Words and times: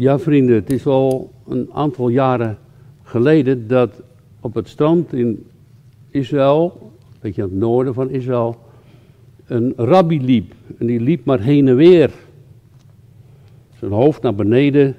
Ja, 0.00 0.18
vrienden, 0.18 0.54
het 0.54 0.70
is 0.70 0.86
al 0.86 1.32
een 1.48 1.68
aantal 1.72 2.08
jaren 2.08 2.58
geleden 3.02 3.68
dat 3.68 4.02
op 4.40 4.54
het 4.54 4.68
strand 4.68 5.12
in 5.12 5.46
Israël, 6.10 6.92
een 7.12 7.18
beetje 7.20 7.42
aan 7.42 7.48
het 7.48 7.58
noorden 7.58 7.94
van 7.94 8.10
Israël, 8.10 8.58
een 9.46 9.72
rabbi 9.76 10.20
liep. 10.20 10.54
En 10.78 10.86
die 10.86 11.00
liep 11.00 11.24
maar 11.24 11.40
heen 11.40 11.68
en 11.68 11.76
weer. 11.76 12.10
Zijn 13.78 13.92
hoofd 13.92 14.22
naar 14.22 14.34
beneden, 14.34 14.96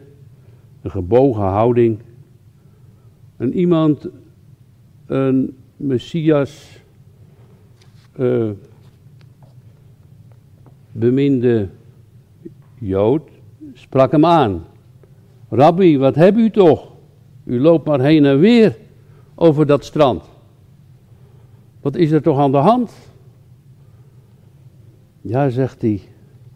een 0.82 0.92
gebogen 0.92 1.44
houding. 1.44 2.00
En 3.38 3.54
iemand, 3.54 4.08
een 5.06 5.58
messias, 5.78 6.80
uh, 8.20 8.50
beminde 10.92 11.70
Jood, 12.80 13.30
sprak 13.74 14.12
hem 14.12 14.26
aan. 14.26 14.70
Rabbi, 15.54 15.98
wat 15.98 16.16
hebt 16.16 16.38
u 16.38 16.50
toch? 16.50 16.92
U 17.44 17.60
loopt 17.60 17.86
maar 17.86 18.02
heen 18.02 18.26
en 18.26 18.40
weer 18.40 18.78
over 19.36 19.66
dat 19.66 19.86
strand. 19.86 20.24
Wat 21.82 21.96
is 21.96 22.12
er 22.12 22.22
toch 22.22 22.38
aan 22.38 22.52
de 22.52 22.58
hand? 22.58 22.94
Ja, 25.22 25.50
zegt 25.50 25.82
hij, 25.82 26.02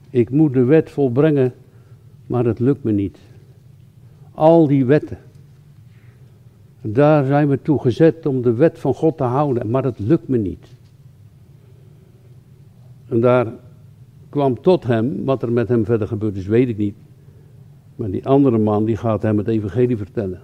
ik 0.10 0.30
moet 0.30 0.54
de 0.54 0.64
wet 0.64 0.90
volbrengen, 0.90 1.54
maar 2.28 2.46
het 2.46 2.60
lukt 2.60 2.84
me 2.84 2.92
niet. 2.92 3.18
Al 4.32 4.68
die 4.68 4.86
wetten. 4.86 5.18
Daar 6.82 7.26
zijn 7.26 7.48
we 7.48 7.62
toe 7.62 7.80
gezet 7.80 8.26
om 8.26 8.42
de 8.42 8.54
wet 8.54 8.80
van 8.80 8.94
God 8.94 9.18
te 9.18 9.24
houden, 9.24 9.70
maar 9.70 9.84
het 9.84 10.00
lukt 10.00 10.28
me 10.28 10.38
niet. 10.38 10.68
En 13.10 13.20
daar 13.20 13.54
kwam 14.30 14.62
tot 14.62 14.84
hem, 14.84 15.26
wat 15.26 15.42
er 15.42 15.52
met 15.52 15.68
hem 15.68 15.86
verder 15.86 16.08
gebeurd 16.08 16.36
is, 16.36 16.48
weet 16.48 16.68
ik 16.68 16.78
niet. 16.78 16.96
Maar 17.96 18.12
die 18.12 18.28
andere 18.28 18.58
man 18.58 18.86
die 18.86 18.98
gaat 18.98 19.22
hem 19.22 19.38
het 19.38 19.48
evangelie 19.48 19.98
vertellen. 19.98 20.42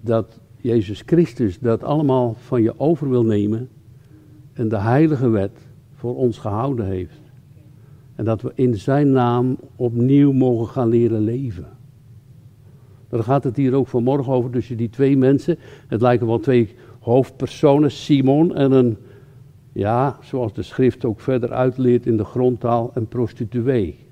Dat 0.00 0.40
Jezus 0.56 1.02
Christus 1.06 1.58
dat 1.58 1.84
allemaal 1.84 2.34
van 2.38 2.62
je 2.62 2.80
over 2.80 3.08
wil 3.08 3.24
nemen 3.24 3.68
en 4.52 4.68
de 4.68 4.78
heilige 4.78 5.28
wet 5.28 5.58
voor 5.94 6.16
ons 6.16 6.38
gehouden 6.38 6.86
heeft. 6.86 7.20
En 8.14 8.24
dat 8.24 8.42
we 8.42 8.52
in 8.54 8.74
zijn 8.74 9.10
naam 9.10 9.58
opnieuw 9.76 10.32
mogen 10.32 10.66
gaan 10.66 10.88
leren 10.88 11.20
leven. 11.20 11.66
Daar 13.08 13.22
gaat 13.22 13.44
het 13.44 13.56
hier 13.56 13.74
ook 13.74 13.86
vanmorgen 13.86 14.32
over 14.32 14.50
tussen 14.50 14.76
die 14.76 14.90
twee 14.90 15.16
mensen. 15.16 15.58
Het 15.86 16.00
lijken 16.00 16.26
wel 16.26 16.38
twee 16.38 16.74
hoofdpersonen, 17.00 17.90
Simon 17.90 18.54
en 18.54 18.72
een, 18.72 18.96
ja, 19.72 20.18
zoals 20.22 20.52
de 20.52 20.62
schrift 20.62 21.04
ook 21.04 21.20
verder 21.20 21.52
uitleert 21.52 22.06
in 22.06 22.16
de 22.16 22.24
grondtaal, 22.24 22.90
een 22.94 23.08
prostituee. 23.08 24.03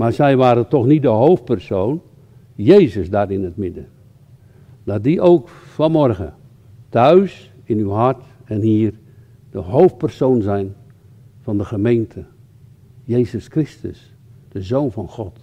Maar 0.00 0.12
zij 0.12 0.36
waren 0.36 0.68
toch 0.68 0.86
niet 0.86 1.02
de 1.02 1.08
hoofdpersoon. 1.08 2.00
Jezus 2.54 3.10
daar 3.10 3.30
in 3.30 3.44
het 3.44 3.56
midden. 3.56 3.88
Laat 4.84 5.02
die 5.02 5.20
ook 5.20 5.48
vanmorgen 5.48 6.34
thuis, 6.88 7.52
in 7.64 7.78
uw 7.78 7.90
hart 7.90 8.22
en 8.44 8.60
hier 8.60 8.94
de 9.50 9.58
hoofdpersoon 9.58 10.42
zijn 10.42 10.74
van 11.40 11.58
de 11.58 11.64
gemeente. 11.64 12.24
Jezus 13.04 13.46
Christus, 13.46 14.14
de 14.48 14.62
Zoon 14.62 14.92
van 14.92 15.08
God. 15.08 15.38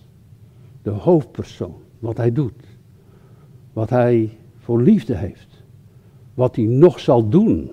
De 0.82 0.90
hoofdpersoon, 0.90 1.82
wat 2.00 2.18
hij 2.18 2.32
doet. 2.32 2.64
Wat 3.74 3.90
hij 3.90 4.38
voor 4.58 4.82
liefde 4.82 5.16
heeft. 5.16 5.64
Wat 6.34 6.56
hij 6.56 6.66
nog 6.66 7.00
zal 7.00 7.30
doen. 7.30 7.72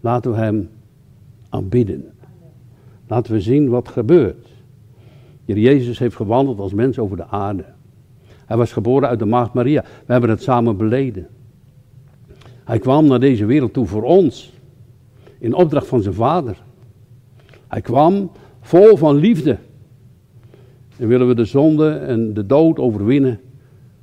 Laten 0.00 0.30
we 0.30 0.36
hem 0.36 0.70
aanbidden. 1.48 2.04
Laten 3.06 3.32
we 3.32 3.40
zien 3.40 3.68
wat 3.68 3.88
gebeurt. 3.88 4.51
Jezus 5.60 5.98
heeft 5.98 6.16
gewandeld 6.16 6.58
als 6.58 6.72
mens 6.72 6.98
over 6.98 7.16
de 7.16 7.26
aarde. 7.26 7.64
Hij 8.46 8.56
was 8.56 8.72
geboren 8.72 9.08
uit 9.08 9.18
de 9.18 9.24
maagd 9.24 9.52
Maria. 9.52 9.84
We 10.06 10.12
hebben 10.12 10.30
het 10.30 10.42
samen 10.42 10.76
beleden. 10.76 11.28
Hij 12.64 12.78
kwam 12.78 13.06
naar 13.06 13.20
deze 13.20 13.44
wereld 13.44 13.72
toe 13.72 13.86
voor 13.86 14.02
ons. 14.02 14.52
In 15.38 15.54
opdracht 15.54 15.86
van 15.86 16.02
zijn 16.02 16.14
vader. 16.14 16.62
Hij 17.68 17.80
kwam 17.80 18.30
vol 18.60 18.96
van 18.96 19.16
liefde. 19.16 19.58
En 20.96 21.08
willen 21.08 21.28
we 21.28 21.34
de 21.34 21.44
zonde 21.44 21.90
en 21.90 22.34
de 22.34 22.46
dood 22.46 22.78
overwinnen, 22.78 23.40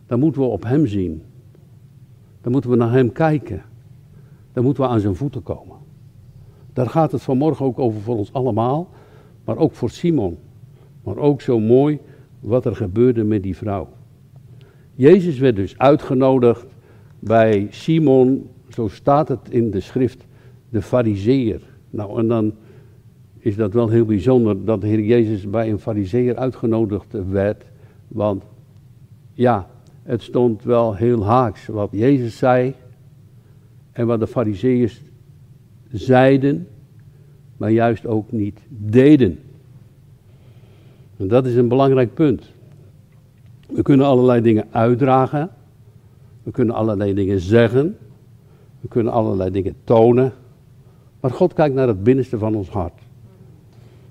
dan 0.08 0.20
moeten 0.20 0.42
we 0.42 0.48
op 0.48 0.64
hem 0.64 0.88
zien. 0.88 1.24
Dan 2.42 2.52
moeten 2.52 2.70
we 2.70 2.76
naar 2.76 2.92
hem 2.92 3.12
kijken. 3.12 3.62
Dan 4.54 4.64
moeten 4.64 4.84
we 4.84 4.90
aan 4.90 5.00
zijn 5.00 5.16
voeten 5.16 5.44
komen. 5.44 5.78
Daar 6.74 6.90
gaat 6.90 7.12
het 7.12 7.22
vanmorgen 7.22 7.66
ook 7.66 7.80
over 7.80 8.02
voor 8.02 8.18
ons 8.18 8.34
allemaal, 8.34 8.90
maar 9.46 9.58
ook 9.58 9.74
voor 9.74 9.90
Simon. 9.90 10.38
Maar 11.10 11.18
ook 11.18 11.42
zo 11.42 11.60
mooi 11.60 12.00
wat 12.40 12.66
er 12.66 12.76
gebeurde 12.76 13.24
met 13.24 13.44
die 13.44 13.58
vrouw. 13.58 13.88
Jezus 14.96 15.40
werd 15.40 15.56
dus 15.56 15.78
uitgenodigd 15.78 16.66
bij 17.20 17.68
Simon, 17.70 18.50
zo 18.68 18.88
staat 18.88 19.28
het 19.28 19.40
in 19.50 19.72
de 19.72 19.80
schrift, 19.80 20.26
de 20.70 20.82
fariseer. 20.82 21.62
Nou, 21.90 22.20
en 22.20 22.28
dan 22.28 22.54
is 23.40 23.56
dat 23.56 23.74
wel 23.74 23.90
heel 23.90 24.06
bijzonder 24.06 24.66
dat 24.66 24.82
de 24.82 24.88
Heer 24.88 25.04
Jezus 25.04 25.50
bij 25.50 25.70
een 25.70 25.80
fariseer 25.80 26.36
uitgenodigd 26.36 27.16
werd. 27.30 27.64
Want 28.08 28.44
ja, 29.34 29.70
het 30.04 30.22
stond 30.22 30.64
wel 30.64 30.96
heel 30.96 31.26
haaks 31.26 31.68
wat 31.68 31.90
Jezus 31.92 32.38
zei 32.38 32.74
en 33.92 34.08
wat 34.08 34.20
de 34.20 34.28
fariseeërs 34.28 35.02
zeiden, 35.92 36.68
maar 37.58 37.72
juist 37.72 38.06
ook 38.06 38.32
niet 38.32 38.60
deden. 38.68 39.40
En 41.20 41.28
dat 41.28 41.46
is 41.46 41.56
een 41.56 41.68
belangrijk 41.68 42.14
punt. 42.14 42.52
We 43.68 43.82
kunnen 43.82 44.06
allerlei 44.06 44.42
dingen 44.42 44.66
uitdragen. 44.72 45.50
We 46.44 46.52
kunnen 46.52 46.76
allerlei 46.76 47.14
dingen 47.14 47.40
zeggen. 47.40 47.98
We 48.82 48.88
kunnen 48.88 49.14
allerlei 49.14 49.52
dingen 49.52 49.76
tonen. 49.84 50.34
Maar 51.20 51.32
God 51.32 51.54
kijkt 51.54 51.76
naar 51.76 51.88
het 51.88 52.04
binnenste 52.04 52.38
van 52.38 52.56
ons 52.56 52.70
hart. 52.70 53.02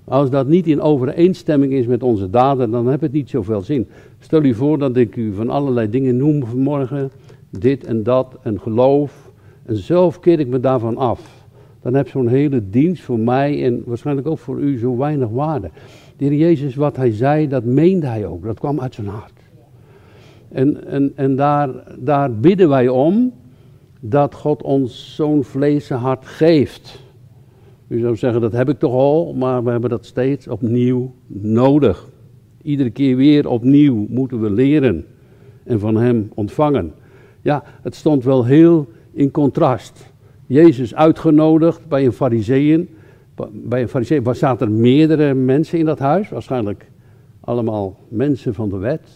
Als 0.03 0.29
dat 0.29 0.47
niet 0.47 0.67
in 0.67 0.81
overeenstemming 0.81 1.73
is 1.73 1.85
met 1.85 2.03
onze 2.03 2.29
daden, 2.29 2.71
dan 2.71 2.89
heeft 2.89 3.01
het 3.01 3.11
niet 3.11 3.29
zoveel 3.29 3.61
zin. 3.61 3.87
Stel 4.19 4.43
u 4.43 4.53
voor 4.53 4.77
dat 4.77 4.97
ik 4.97 5.15
u 5.15 5.33
van 5.33 5.49
allerlei 5.49 5.89
dingen 5.89 6.17
noem 6.17 6.45
vanmorgen. 6.45 7.11
Dit 7.49 7.83
en 7.83 8.03
dat 8.03 8.37
en 8.41 8.59
geloof. 8.59 9.31
En 9.65 9.75
zelf 9.75 10.19
keer 10.19 10.39
ik 10.39 10.47
me 10.47 10.59
daarvan 10.59 10.97
af. 10.97 11.45
Dan 11.81 11.93
heb 11.93 12.07
zo'n 12.07 12.27
hele 12.27 12.69
dienst 12.69 13.03
voor 13.03 13.19
mij 13.19 13.65
en 13.65 13.83
waarschijnlijk 13.85 14.27
ook 14.27 14.37
voor 14.37 14.59
u 14.59 14.77
zo 14.77 14.97
weinig 14.97 15.29
waarde. 15.29 15.69
De 16.19 16.25
heer 16.25 16.37
Jezus, 16.37 16.75
wat 16.75 16.95
hij 16.95 17.11
zei, 17.11 17.47
dat 17.47 17.63
meende 17.63 18.07
hij 18.07 18.25
ook. 18.25 18.43
Dat 18.43 18.59
kwam 18.59 18.79
uit 18.79 18.93
zijn 18.93 19.07
hart. 19.07 19.39
En, 20.49 20.87
en, 20.87 21.11
en 21.15 21.35
daar, 21.35 21.69
daar 21.97 22.33
bidden 22.33 22.69
wij 22.69 22.87
om 22.87 23.33
dat 23.99 24.35
God 24.35 24.63
ons 24.63 25.15
zo'n 25.15 25.43
vlees 25.43 25.89
hart 25.89 26.25
geeft. 26.25 27.03
U 27.87 27.99
zou 27.99 28.15
zeggen, 28.15 28.41
dat 28.41 28.51
heb 28.51 28.69
ik 28.69 28.79
toch 28.79 28.93
al, 28.93 29.33
maar 29.33 29.63
we 29.63 29.71
hebben 29.71 29.89
dat 29.89 30.05
steeds 30.05 30.47
opnieuw 30.47 31.13
nodig. 31.27 32.09
Iedere 32.61 32.89
keer 32.89 33.15
weer 33.15 33.49
opnieuw 33.49 34.05
moeten 34.09 34.41
we 34.41 34.49
leren 34.49 35.05
en 35.63 35.79
van 35.79 35.95
Hem 35.95 36.31
ontvangen. 36.33 36.93
Ja, 37.41 37.63
het 37.81 37.95
stond 37.95 38.23
wel 38.23 38.45
heel 38.45 38.87
in 39.11 39.31
contrast. 39.31 40.13
Jezus 40.47 40.95
uitgenodigd 40.95 41.87
bij 41.87 42.05
een 42.05 42.11
fariseeën. 42.11 42.89
Bij 43.51 43.81
een 43.81 43.89
fariseeën 43.89 44.35
zaten 44.35 44.67
er 44.67 44.73
meerdere 44.73 45.33
mensen 45.33 45.79
in 45.79 45.85
dat 45.85 45.99
huis, 45.99 46.29
waarschijnlijk 46.29 46.91
allemaal 47.39 47.99
mensen 48.07 48.53
van 48.53 48.69
de 48.69 48.77
wet. 48.77 49.09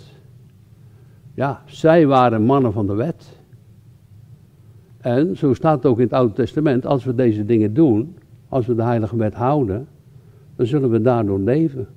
Ja, 1.33 1.61
zij 1.65 2.07
waren 2.07 2.43
mannen 2.43 2.73
van 2.73 2.87
de 2.87 2.93
wet. 2.93 3.39
En 4.97 5.37
zo 5.37 5.53
staat 5.53 5.75
het 5.75 5.85
ook 5.85 5.97
in 5.97 6.03
het 6.03 6.13
Oude 6.13 6.33
Testament, 6.33 6.85
als 6.85 7.03
we 7.03 7.15
deze 7.15 7.45
dingen 7.45 7.73
doen, 7.73 8.17
als 8.49 8.65
we 8.65 8.75
de 8.75 8.83
heilige 8.83 9.15
wet 9.15 9.33
houden, 9.33 9.87
dan 10.55 10.65
zullen 10.65 10.89
we 10.89 11.01
daardoor 11.01 11.39
leven. 11.39 11.87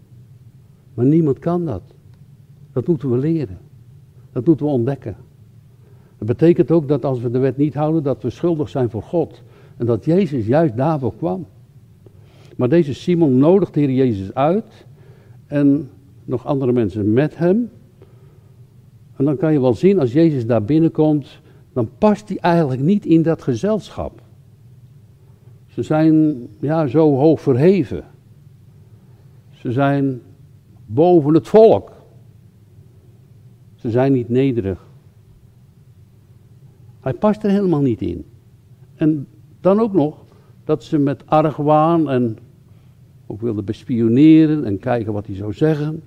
Maar 0.95 1.05
niemand 1.05 1.39
kan 1.39 1.65
dat. 1.65 1.83
Dat 2.73 2.87
moeten 2.87 3.11
we 3.11 3.17
leren. 3.17 3.59
Dat 4.33 4.47
moeten 4.47 4.67
we 4.67 4.73
ontdekken. 4.73 5.17
Dat 6.19 6.29
betekent 6.29 6.71
ook 6.71 6.89
dat 6.89 7.05
als 7.05 7.21
we 7.21 7.31
de 7.31 7.39
wet 7.39 7.57
niet 7.57 7.75
houden, 7.75 8.03
dat 8.03 8.23
we 8.23 8.31
schuldig 8.31 8.69
zijn 8.69 8.91
voor 8.91 9.03
God. 9.03 9.43
En 9.77 9.87
dat 9.87 10.05
Jezus 10.05 10.47
juist 10.47 10.77
daarvoor 10.77 11.17
kwam. 11.17 11.47
Maar 12.57 12.69
deze 12.69 12.95
Simon 12.95 13.39
nodigt 13.39 13.75
de 13.75 13.81
Heer 13.81 13.93
Jezus 13.93 14.35
uit. 14.35 14.87
En 15.47 15.91
nog 16.25 16.47
andere 16.47 16.73
mensen 16.73 17.13
met 17.13 17.37
hem. 17.37 17.71
En 19.17 19.25
dan 19.25 19.37
kan 19.37 19.53
je 19.53 19.61
wel 19.61 19.75
zien, 19.75 19.99
als 20.01 20.13
Jezus 20.13 20.47
daar 20.47 20.63
binnenkomt, 20.63 21.41
dan 21.73 21.89
past 21.99 22.29
hij 22.29 22.39
eigenlijk 22.39 22.81
niet 22.81 23.07
in 23.07 23.23
dat 23.23 23.43
gezelschap. 23.43 24.23
Ze 25.67 25.83
zijn 25.83 26.37
ja, 26.61 26.87
zo 26.87 27.15
hoog 27.15 27.41
verheven. 27.41 28.05
Ze 29.51 29.73
zijn 29.73 30.21
boven 30.87 31.35
het 31.35 31.49
volk. 31.49 31.93
Ze 33.75 33.91
zijn 33.91 34.13
niet 34.13 34.29
nederig. 34.29 34.87
Hij 37.01 37.15
past 37.15 37.43
er 37.43 37.51
helemaal 37.51 37.81
niet 37.81 38.01
in. 38.01 38.25
En 38.95 39.27
dan 39.61 39.81
ook 39.81 39.93
nog 39.93 40.25
dat 40.65 40.85
ze 40.85 40.99
met 40.99 41.27
argwaan 41.27 42.11
en 42.11 42.39
ook 43.27 43.41
wilden 43.41 43.65
bespioneren 43.65 44.65
en 44.65 44.79
kijken 44.79 45.13
wat 45.13 45.27
hij 45.27 45.37
zou 45.37 45.53
zeggen. 45.53 46.03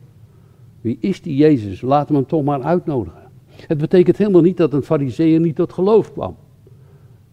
Wie 0.81 0.97
is 0.99 1.21
die 1.21 1.35
Jezus? 1.35 1.81
Laten 1.81 2.07
we 2.11 2.19
hem 2.19 2.27
toch 2.27 2.43
maar 2.43 2.61
uitnodigen. 2.61 3.21
Het 3.67 3.77
betekent 3.77 4.17
helemaal 4.17 4.41
niet 4.41 4.57
dat 4.57 4.73
een 4.73 4.83
fariseer 4.83 5.39
niet 5.39 5.55
tot 5.55 5.73
geloof 5.73 6.13
kwam. 6.13 6.35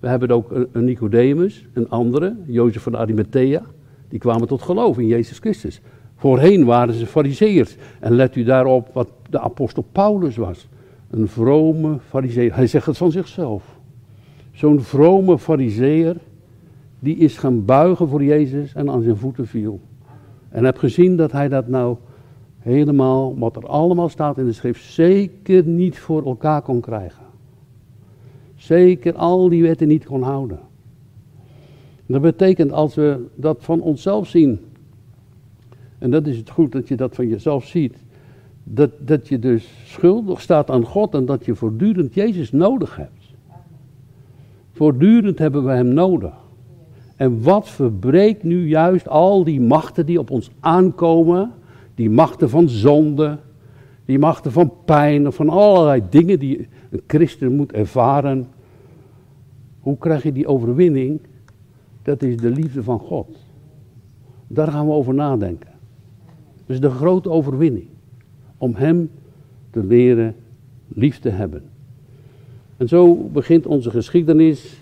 We 0.00 0.09
hebben 0.09 0.31
ook 0.31 0.50
een 0.73 0.85
Nicodemus, 0.85 1.67
een 1.73 1.91
andere, 1.91 2.37
Jozef 2.47 2.83
van 2.83 2.97
Arimathea. 2.97 3.62
Die 4.09 4.19
kwamen 4.19 4.49
tot 4.49 4.62
geloof 4.62 4.99
in 4.99 5.06
Jezus 5.06 5.38
Christus. 5.38 5.81
Voorheen 6.17 6.65
waren 6.65 6.94
ze 6.94 7.06
fariseërs. 7.06 7.77
En 8.00 8.12
let 8.12 8.37
u 8.37 8.44
daarop 8.44 8.91
wat 8.93 9.09
de 9.31 9.41
apostel 9.41 9.85
Paulus 9.93 10.37
was. 10.37 10.69
Een 11.11 11.29
vrome 11.29 11.99
fariseer. 12.09 12.55
Hij 12.55 12.67
zegt 12.67 12.87
het 12.87 12.97
van 12.97 13.11
zichzelf. 13.11 13.79
Zo'n 14.53 14.81
vrome 14.81 15.39
fariseer, 15.39 16.17
die 16.98 17.16
is 17.16 17.38
gaan 17.38 17.64
buigen 17.64 18.08
voor 18.08 18.25
Jezus 18.25 18.75
en 18.75 18.90
aan 18.90 19.02
zijn 19.02 19.16
voeten 19.16 19.46
viel. 19.46 19.81
En 20.48 20.64
heb 20.64 20.78
gezien 20.78 21.16
dat 21.16 21.32
hij 21.32 21.48
dat 21.48 21.69
nou 21.69 21.96
helemaal, 22.58 23.38
wat 23.38 23.56
er 23.56 23.66
allemaal 23.66 24.08
staat 24.08 24.38
in 24.38 24.44
de 24.44 24.52
schrift, 24.52 24.84
zeker 24.84 25.64
niet 25.64 25.98
voor 25.98 26.26
elkaar 26.26 26.62
kon 26.62 26.81
krijgen. 26.81 27.25
Zeker 28.54 29.14
al 29.14 29.48
die 29.48 29.62
wetten 29.62 29.88
niet 29.88 30.04
kon 30.04 30.22
houden. 30.22 30.58
Dat 32.06 32.20
betekent 32.20 32.72
als 32.72 32.94
we 32.94 33.26
dat 33.34 33.56
van 33.60 33.81
onszelf 33.81 34.26
zien, 34.26 34.60
en 35.98 36.10
dat 36.10 36.26
is 36.26 36.37
het 36.37 36.50
goed 36.50 36.72
dat 36.72 36.88
je 36.88 36.96
dat 36.96 37.14
van 37.14 37.28
jezelf 37.28 37.64
ziet, 37.64 37.96
dat, 38.64 38.90
dat 38.98 39.28
je 39.28 39.38
dus 39.38 39.69
schuldig 39.84 40.40
staat 40.40 40.70
aan 40.70 40.84
God 40.84 41.14
en 41.14 41.26
dat 41.26 41.44
je 41.44 41.54
voortdurend 41.54 42.14
Jezus 42.14 42.52
nodig 42.52 42.96
hebt. 42.96 43.34
Voortdurend 44.72 45.38
hebben 45.38 45.64
we 45.64 45.70
Hem 45.70 45.88
nodig. 45.88 46.45
En 47.17 47.43
wat 47.43 47.69
verbreekt 47.69 48.43
nu 48.43 48.69
juist 48.69 49.09
al 49.09 49.45
die 49.45 49.61
machten 49.61 50.07
die 50.07 50.19
op 50.19 50.31
ons 50.31 50.51
aankomen, 50.61 51.53
die 51.95 52.11
machten 52.11 52.51
van 52.51 52.69
zonde, 52.69 53.39
die 54.05 54.19
machten 54.19 54.53
van 54.53 54.73
pijn, 54.85 55.33
van 55.33 55.49
allerlei 55.49 56.03
dingen 56.11 56.39
die 56.39 56.69
een 56.91 57.03
christen 57.07 57.57
moet 57.57 57.73
ervaren. 57.73 58.47
Hoe 59.81 59.99
krijg 59.99 60.23
je 60.23 60.33
die 60.33 60.47
overwinning? 60.47 61.21
Dat 62.03 62.23
is 62.23 62.37
de 62.37 62.51
liefde 62.51 62.83
van 62.83 62.99
God. 62.99 63.29
Daar 64.47 64.69
gaan 64.69 64.87
we 64.87 64.93
over 64.93 65.15
nadenken. 65.15 65.71
Is 66.67 66.81
de 66.81 66.91
grote 66.91 67.31
overwinning. 67.31 67.87
Om 68.59 68.75
Hem 68.75 69.11
te 69.71 69.85
leren 69.85 70.35
lief 70.89 71.19
te 71.19 71.29
hebben. 71.29 71.63
En 72.77 72.89
zo 72.89 73.15
begint 73.15 73.67
onze 73.67 73.91
geschiedenis. 73.91 74.81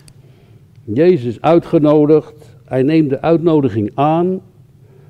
Jezus 0.85 1.41
uitgenodigd. 1.41 2.57
Hij 2.65 2.83
neemt 2.83 3.09
de 3.09 3.21
uitnodiging 3.21 3.91
aan. 3.93 4.41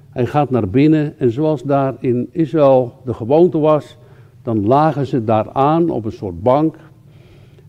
Hij 0.10 0.26
gaat 0.26 0.50
naar 0.50 0.70
binnen. 0.70 1.20
En 1.20 1.32
zoals 1.32 1.64
daar 1.64 1.96
in 2.00 2.28
Israël 2.32 2.94
de 3.06 3.14
gewoonte 3.14 3.58
was, 3.58 3.98
dan 4.42 4.66
lagen 4.66 5.06
ze 5.06 5.24
daar 5.24 5.52
aan 5.52 5.90
op 5.90 6.06
een 6.06 6.12
soort 6.12 6.44
bank. 6.44 6.76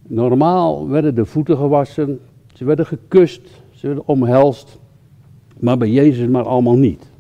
Normaal 0.07 0.89
werden 0.89 1.15
de 1.15 1.25
voeten 1.25 1.57
gewassen. 1.57 2.21
Ze 2.55 2.65
werden 2.65 2.87
gekust. 2.87 3.63
Ze 3.71 3.87
werden 3.87 4.07
omhelst. 4.07 4.79
Maar 5.59 5.79
bij 5.79 5.91
Jezus 5.91 6.29
maar 6.29 6.47
allemaal 6.47 6.77
niet. 6.77 7.11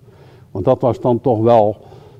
Want 0.50 0.64
dat 0.64 0.80
was 0.80 1.00
dan 1.00 1.20
toch 1.20 1.40
wel 1.40 1.76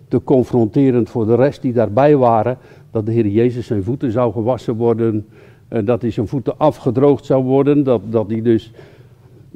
te 0.08 0.22
confronterend 0.24 1.10
voor 1.10 1.26
de 1.26 1.34
rest 1.34 1.62
die 1.62 1.72
daarbij 1.72 2.16
waren. 2.16 2.58
Dat 2.90 3.06
de 3.06 3.12
Heer 3.12 3.26
Jezus 3.26 3.66
zijn 3.66 3.82
voeten 3.82 4.12
zou 4.12 4.32
gewassen 4.32 4.76
worden. 4.76 5.26
Eh, 5.68 5.84
dat 5.84 6.02
hij 6.02 6.10
zijn 6.10 6.28
voeten 6.28 6.58
afgedroogd 6.58 7.24
zou 7.24 7.44
worden. 7.44 7.82
Dat, 7.82 8.00
dat 8.10 8.30
hij 8.30 8.42
dus. 8.42 8.72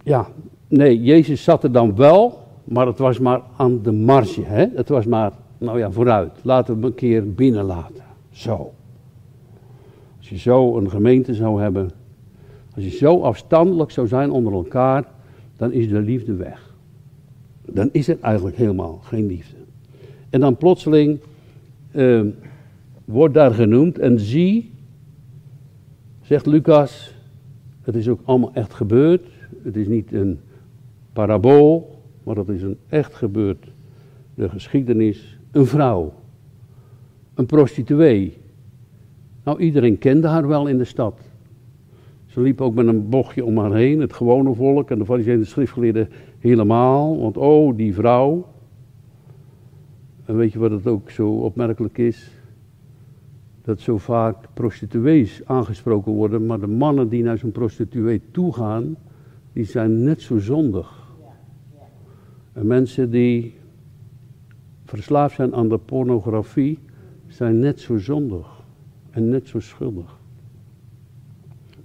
Ja, 0.05 0.27
nee, 0.69 1.03
Jezus 1.03 1.43
zat 1.43 1.65
er 1.65 1.73
dan 1.73 1.97
wel. 1.97 2.39
Maar 2.65 2.87
het 2.87 2.99
was 2.99 3.19
maar 3.19 3.41
aan 3.57 3.83
de 3.83 3.93
marge. 3.93 4.43
Hè? 4.45 4.67
Het 4.75 4.89
was 4.89 5.07
maar, 5.07 5.33
nou 5.59 5.79
ja, 5.79 5.91
vooruit. 5.91 6.33
Laten 6.43 6.75
we 6.75 6.81
hem 6.81 6.89
een 6.89 6.95
keer 6.95 7.33
binnenlaten. 7.35 8.05
Zo. 8.31 8.73
Als 10.19 10.29
je 10.29 10.39
zo 10.39 10.77
een 10.77 10.91
gemeente 10.91 11.35
zou 11.35 11.61
hebben. 11.61 11.91
Als 12.75 12.85
je 12.85 12.91
zo 12.91 13.21
afstandelijk 13.21 13.91
zou 13.91 14.07
zijn 14.07 14.31
onder 14.31 14.53
elkaar. 14.53 15.05
Dan 15.57 15.73
is 15.73 15.89
de 15.89 16.01
liefde 16.01 16.35
weg. 16.35 16.75
Dan 17.67 17.89
is 17.93 18.09
er 18.09 18.19
eigenlijk 18.21 18.57
helemaal 18.57 19.01
geen 19.03 19.27
liefde. 19.27 19.57
En 20.31 20.41
dan 20.41 20.57
plotseling 20.57 21.19
uh, 21.93 22.21
wordt 23.05 23.35
daar 23.35 23.53
genoemd. 23.53 23.99
En 23.99 24.21
zie, 24.21 24.70
zegt 26.31 26.47
Lucas, 26.47 27.15
het 27.83 27.95
is 27.95 28.09
ook 28.09 28.21
allemaal 28.25 28.55
echt 28.55 28.75
gebeurd. 28.75 29.27
Het 29.63 29.77
is 29.77 29.89
niet 29.89 30.13
een 30.13 30.41
parabool, 31.13 32.03
maar 32.25 32.35
dat 32.35 32.49
is 32.49 32.63
een 32.63 32.79
echt 32.89 33.15
gebeurd. 33.15 33.73
De 34.35 34.49
geschiedenis, 34.49 35.39
een 35.51 35.67
vrouw, 35.67 36.13
een 37.35 37.47
prostituee. 37.47 38.37
Nou, 39.45 39.61
iedereen 39.61 39.99
kende 39.99 40.29
haar 40.29 40.47
wel 40.47 40.67
in 40.67 40.79
de 40.79 40.85
stad. 40.85 41.21
Ze 42.27 42.41
liep 42.41 42.61
ook 42.61 42.75
met 42.75 42.87
een 42.87 43.09
bochtje 43.09 43.45
om 43.45 43.59
haar 43.59 43.75
heen, 43.75 44.01
het 44.01 44.13
gewone 44.13 44.55
volk 44.55 44.91
en 44.91 44.99
de 44.99 45.05
fariseeën 45.05 45.47
schriftgeleerden 45.47 46.09
helemaal. 46.39 47.21
Want 47.21 47.37
oh, 47.37 47.77
die 47.77 47.95
vrouw. 47.95 48.47
En 50.25 50.37
weet 50.37 50.53
je 50.53 50.59
wat 50.59 50.71
het 50.71 50.87
ook 50.87 51.11
zo 51.11 51.31
opmerkelijk 51.31 51.99
is? 51.99 52.40
Dat 53.63 53.81
zo 53.81 53.99
vaak 53.99 54.37
prostituees 54.55 55.41
aangesproken 55.45 56.13
worden, 56.13 56.47
maar 56.47 56.61
de 56.61 56.67
mannen 56.67 57.09
die 57.09 57.23
naar 57.23 57.39
zo'n 57.39 57.53
prostituee 57.53 58.21
toe 58.31 58.53
gaan, 58.53 58.97
die 59.53 59.65
zijn 59.65 60.03
net 60.03 60.21
zo 60.21 60.39
zondig. 60.39 61.09
En 62.53 62.67
mensen 62.67 63.11
die 63.11 63.55
verslaafd 64.85 65.35
zijn 65.35 65.55
aan 65.55 65.69
de 65.69 65.79
pornografie, 65.79 66.79
zijn 67.27 67.59
net 67.59 67.81
zo 67.81 67.99
zondig 67.99 68.63
en 69.11 69.29
net 69.29 69.49
zo 69.49 69.61
schuldig. 69.61 70.19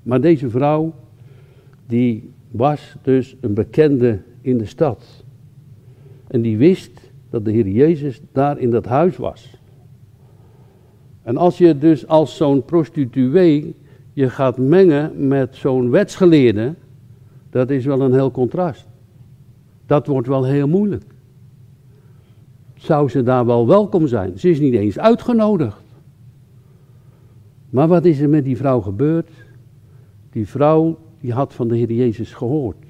Maar 0.04 0.22
deze 0.22 0.50
vrouw, 0.50 0.94
die 1.86 2.30
was 2.52 2.96
dus 3.02 3.36
een 3.42 3.54
bekende 3.54 4.22
in 4.42 4.58
de 4.58 4.66
stad. 4.66 5.24
En 6.28 6.42
die 6.42 6.58
wist 6.58 7.12
dat 7.30 7.46
de 7.46 7.52
Heer 7.52 7.68
Jezus 7.68 8.22
daar 8.32 8.60
in 8.60 8.70
dat 8.70 8.86
huis 8.86 9.18
was. 9.18 9.60
En 11.26 11.38
als 11.38 11.58
je 11.58 11.78
dus 11.78 12.08
als 12.08 12.36
zo'n 12.36 12.66
prostituee 12.66 13.76
je 14.14 14.30
gaat 14.30 14.58
mengen 14.58 15.28
met 15.28 15.56
zo'n 15.56 15.90
wetsgeleerde, 15.90 16.74
dat 17.50 17.70
is 17.70 17.86
wel 17.86 18.02
een 18.02 18.14
heel 18.14 18.32
contrast. 18.32 18.88
Dat 19.86 20.08
wordt 20.08 20.28
wel 20.28 20.44
heel 20.44 20.68
moeilijk. 20.68 21.04
Zou 22.76 23.10
ze 23.10 23.24
daar 23.24 23.46
wel 23.46 23.68
welkom 23.68 24.08
zijn? 24.08 24.40
Ze 24.40 24.50
is 24.50 24.60
niet 24.60 24.74
eens 24.74 25.00
uitgenodigd. 25.00 25.84
Maar 27.70 27.88
wat 27.88 28.06
is 28.06 28.20
er 28.20 28.30
met 28.30 28.44
die 28.44 28.58
vrouw 28.58 28.82
gebeurd? 28.82 29.30
Die 30.32 30.48
vrouw 30.48 30.98
die 31.20 31.34
had 31.34 31.54
van 31.54 31.68
de 31.68 31.78
Heer 31.78 31.92
Jezus 31.92 32.34
gehoord. 32.34 32.86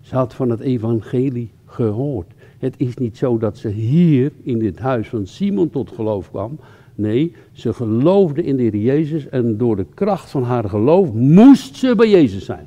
Ze 0.00 0.14
had 0.14 0.34
van 0.34 0.50
het 0.50 0.60
evangelie 0.60 1.50
gehoord. 1.66 2.32
Het 2.58 2.74
is 2.76 2.96
niet 2.96 3.16
zo 3.16 3.38
dat 3.38 3.58
ze 3.58 3.68
hier 3.68 4.32
in 4.42 4.58
dit 4.58 4.78
huis 4.78 5.08
van 5.08 5.26
Simon 5.26 5.70
tot 5.70 5.90
geloof 5.90 6.30
kwam. 6.30 6.58
Nee, 7.00 7.34
ze 7.52 7.72
geloofde 7.72 8.42
in 8.42 8.56
de 8.56 8.62
Heer 8.62 8.76
Jezus 8.76 9.28
en 9.28 9.56
door 9.56 9.76
de 9.76 9.86
kracht 9.94 10.30
van 10.30 10.42
haar 10.42 10.68
geloof 10.68 11.12
moest 11.12 11.76
ze 11.76 11.94
bij 11.94 12.10
Jezus 12.10 12.44
zijn. 12.44 12.66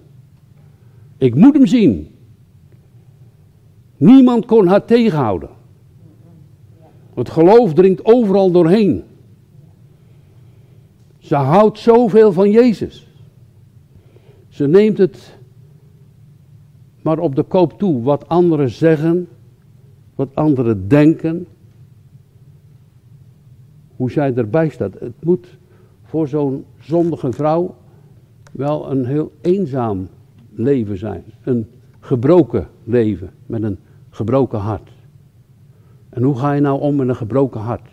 Ik 1.17 1.35
moet 1.35 1.53
hem 1.53 1.67
zien. 1.67 2.07
Niemand 3.97 4.45
kon 4.45 4.67
haar 4.67 4.85
tegenhouden. 4.85 5.49
Het 7.13 7.29
geloof 7.29 7.73
dringt 7.73 8.05
overal 8.05 8.51
doorheen. 8.51 9.03
Ze 11.17 11.35
houdt 11.35 11.79
zoveel 11.79 12.31
van 12.31 12.51
Jezus. 12.51 13.07
Ze 14.49 14.67
neemt 14.67 14.97
het 14.97 15.37
maar 17.01 17.19
op 17.19 17.35
de 17.35 17.43
koop 17.43 17.79
toe. 17.79 18.01
Wat 18.01 18.27
anderen 18.27 18.69
zeggen, 18.69 19.27
wat 20.15 20.29
anderen 20.33 20.87
denken. 20.87 21.47
Hoe 24.03 24.11
zij 24.11 24.33
erbij 24.33 24.69
staat. 24.69 24.99
Het 24.99 25.23
moet 25.23 25.57
voor 26.03 26.27
zo'n 26.27 26.65
zondige 26.79 27.31
vrouw 27.31 27.75
wel 28.51 28.91
een 28.91 29.05
heel 29.05 29.31
eenzaam 29.41 30.07
leven 30.53 30.97
zijn. 30.97 31.23
Een 31.43 31.67
gebroken 31.99 32.67
leven 32.83 33.29
met 33.45 33.63
een 33.63 33.77
gebroken 34.09 34.59
hart. 34.59 34.91
En 36.09 36.23
hoe 36.23 36.37
ga 36.37 36.53
je 36.53 36.61
nou 36.61 36.81
om 36.81 36.95
met 36.95 37.07
een 37.07 37.15
gebroken 37.15 37.61
hart? 37.61 37.89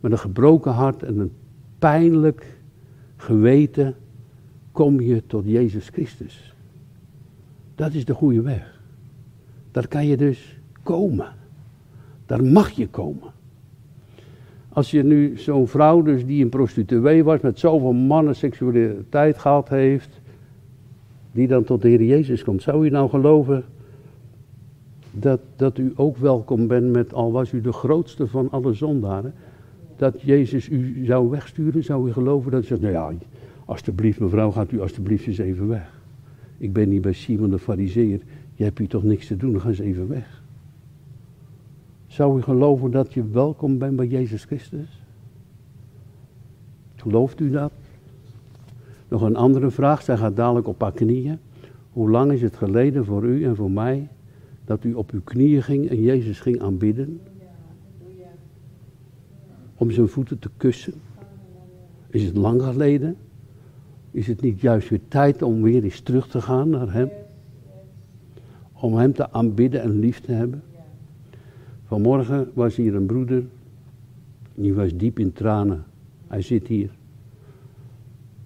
Met 0.00 0.12
een 0.12 0.18
gebroken 0.18 0.72
hart 0.72 1.02
en 1.02 1.18
een 1.18 1.32
pijnlijk 1.78 2.58
geweten 3.16 3.94
kom 4.72 5.00
je 5.00 5.26
tot 5.26 5.44
Jezus 5.46 5.88
Christus. 5.88 6.54
Dat 7.74 7.92
is 7.92 8.04
de 8.04 8.14
goede 8.14 8.42
weg. 8.42 8.80
Daar 9.70 9.88
kan 9.88 10.06
je 10.06 10.16
dus 10.16 10.58
komen. 10.82 11.32
Daar 12.26 12.44
mag 12.44 12.70
je 12.70 12.88
komen. 12.88 13.36
Als 14.78 14.90
je 14.90 15.02
nu 15.02 15.36
zo'n 15.36 15.68
vrouw 15.68 16.02
dus 16.02 16.26
die 16.26 16.42
een 16.42 16.48
prostituee 16.48 17.24
was, 17.24 17.40
met 17.40 17.58
zoveel 17.58 17.92
mannen 17.92 18.36
seksualiteit 18.36 19.38
gehad 19.38 19.68
heeft, 19.68 20.20
die 21.32 21.46
dan 21.46 21.64
tot 21.64 21.82
de 21.82 21.88
Heer 21.88 22.02
Jezus 22.02 22.44
komt, 22.44 22.62
zou 22.62 22.86
u 22.86 22.90
nou 22.90 23.08
geloven 23.08 23.64
dat, 25.10 25.40
dat 25.56 25.78
u 25.78 25.92
ook 25.96 26.16
welkom 26.16 26.66
bent 26.66 26.92
met, 26.92 27.14
al 27.14 27.32
was 27.32 27.52
u 27.52 27.60
de 27.60 27.72
grootste 27.72 28.26
van 28.26 28.50
alle 28.50 28.72
zondaren, 28.72 29.34
dat 29.96 30.22
Jezus 30.22 30.68
u 30.68 31.04
zou 31.04 31.30
wegsturen? 31.30 31.84
Zou 31.84 32.08
u 32.08 32.12
geloven 32.12 32.50
dat 32.50 32.62
u 32.62 32.66
zegt, 32.66 32.80
nou 32.80 32.92
ja, 32.92 33.12
alstublieft 33.64 34.20
mevrouw, 34.20 34.50
gaat 34.50 34.72
u 34.72 34.80
alstublieft 34.80 35.26
eens 35.26 35.38
even 35.38 35.68
weg. 35.68 36.00
Ik 36.58 36.72
ben 36.72 36.88
niet 36.88 37.02
bij 37.02 37.12
Simon 37.12 37.50
de 37.50 37.58
Fariseer, 37.58 38.20
je 38.54 38.64
hebt 38.64 38.78
hier 38.78 38.88
toch 38.88 39.02
niks 39.02 39.26
te 39.26 39.36
doen, 39.36 39.60
ga 39.60 39.68
eens 39.68 39.78
even 39.78 40.08
weg. 40.08 40.37
Zou 42.18 42.38
u 42.38 42.42
geloven 42.42 42.90
dat 42.90 43.12
je 43.12 43.28
welkom 43.28 43.78
bent 43.78 43.96
bij 43.96 44.06
Jezus 44.06 44.44
Christus? 44.44 45.02
Gelooft 46.94 47.40
u 47.40 47.50
dat? 47.50 47.72
Nog 49.08 49.22
een 49.22 49.36
andere 49.36 49.70
vraag, 49.70 50.02
zij 50.02 50.16
gaat 50.16 50.36
dadelijk 50.36 50.66
op 50.66 50.80
haar 50.80 50.92
knieën. 50.92 51.38
Hoe 51.92 52.10
lang 52.10 52.32
is 52.32 52.42
het 52.42 52.56
geleden 52.56 53.04
voor 53.04 53.24
u 53.24 53.44
en 53.44 53.56
voor 53.56 53.70
mij 53.70 54.08
dat 54.64 54.84
u 54.84 54.94
op 54.94 55.10
uw 55.10 55.20
knieën 55.24 55.62
ging 55.62 55.88
en 55.88 56.00
Jezus 56.00 56.40
ging 56.40 56.60
aanbidden? 56.60 57.20
Om 59.74 59.90
zijn 59.90 60.08
voeten 60.08 60.38
te 60.38 60.50
kussen? 60.56 60.94
Is 62.10 62.24
het 62.24 62.36
lang 62.36 62.62
geleden? 62.62 63.16
Is 64.10 64.26
het 64.26 64.40
niet 64.40 64.60
juist 64.60 64.88
weer 64.88 65.08
tijd 65.08 65.42
om 65.42 65.62
weer 65.62 65.84
eens 65.84 66.00
terug 66.00 66.28
te 66.28 66.40
gaan 66.40 66.68
naar 66.68 66.92
Hem? 66.92 67.10
Om 68.72 68.96
Hem 68.96 69.12
te 69.12 69.32
aanbidden 69.32 69.82
en 69.82 69.98
lief 69.98 70.20
te 70.20 70.32
hebben? 70.32 70.62
Vanmorgen 71.88 72.50
was 72.54 72.76
hier 72.76 72.94
een 72.94 73.06
broeder, 73.06 73.44
die 74.54 74.74
was 74.74 74.96
diep 74.96 75.18
in 75.18 75.32
tranen. 75.32 75.84
Hij 76.26 76.42
zit 76.42 76.66
hier. 76.66 76.90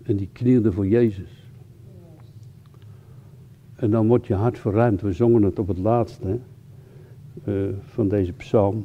En 0.03 0.17
die 0.17 0.29
knielde 0.33 0.73
voor 0.73 0.87
Jezus. 0.87 1.51
En 3.75 3.91
dan 3.91 4.07
wordt 4.07 4.27
je 4.27 4.35
hart 4.35 4.59
verruimd. 4.59 5.01
We 5.01 5.13
zongen 5.13 5.43
het 5.43 5.59
op 5.59 5.69
het 5.69 5.79
laatste 5.79 6.39
uh, 7.45 7.69
van 7.85 8.09
deze 8.09 8.33
psalm. 8.33 8.85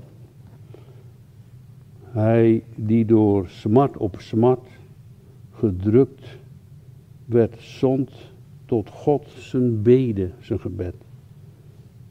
Hij 2.04 2.64
die 2.76 3.06
door 3.06 3.48
smart 3.48 3.98
op 3.98 4.16
smart 4.20 4.68
gedrukt 5.52 6.38
werd, 7.26 7.62
zond 7.62 8.12
tot 8.66 8.90
God 8.90 9.26
zijn 9.30 9.82
bede, 9.82 10.32
zijn 10.40 10.60
gebed. 10.60 10.96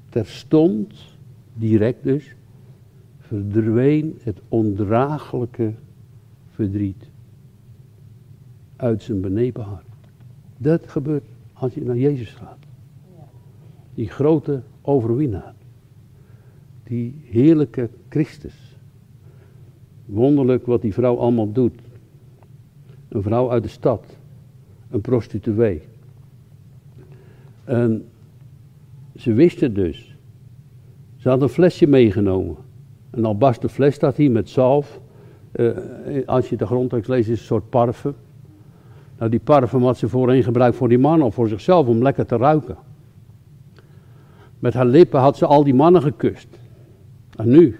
Terstond, 0.08 1.16
direct 1.54 2.02
dus, 2.02 2.35
verdween 3.26 4.18
het 4.22 4.40
ondraaglijke 4.48 5.72
verdriet 6.50 7.08
uit 8.76 9.02
zijn 9.02 9.20
benepen 9.20 9.64
hart. 9.64 9.86
Dat 10.56 10.88
gebeurt 10.88 11.24
als 11.52 11.74
je 11.74 11.82
naar 11.82 11.96
Jezus 11.96 12.30
gaat. 12.30 12.58
Die 13.94 14.08
grote 14.08 14.62
overwinnaar. 14.82 15.54
Die 16.84 17.20
heerlijke 17.24 17.88
Christus. 18.08 18.76
Wonderlijk 20.04 20.66
wat 20.66 20.82
die 20.82 20.92
vrouw 20.92 21.16
allemaal 21.16 21.52
doet. 21.52 21.80
Een 23.08 23.22
vrouw 23.22 23.50
uit 23.50 23.62
de 23.62 23.68
stad. 23.68 24.16
Een 24.90 25.00
prostituee. 25.00 25.82
En 27.64 28.04
ze 29.16 29.32
wisten 29.32 29.74
dus. 29.74 30.16
Ze 31.16 31.28
had 31.28 31.42
een 31.42 31.48
flesje 31.48 31.86
meegenomen. 31.86 32.65
Een 33.16 33.24
albasten 33.24 33.70
fles 33.70 33.94
staat 33.94 34.16
hier 34.16 34.30
met 34.30 34.48
zalf. 34.48 35.00
Uh, 35.52 35.70
als 36.26 36.48
je 36.48 36.56
de 36.56 36.66
grondtekst 36.66 37.08
leest 37.08 37.28
is 37.28 37.38
een 37.38 37.44
soort 37.44 37.70
parfum. 37.70 38.14
Nou, 39.18 39.30
die 39.30 39.40
parfum 39.40 39.82
had 39.82 39.98
ze 39.98 40.08
voorheen 40.08 40.42
gebruikt 40.42 40.76
voor 40.76 40.88
die 40.88 40.98
mannen 40.98 41.26
of 41.26 41.34
voor 41.34 41.48
zichzelf 41.48 41.86
om 41.86 42.02
lekker 42.02 42.26
te 42.26 42.36
ruiken. 42.36 42.76
Met 44.58 44.74
haar 44.74 44.86
lippen 44.86 45.20
had 45.20 45.36
ze 45.36 45.46
al 45.46 45.64
die 45.64 45.74
mannen 45.74 46.02
gekust. 46.02 46.48
En 47.36 47.48
nu? 47.48 47.78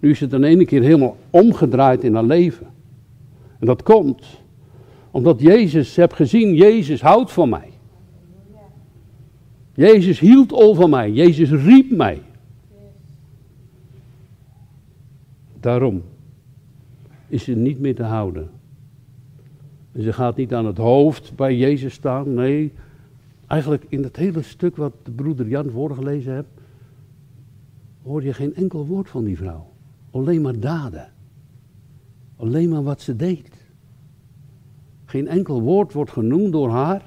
Nu 0.00 0.10
is 0.10 0.20
het 0.20 0.32
in 0.32 0.44
ene 0.44 0.64
keer 0.64 0.82
helemaal 0.82 1.16
omgedraaid 1.30 2.04
in 2.04 2.14
haar 2.14 2.24
leven. 2.24 2.66
En 3.58 3.66
dat 3.66 3.82
komt 3.82 4.42
omdat 5.10 5.40
Jezus, 5.40 5.96
heb 5.96 6.12
gezien, 6.12 6.54
Jezus 6.54 7.00
houdt 7.00 7.32
van 7.32 7.48
mij. 7.48 7.70
Jezus 9.74 10.18
hield 10.18 10.52
al 10.52 10.74
van 10.74 10.90
mij. 10.90 11.10
Jezus 11.10 11.50
riep 11.50 11.90
mij. 11.90 12.22
Daarom 15.64 16.02
is 17.28 17.44
ze 17.44 17.52
niet 17.52 17.78
meer 17.78 17.94
te 17.94 18.02
houden. 18.02 18.50
En 19.92 20.02
ze 20.02 20.12
gaat 20.12 20.36
niet 20.36 20.54
aan 20.54 20.66
het 20.66 20.76
hoofd 20.76 21.36
bij 21.36 21.56
Jezus 21.56 21.94
staan. 21.94 22.34
Nee, 22.34 22.72
eigenlijk 23.46 23.84
in 23.88 24.02
het 24.02 24.16
hele 24.16 24.42
stuk 24.42 24.76
wat 24.76 24.92
de 25.02 25.10
broeder 25.10 25.48
Jan 25.48 25.70
voorgelezen 25.70 26.34
heeft, 26.34 26.48
hoor 28.02 28.24
je 28.24 28.32
geen 28.32 28.54
enkel 28.54 28.86
woord 28.86 29.08
van 29.08 29.24
die 29.24 29.36
vrouw. 29.36 29.72
Alleen 30.10 30.42
maar 30.42 30.60
daden. 30.60 31.12
Alleen 32.36 32.68
maar 32.68 32.82
wat 32.82 33.00
ze 33.00 33.16
deed. 33.16 33.50
Geen 35.04 35.28
enkel 35.28 35.62
woord 35.62 35.92
wordt 35.92 36.10
genoemd 36.10 36.52
door 36.52 36.70
haar. 36.70 37.06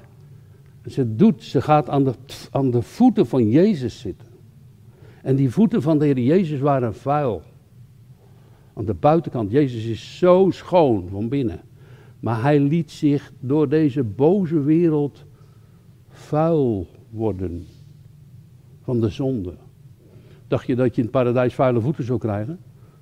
Ze 0.86 1.14
doet, 1.14 1.42
ze 1.42 1.60
gaat 1.60 1.88
aan 1.88 2.04
de, 2.04 2.14
aan 2.50 2.70
de 2.70 2.82
voeten 2.82 3.26
van 3.26 3.48
Jezus 3.48 4.00
zitten. 4.00 4.28
En 5.22 5.36
die 5.36 5.50
voeten 5.50 5.82
van 5.82 5.98
de 5.98 6.04
Heer 6.04 6.18
Jezus 6.18 6.60
waren 6.60 6.94
vuil. 6.94 7.42
Aan 8.78 8.84
de 8.84 8.94
buitenkant, 8.94 9.50
Jezus 9.50 9.84
is 9.84 10.18
zo 10.18 10.50
schoon 10.50 11.08
van 11.08 11.28
binnen. 11.28 11.60
Maar 12.20 12.42
hij 12.42 12.60
liet 12.60 12.90
zich 12.90 13.32
door 13.40 13.68
deze 13.68 14.02
boze 14.02 14.60
wereld 14.60 15.24
vuil 16.08 16.86
worden 17.10 17.66
van 18.82 19.00
de 19.00 19.08
zonde. 19.08 19.54
Dacht 20.48 20.66
je 20.66 20.76
dat 20.76 20.94
je 20.94 20.96
in 20.96 21.02
het 21.02 21.10
paradijs 21.10 21.54
vuile 21.54 21.80
voeten 21.80 22.04
zou 22.04 22.18
krijgen? 22.18 22.58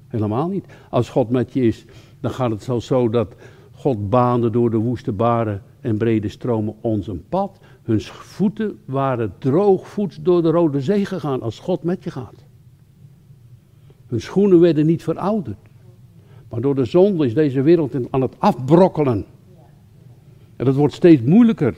Helemaal 0.08 0.48
niet. 0.48 0.64
Als 0.90 1.08
God 1.08 1.30
met 1.30 1.52
je 1.52 1.60
is, 1.60 1.84
dan 2.20 2.30
gaat 2.30 2.50
het 2.50 2.62
zelfs 2.62 2.86
zo 2.86 3.08
dat 3.08 3.34
God 3.72 4.10
baande 4.10 4.50
door 4.50 4.70
de 4.70 4.76
woeste 4.76 5.12
baren 5.12 5.62
en 5.80 5.96
brede 5.96 6.28
stromen 6.28 6.74
ons 6.80 7.06
een 7.06 7.24
pad. 7.28 7.58
Hun 7.82 8.00
voeten 8.00 8.78
waren 8.84 9.34
droogvoets 9.38 10.18
door 10.22 10.42
de 10.42 10.50
Rode 10.50 10.80
Zee 10.80 11.04
gegaan 11.04 11.42
als 11.42 11.58
God 11.58 11.82
met 11.82 12.04
je 12.04 12.10
gaat. 12.10 12.44
Hun 14.06 14.20
schoenen 14.20 14.60
werden 14.60 14.86
niet 14.86 15.02
verouderd. 15.02 15.65
Maar 16.48 16.60
door 16.60 16.74
de 16.74 16.84
zonde 16.84 17.26
is 17.26 17.34
deze 17.34 17.62
wereld 17.62 17.94
aan 18.10 18.20
het 18.20 18.34
afbrokkelen. 18.38 19.24
En 20.56 20.64
dat 20.64 20.74
wordt 20.74 20.94
steeds 20.94 21.22
moeilijker. 21.22 21.74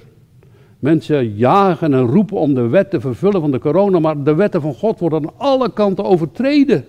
Mensen 0.79 1.35
jagen 1.37 1.95
en 1.95 2.07
roepen 2.07 2.37
om 2.37 2.55
de 2.55 2.67
wet 2.67 2.91
te 2.91 3.01
vervullen 3.01 3.41
van 3.41 3.51
de 3.51 3.59
corona, 3.59 3.99
maar 3.99 4.23
de 4.23 4.35
wetten 4.35 4.61
van 4.61 4.75
God 4.75 5.01
worden 5.01 5.23
aan 5.23 5.35
alle 5.37 5.73
kanten 5.73 6.05
overtreden. 6.05 6.85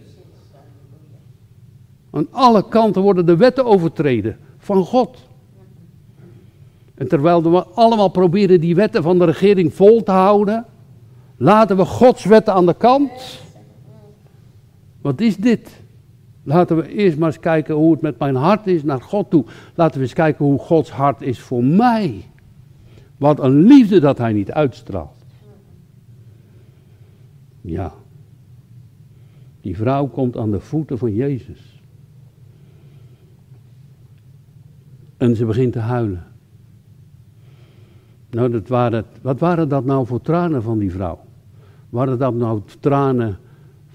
Aan 2.12 2.28
alle 2.32 2.68
kanten 2.68 3.02
worden 3.02 3.26
de 3.26 3.36
wetten 3.36 3.66
overtreden 3.66 4.38
van 4.58 4.86
God. 4.86 5.18
En 6.96 7.08
terwijl 7.08 7.52
we 7.52 7.64
allemaal 7.64 8.10
proberen 8.10 8.62
die 8.62 8.76
wetten 8.76 9.04
van 9.04 9.20
de 9.20 9.26
regering 9.26 9.74
vol 9.74 10.04
te 10.04 10.12
houden, 10.12 10.66
laten 11.38 11.78
we 11.78 11.86
Gods 11.86 12.26
wetten 12.26 12.54
aan 12.54 12.66
de 12.66 12.74
kant. 12.74 13.42
Wat 15.02 15.22
is 15.22 15.38
dit? 15.38 15.79
Laten 16.44 16.76
we 16.76 16.88
eerst 16.88 17.18
maar 17.18 17.28
eens 17.28 17.40
kijken 17.40 17.76
hoe 17.76 17.92
het 17.92 18.02
met 18.02 18.20
mijn 18.20 18.36
hart 18.36 18.68
is 18.68 18.84
naar 18.84 19.02
God 19.02 19.30
toe. 19.30 19.46
Laten 19.76 19.98
we 19.98 20.04
eens 20.04 20.14
kijken 20.14 20.46
hoe 20.46 20.60
Gods 20.60 20.92
hart 20.92 21.22
is 21.22 21.40
voor 21.40 21.64
mij. 21.64 22.26
Wat 23.18 23.40
een 23.40 23.62
liefde 23.62 24.00
dat 24.00 24.18
hij 24.18 24.34
niet 24.34 24.52
uitstraalt. 24.52 25.26
Ja. 27.62 27.94
Die 29.62 29.78
vrouw 29.78 30.08
komt 30.08 30.38
aan 30.38 30.52
de 30.52 30.60
voeten 30.60 30.98
van 30.98 31.14
Jezus. 31.14 31.82
En 35.18 35.36
ze 35.36 35.46
begint 35.46 35.74
te 35.74 35.80
huilen. 35.80 36.24
Nou, 38.30 38.62
dat 38.62 39.06
wat 39.22 39.40
waren 39.40 39.70
dat 39.70 39.86
nou 39.86 40.06
voor 40.06 40.22
tranen 40.22 40.64
van 40.64 40.78
die 40.78 40.92
vrouw? 40.92 41.20
Waren 41.90 42.18
dat 42.18 42.34
nou 42.34 42.62
tranen 42.80 43.38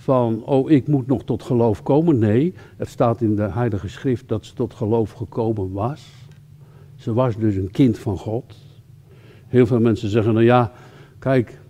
van, 0.04 0.44
oh 0.44 0.70
ik 0.70 0.88
moet 0.88 1.06
nog 1.06 1.24
tot 1.24 1.42
geloof 1.42 1.82
komen. 1.82 2.18
Nee, 2.18 2.54
het 2.76 2.88
staat 2.88 3.20
in 3.20 3.36
de 3.36 3.50
Heilige 3.50 3.88
Schrift 3.88 4.28
dat 4.28 4.44
ze 4.44 4.54
tot 4.54 4.74
geloof 4.74 5.12
gekomen 5.12 5.72
was. 5.72 6.12
Ze 6.94 7.12
was 7.12 7.36
dus 7.36 7.56
een 7.56 7.70
kind 7.70 7.98
van 7.98 8.18
God. 8.18 8.56
Heel 9.46 9.66
veel 9.66 9.80
mensen 9.80 10.08
zeggen, 10.08 10.32
nou 10.32 10.44
ja, 10.44 10.72
kijk, 11.18 11.60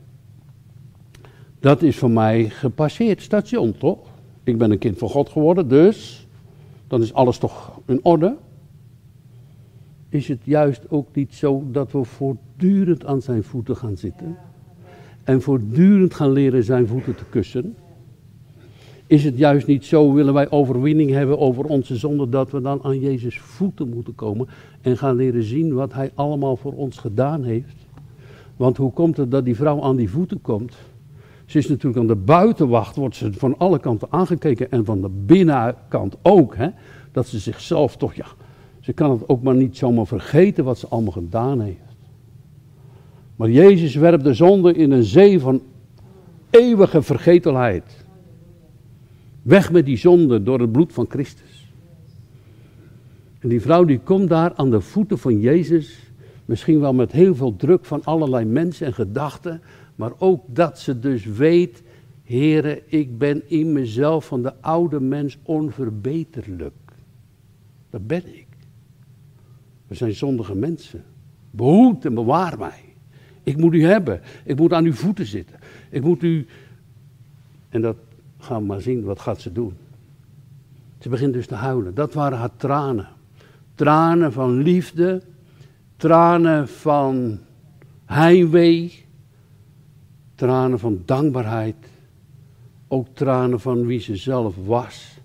dat 1.61 1.83
is 1.83 1.97
voor 1.97 2.11
mij 2.11 2.49
gepasseerd 2.49 3.23
station, 3.23 3.77
toch? 3.79 3.99
Ik 4.45 4.59
ben 4.59 4.71
een 4.71 4.79
kind 4.79 4.99
van 4.99 5.09
God 5.09 5.29
geworden, 5.29 5.69
dus 5.69 6.29
dan 6.87 7.03
is 7.03 7.13
alles 7.13 7.39
toch 7.39 7.81
in 7.87 8.01
orde. 8.03 8.37
Is 10.09 10.29
het 10.29 10.41
juist 10.45 10.91
ook 10.91 11.15
niet 11.15 11.35
zo 11.35 11.65
dat 11.71 11.93
we 11.93 12.05
voortdurend 12.05 13.07
aan 13.07 13.23
zijn 13.23 13.43
voeten 13.43 13.77
gaan 13.77 13.97
zitten? 13.97 14.37
En 15.25 15.43
voortdurend 15.43 16.15
gaan 16.15 16.33
leren 16.33 16.65
zijn 16.65 16.87
voeten 16.87 17.15
te 17.15 17.25
kussen? 17.31 17.77
Is 19.07 19.25
het 19.25 19.39
juist 19.39 19.67
niet 19.67 19.85
zo, 19.85 20.13
willen 20.13 20.35
wij 20.35 20.51
overwinning 20.51 21.11
hebben 21.11 21.39
over 21.39 21.65
onze 21.65 21.97
zonde, 21.97 22.29
dat 22.29 22.51
we 22.51 22.61
dan 22.61 22.81
aan 22.83 23.01
Jezus 23.01 23.41
voeten 23.41 23.89
moeten 23.89 24.15
komen 24.15 24.49
en 24.81 24.99
gaan 24.99 25.17
leren 25.17 25.43
zien 25.43 25.75
wat 25.75 25.93
Hij 25.93 26.11
allemaal 26.15 26.57
voor 26.57 26.73
ons 26.73 26.99
gedaan 26.99 27.43
heeft? 27.43 27.75
Want 28.57 28.77
hoe 28.77 28.93
komt 28.93 29.17
het 29.17 29.31
dat 29.31 29.45
die 29.45 29.57
vrouw 29.57 29.83
aan 29.83 29.97
die 29.97 30.11
voeten 30.11 30.41
komt? 30.41 30.75
Ze 31.47 31.59
is 31.59 31.69
natuurlijk 31.69 32.01
aan 32.01 32.07
de 32.07 32.15
buitenwacht, 32.15 32.97
wordt 32.97 33.17
ze 33.17 33.33
van 33.33 33.59
alle 33.59 33.79
kanten 33.79 34.09
aangekeken 34.11 34.71
en 34.71 34.85
van 34.85 35.01
de 35.01 35.09
binnenkant 35.09 36.17
ook. 36.23 36.57
Hè? 36.57 36.69
Dat 37.13 37.27
ze 37.27 37.39
zichzelf 37.39 37.97
toch, 37.97 38.15
ja, 38.15 38.27
ze 38.81 38.93
kan 38.93 39.11
het 39.11 39.29
ook 39.29 39.43
maar 39.43 39.55
niet 39.55 39.77
zomaar 39.77 40.07
vergeten 40.07 40.65
wat 40.65 40.79
ze 40.79 40.89
allemaal 40.89 41.13
gedaan 41.13 41.61
heeft. 41.61 41.79
Maar 43.37 43.51
Jezus 43.51 43.95
werpt 43.95 44.25
de 44.25 44.35
zonde 44.35 44.73
in 44.73 44.91
een 44.91 45.05
zee 45.05 45.41
van 45.41 45.63
eeuwige 46.51 47.03
vergetelheid. 47.03 48.04
Weg 49.45 49.73
met 49.73 49.87
die 49.87 49.97
zonde 49.97 50.43
door 50.43 50.61
het 50.61 50.73
bloed 50.73 50.93
van 50.93 51.07
Christus. 51.09 51.73
En 53.39 53.49
die 53.49 53.61
vrouw 53.61 53.85
die 53.85 53.99
komt 53.99 54.29
daar 54.29 54.55
aan 54.55 54.71
de 54.71 54.81
voeten 54.81 55.19
van 55.19 55.41
Jezus, 55.41 55.99
misschien 56.45 56.81
wel 56.81 56.95
met 56.95 57.13
heel 57.13 57.35
veel 57.35 57.57
druk 57.57 57.85
van 57.85 58.05
allerlei 58.05 58.45
mensen 58.45 58.87
en 58.87 58.95
gedachten, 58.95 59.63
maar 59.95 60.13
ook 60.19 60.43
dat 60.47 60.79
ze 60.79 60.99
dus 60.99 61.25
weet, 61.25 61.83
Heere, 62.23 62.83
ik 62.87 63.19
ben 63.19 63.43
in 63.51 63.73
mezelf 63.73 64.27
van 64.27 64.43
de 64.43 64.53
oude 64.61 65.01
mens 65.01 65.39
onverbeterlijk. 65.43 66.75
Dat 67.91 68.07
ben 68.07 68.37
ik. 68.37 68.47
We 69.87 69.95
zijn 69.95 70.15
zondige 70.15 70.55
mensen. 70.55 71.05
Behoed 71.51 72.05
en 72.05 72.15
bewaar 72.15 72.59
mij. 72.59 72.81
Ik 73.43 73.57
moet 73.57 73.75
u 73.75 73.85
hebben. 73.85 74.21
Ik 74.45 74.57
moet 74.57 74.73
aan 74.73 74.85
uw 74.85 74.93
voeten 74.93 75.27
zitten. 75.27 75.59
Ik 75.91 76.03
moet 76.03 76.23
u. 76.23 76.47
En 77.69 77.81
dat 77.81 77.97
gaan 78.45 78.67
maar 78.67 78.81
zien, 78.81 79.05
wat 79.05 79.21
gaat 79.21 79.41
ze 79.41 79.53
doen? 79.53 79.77
Ze 80.99 81.09
begint 81.09 81.33
dus 81.33 81.47
te 81.47 81.55
huilen. 81.55 81.95
Dat 81.95 82.15
waren 82.15 82.39
haar 82.39 82.57
tranen. 82.57 83.09
Tranen 83.75 84.33
van 84.33 84.57
liefde, 84.57 85.23
tranen 85.97 86.69
van 86.69 87.39
heimwee, 88.05 89.05
tranen 90.35 90.79
van 90.79 91.03
dankbaarheid, 91.05 91.77
ook 92.89 93.07
tranen 93.13 93.61
van 93.61 93.87
wie 93.87 94.01
ze 94.01 94.17
zelf 94.17 94.57
was. 94.67 95.19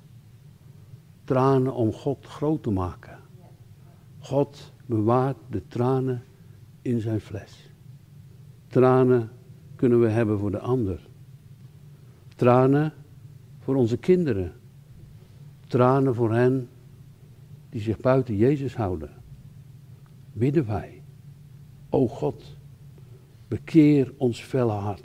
Tranen 1.23 1.73
om 1.73 1.93
God 1.93 2.25
groot 2.25 2.63
te 2.63 2.71
maken. 2.71 3.17
God 4.19 4.71
bewaart 4.85 5.37
de 5.49 5.61
tranen 5.67 6.23
in 6.81 6.99
zijn 6.99 7.21
fles. 7.21 7.69
Tranen 8.67 9.29
kunnen 9.75 9.99
we 9.99 10.07
hebben 10.07 10.39
voor 10.39 10.51
de 10.51 10.59
ander. 10.59 10.99
Tranen 12.35 12.93
voor 13.69 13.77
onze 13.77 13.97
kinderen. 13.97 14.51
Tranen 15.67 16.15
voor 16.15 16.33
hen 16.33 16.67
die 17.69 17.81
zich 17.81 17.99
buiten 17.99 18.35
Jezus 18.37 18.75
houden. 18.75 19.09
Bidden 20.33 20.65
wij. 20.67 21.01
O 21.89 22.07
God, 22.07 22.43
bekeer 23.47 24.13
ons 24.17 24.41
felle 24.41 24.71
hart. 24.71 25.03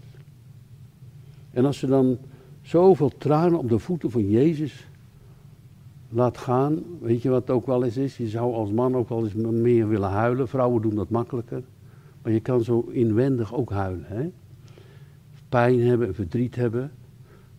En 1.50 1.64
als 1.64 1.78
ze 1.78 1.86
dan 1.86 2.18
zoveel 2.62 3.08
tranen 3.18 3.58
op 3.58 3.68
de 3.68 3.78
voeten 3.78 4.10
van 4.10 4.30
Jezus 4.30 4.88
laat 6.08 6.38
gaan, 6.38 6.82
weet 7.00 7.22
je 7.22 7.28
wat 7.28 7.50
ook 7.50 7.66
wel 7.66 7.84
eens 7.84 7.96
is? 7.96 8.16
Je 8.16 8.28
zou 8.28 8.54
als 8.54 8.70
man 8.70 8.96
ook 8.96 9.08
wel 9.08 9.24
eens 9.24 9.34
meer 9.34 9.88
willen 9.88 10.10
huilen. 10.10 10.48
Vrouwen 10.48 10.82
doen 10.82 10.94
dat 10.94 11.10
makkelijker. 11.10 11.62
Maar 12.22 12.32
je 12.32 12.40
kan 12.40 12.62
zo 12.64 12.80
inwendig 12.80 13.54
ook 13.54 13.70
huilen. 13.70 14.06
Hè? 14.06 14.30
Pijn 15.48 15.80
hebben, 15.80 16.14
verdriet 16.14 16.54
hebben. 16.54 16.92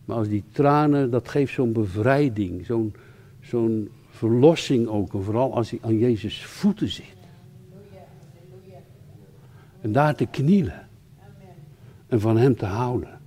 Maar 0.06 0.16
als 0.16 0.28
die 0.28 0.44
tranen, 0.50 1.10
dat 1.10 1.28
geeft 1.28 1.52
zo'n 1.52 1.72
bevrijding, 1.72 2.66
zo'n 2.66 2.94
zo'n 3.40 3.90
verlossing 4.08 4.86
ook. 4.86 5.10
Vooral 5.10 5.54
als 5.54 5.70
hij 5.70 5.78
aan 5.82 5.98
Jezus 5.98 6.44
voeten 6.44 6.88
zit. 6.88 7.16
En 9.80 9.92
daar 9.92 10.14
te 10.14 10.26
knielen. 10.26 10.88
En 12.06 12.20
van 12.20 12.36
hem 12.36 12.56
te 12.56 12.64
houden. 12.64 13.20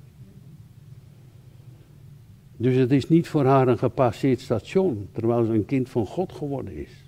Dus 2.57 2.75
het 2.75 2.91
is 2.91 3.09
niet 3.09 3.27
voor 3.27 3.45
haar 3.45 3.67
een 3.67 3.77
gepasseerd 3.77 4.39
station, 4.39 5.07
terwijl 5.12 5.45
ze 5.45 5.53
een 5.53 5.65
kind 5.65 5.89
van 5.89 6.05
God 6.05 6.33
geworden 6.33 6.75
is. 6.75 7.03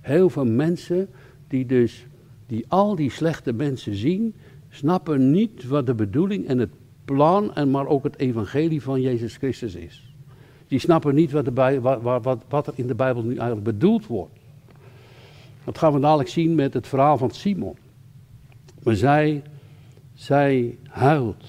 Heel 0.00 0.30
veel 0.30 0.44
mensen 0.46 1.08
die 1.48 1.66
dus, 1.66 2.06
die 2.46 2.64
al 2.68 2.94
die 2.94 3.10
slechte 3.10 3.52
mensen 3.52 3.94
zien, 3.94 4.34
snappen 4.68 5.30
niet 5.30 5.66
wat 5.66 5.86
de 5.86 5.94
bedoeling 5.94 6.46
en 6.46 6.58
het 6.58 6.70
plan, 7.14 7.54
en 7.54 7.70
maar 7.70 7.86
ook 7.86 8.04
het 8.04 8.18
evangelie 8.18 8.82
van 8.82 9.00
Jezus 9.00 9.36
Christus 9.36 9.74
is. 9.74 10.12
Die 10.66 10.78
snappen 10.78 11.14
niet 11.14 11.32
wat, 11.32 11.48
wat, 11.80 12.22
wat, 12.22 12.44
wat 12.48 12.66
er 12.66 12.72
in 12.76 12.86
de 12.86 12.94
Bijbel 12.94 13.22
nu 13.22 13.30
eigenlijk 13.30 13.64
bedoeld 13.64 14.06
wordt. 14.06 14.38
Dat 15.64 15.78
gaan 15.78 15.92
we 15.92 16.00
dadelijk 16.00 16.28
zien 16.28 16.54
met 16.54 16.74
het 16.74 16.86
verhaal 16.86 17.18
van 17.18 17.30
Simon. 17.30 17.76
Maar 18.82 18.94
zij, 18.94 19.42
zij 20.14 20.78
huilt. 20.88 21.44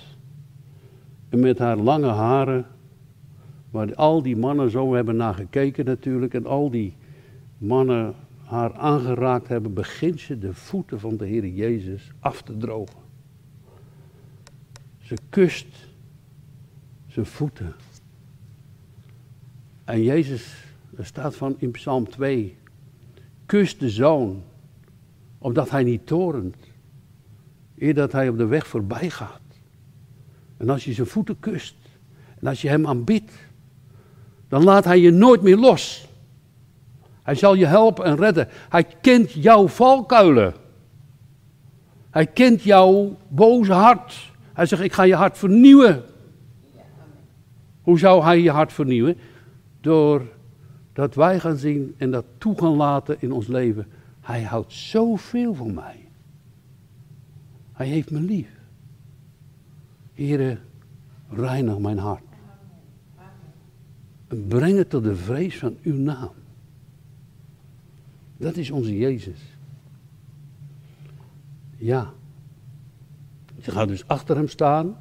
En 1.30 1.40
met 1.40 1.58
haar 1.58 1.78
lange 1.78 2.08
haren, 2.08 2.66
waar 3.70 3.96
al 3.96 4.22
die 4.22 4.38
mannen 4.38 4.70
zo 4.70 4.94
hebben 4.94 5.16
naar 5.16 5.34
gekeken 5.34 5.86
natuurlijk, 5.86 6.34
en 6.34 6.46
al 6.46 6.70
die 6.70 6.94
mannen 7.58 8.16
haar 8.44 8.74
aangeraakt 8.74 9.48
hebben, 9.48 9.74
begint 9.74 10.20
ze 10.20 10.40
de 10.40 10.54
voeten 10.54 11.00
van 11.00 11.18
de 11.18 11.26
Heer 11.26 11.48
Jezus 11.48 12.12
af 12.20 12.42
te 12.42 12.58
drogen. 12.58 13.09
Ze 15.10 15.16
kust 15.30 15.68
zijn 17.08 17.26
voeten. 17.26 17.76
En 19.84 20.04
Jezus, 20.04 20.54
er 20.98 21.06
staat 21.06 21.36
van 21.36 21.56
in 21.58 21.72
Psalm 21.72 22.10
2, 22.10 22.58
kust 23.46 23.80
de 23.80 23.90
zoon, 23.90 24.44
opdat 25.38 25.70
hij 25.70 25.84
niet 25.84 26.08
torent, 26.08 26.56
eer 27.78 27.94
dat 27.94 28.12
hij 28.12 28.30
op 28.30 28.38
de 28.38 28.46
weg 28.46 28.68
voorbij 28.68 29.10
gaat. 29.10 29.42
En 30.58 30.70
als 30.70 30.86
je 30.86 30.94
zijn 30.94 31.08
voeten 31.08 31.40
kust, 31.40 31.76
en 32.40 32.48
als 32.48 32.62
je 32.62 32.70
hem 32.70 32.88
aanbidt, 32.88 33.32
dan 34.48 34.64
laat 34.64 34.86
hij 34.86 35.00
je 35.00 35.12
nooit 35.12 35.42
meer 35.42 35.58
los. 35.58 36.08
Hij 37.24 37.36
zal 37.36 37.54
je 37.54 37.66
helpen 37.66 38.06
en 38.06 38.16
redden. 38.16 38.48
Hij 38.70 38.84
kent 38.84 39.32
jouw 39.32 39.68
valkuilen. 39.68 40.54
Hij 42.10 42.28
kent 42.28 42.64
jouw 42.64 43.18
boze 43.28 43.74
hart. 43.74 44.29
Hij 44.60 44.68
zegt, 44.68 44.82
ik 44.82 44.94
ga 44.94 45.04
je 45.04 45.16
hart 45.16 45.38
vernieuwen. 45.38 46.04
Hoe 47.82 48.00
zou 48.00 48.24
hij 48.24 48.42
je 48.42 48.52
hart 48.52 48.74
vernieuwen? 48.74 49.18
Door 49.82 50.28
dat 50.94 51.16
wij 51.16 51.40
gaan 51.40 51.58
zien 51.58 51.96
en 51.98 52.12
dat 52.12 52.26
toe 52.38 52.58
gaan 52.58 52.76
laten 52.76 53.16
in 53.20 53.32
ons 53.32 53.48
leven. 53.48 53.88
Hij 54.22 54.44
houdt 54.44 54.74
zoveel 54.74 55.54
van 55.54 55.74
mij. 55.74 56.10
Hij 57.72 57.88
heeft 57.88 58.12
me 58.12 58.20
lief. 58.20 58.50
Here, 60.14 60.58
reinig 61.30 61.78
mijn 61.78 61.98
hart. 61.98 62.24
En 64.28 64.48
breng 64.48 64.78
het 64.78 64.90
tot 64.90 65.04
de 65.04 65.16
vrees 65.16 65.58
van 65.58 65.78
uw 65.82 65.98
naam. 65.98 66.32
Dat 68.38 68.58
is 68.58 68.72
onze 68.72 68.98
Jezus. 68.98 69.58
Ja. 71.78 72.14
Ze 73.62 73.72
gaat 73.72 73.88
dus 73.88 74.08
achter 74.08 74.36
hem 74.36 74.48
staan. 74.48 74.98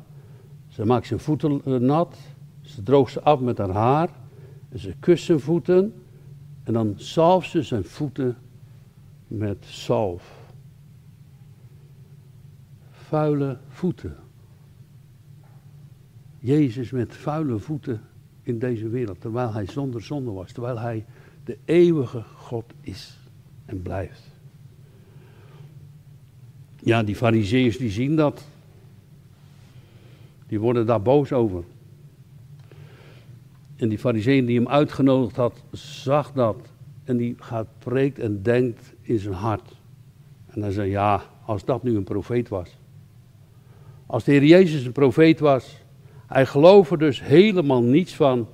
Ze 0.69 0.85
maakt 0.85 1.07
zijn 1.07 1.21
voeten 1.21 1.61
eh, 1.65 1.75
nat. 1.75 2.17
Ze 2.61 2.83
droogt 2.83 3.13
ze 3.13 3.23
af 3.23 3.41
met 3.41 3.59
haar 3.59 3.71
haar. 3.71 4.09
En 4.69 4.79
ze 4.79 4.95
kust 5.01 5.25
zijn 5.25 5.41
voeten. 5.41 5.95
En 6.63 6.73
dan 6.73 6.95
zalft 6.97 7.51
ze 7.51 7.63
zijn 7.63 7.85
voeten 7.85 8.37
met 9.27 9.65
zalf. 9.67 10.53
Vuile 12.91 13.59
voeten. 13.69 14.17
Jezus 16.39 16.91
met 16.91 17.17
vuile 17.17 17.59
voeten 17.59 18.01
in 18.43 18.59
deze 18.59 18.89
wereld. 18.89 19.21
Terwijl 19.21 19.53
hij 19.53 19.67
zonder 19.67 20.03
zonde 20.03 20.31
was. 20.31 20.53
Terwijl 20.53 20.79
hij 20.79 21.05
de 21.45 21.59
eeuwige 21.65 22.23
God 22.23 22.73
is 22.81 23.19
en 23.65 23.83
blijft. 23.83 24.38
Ja, 26.79 27.03
die 27.03 27.17
fariseeërs 27.17 27.77
die 27.77 27.91
zien 27.91 28.17
dat. 28.17 28.47
Die 30.47 30.61
worden 30.61 30.87
daar 30.87 31.03
boos 31.03 31.33
over. 31.33 31.65
En 33.77 33.89
die 33.89 33.99
fariseeën 33.99 34.47
die 34.47 34.57
hem 34.57 34.69
uitgenodigd 34.69 35.37
had, 35.37 35.63
zag 35.73 36.33
dat. 36.33 36.57
En 37.05 37.17
die 37.17 37.35
gaat 37.39 37.67
preekt 37.79 38.19
en 38.19 38.43
denkt 38.43 38.93
in 39.01 39.19
zijn 39.19 39.35
hart. 39.35 39.77
En 40.47 40.63
hij 40.63 40.73
zei, 40.73 40.91
ja, 40.91 41.23
als 41.45 41.65
dat 41.65 41.83
nu 41.83 41.97
een 41.97 42.05
profeet 42.05 42.49
was. 42.49 42.77
Als 44.07 44.25
de 44.25 44.33
Heer 44.33 44.45
Jezus 44.45 44.85
een 44.85 44.93
profeet 44.93 45.41
was, 45.41 45.77
hij 46.27 46.47
gelooft 46.47 46.91
er 46.91 46.99
dus 46.99 47.23
helemaal 47.23 47.83
niets 47.83 48.15
van. 48.15 48.49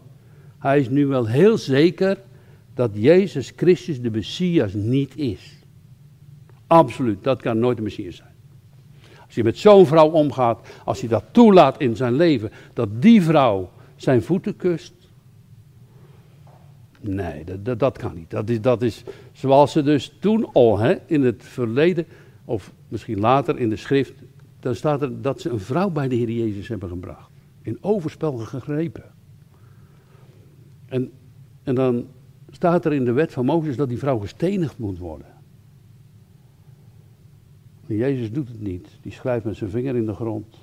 Hij 0.58 0.80
is 0.80 0.88
nu 0.88 1.06
wel 1.06 1.26
heel 1.26 1.58
zeker 1.58 2.18
dat 2.74 2.90
Jezus 2.94 3.52
Christus 3.56 4.00
de 4.00 4.10
Messias 4.10 4.72
niet 4.72 5.16
is. 5.16 5.63
Absoluut, 6.74 7.24
dat 7.24 7.42
kan 7.42 7.58
nooit 7.58 7.76
de 7.76 7.82
Messias 7.82 8.16
zijn. 8.16 8.32
Als 9.24 9.34
hij 9.34 9.44
met 9.44 9.58
zo'n 9.58 9.86
vrouw 9.86 10.10
omgaat, 10.10 10.68
als 10.84 11.00
hij 11.00 11.08
dat 11.08 11.24
toelaat 11.30 11.80
in 11.80 11.96
zijn 11.96 12.12
leven, 12.12 12.50
dat 12.72 13.02
die 13.02 13.22
vrouw 13.22 13.70
zijn 13.96 14.22
voeten 14.22 14.56
kust. 14.56 14.92
Nee, 17.00 17.44
dat, 17.44 17.64
dat, 17.64 17.78
dat 17.78 17.98
kan 17.98 18.14
niet. 18.14 18.30
Dat 18.30 18.48
is, 18.48 18.60
dat 18.60 18.82
is 18.82 19.04
zoals 19.32 19.72
ze 19.72 19.82
dus 19.82 20.16
toen 20.20 20.52
al 20.52 20.78
hè, 20.78 20.96
in 21.06 21.22
het 21.22 21.42
verleden, 21.44 22.06
of 22.44 22.72
misschien 22.88 23.20
later 23.20 23.58
in 23.58 23.68
de 23.68 23.76
schrift, 23.76 24.12
dan 24.60 24.74
staat 24.74 25.02
er 25.02 25.22
dat 25.22 25.40
ze 25.40 25.50
een 25.50 25.60
vrouw 25.60 25.90
bij 25.90 26.08
de 26.08 26.14
Heer 26.14 26.30
Jezus 26.30 26.68
hebben 26.68 26.88
gebracht. 26.88 27.30
In 27.62 27.78
overspel 27.80 28.36
gegrepen. 28.36 29.12
En, 30.86 31.10
en 31.62 31.74
dan 31.74 32.06
staat 32.50 32.84
er 32.84 32.92
in 32.92 33.04
de 33.04 33.12
wet 33.12 33.32
van 33.32 33.44
Mozes 33.44 33.76
dat 33.76 33.88
die 33.88 33.98
vrouw 33.98 34.18
gestenigd 34.18 34.78
moet 34.78 34.98
worden. 34.98 35.33
En 37.86 37.96
Jezus 37.96 38.32
doet 38.32 38.48
het 38.48 38.60
niet. 38.60 38.88
Die 39.02 39.12
schrijft 39.12 39.44
met 39.44 39.56
zijn 39.56 39.70
vinger 39.70 39.96
in 39.96 40.06
de 40.06 40.14
grond. 40.14 40.56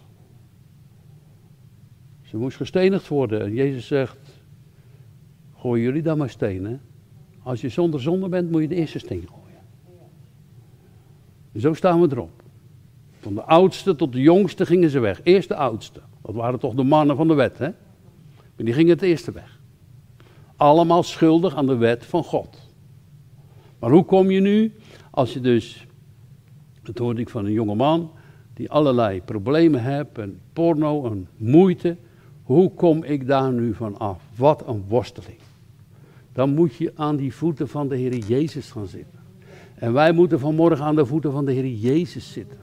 Ze 2.21 2.37
moest 2.37 2.57
gestenigd 2.57 3.07
worden. 3.07 3.41
En 3.41 3.53
Jezus 3.53 3.87
zegt, 3.87 4.17
gooi 5.57 5.81
jullie 5.81 6.01
dan 6.01 6.17
maar 6.17 6.29
stenen. 6.29 6.81
Als 7.43 7.61
je 7.61 7.69
zonder 7.69 8.01
zonde 8.01 8.29
bent, 8.29 8.51
moet 8.51 8.61
je 8.61 8.67
de 8.67 8.75
eerste 8.75 8.99
steen 8.99 9.27
gooien. 9.27 9.59
En 11.51 11.59
zo 11.59 11.73
staan 11.73 12.01
we 12.01 12.07
erop. 12.11 12.43
Van 13.19 13.35
de 13.35 13.43
oudste 13.43 13.95
tot 13.95 14.13
de 14.13 14.21
jongste 14.21 14.65
gingen 14.65 14.89
ze 14.89 14.99
weg. 14.99 15.19
Eerst 15.23 15.47
de 15.47 15.55
oudste. 15.55 16.01
Dat 16.21 16.35
waren 16.35 16.59
toch 16.59 16.73
de 16.73 16.83
mannen 16.83 17.15
van 17.15 17.27
de 17.27 17.33
wet, 17.33 17.57
hè? 17.57 17.69
Maar 18.55 18.65
die 18.65 18.73
gingen 18.73 18.91
het 18.91 19.01
eerste 19.01 19.31
weg. 19.31 19.59
Allemaal 20.55 21.03
schuldig 21.03 21.55
aan 21.55 21.65
de 21.65 21.75
wet 21.75 22.05
van 22.05 22.23
God. 22.23 22.69
Maar 23.79 23.91
hoe 23.91 24.05
kom 24.05 24.31
je 24.31 24.39
nu, 24.39 24.73
als 25.11 25.33
je 25.33 25.39
dus, 25.39 25.87
dat 26.93 27.05
hoorde 27.05 27.21
ik 27.21 27.29
van 27.29 27.45
een 27.45 27.51
jonge 27.51 27.75
man, 27.75 28.11
die 28.53 28.69
allerlei 28.69 29.21
problemen 29.21 29.83
heeft 29.83 30.17
en 30.17 30.39
porno 30.53 31.05
en 31.05 31.27
moeite. 31.37 31.97
Hoe 32.43 32.73
kom 32.73 33.03
ik 33.03 33.27
daar 33.27 33.51
nu 33.51 33.73
van 33.73 33.97
af? 33.97 34.21
Wat 34.35 34.67
een 34.67 34.83
worsteling. 34.87 35.39
Dan 36.33 36.53
moet 36.53 36.75
je 36.75 36.91
aan 36.95 37.15
die 37.15 37.33
voeten 37.33 37.67
van 37.67 37.87
de 37.87 37.95
Heer 37.95 38.17
Jezus 38.17 38.71
gaan 38.71 38.87
zitten. 38.87 39.19
En 39.75 39.93
wij 39.93 40.11
moeten 40.11 40.39
vanmorgen 40.39 40.85
aan 40.85 40.95
de 40.95 41.05
voeten 41.05 41.31
van 41.31 41.45
de 41.45 41.51
Heer 41.51 41.67
Jezus 41.67 42.31
zitten. 42.31 42.57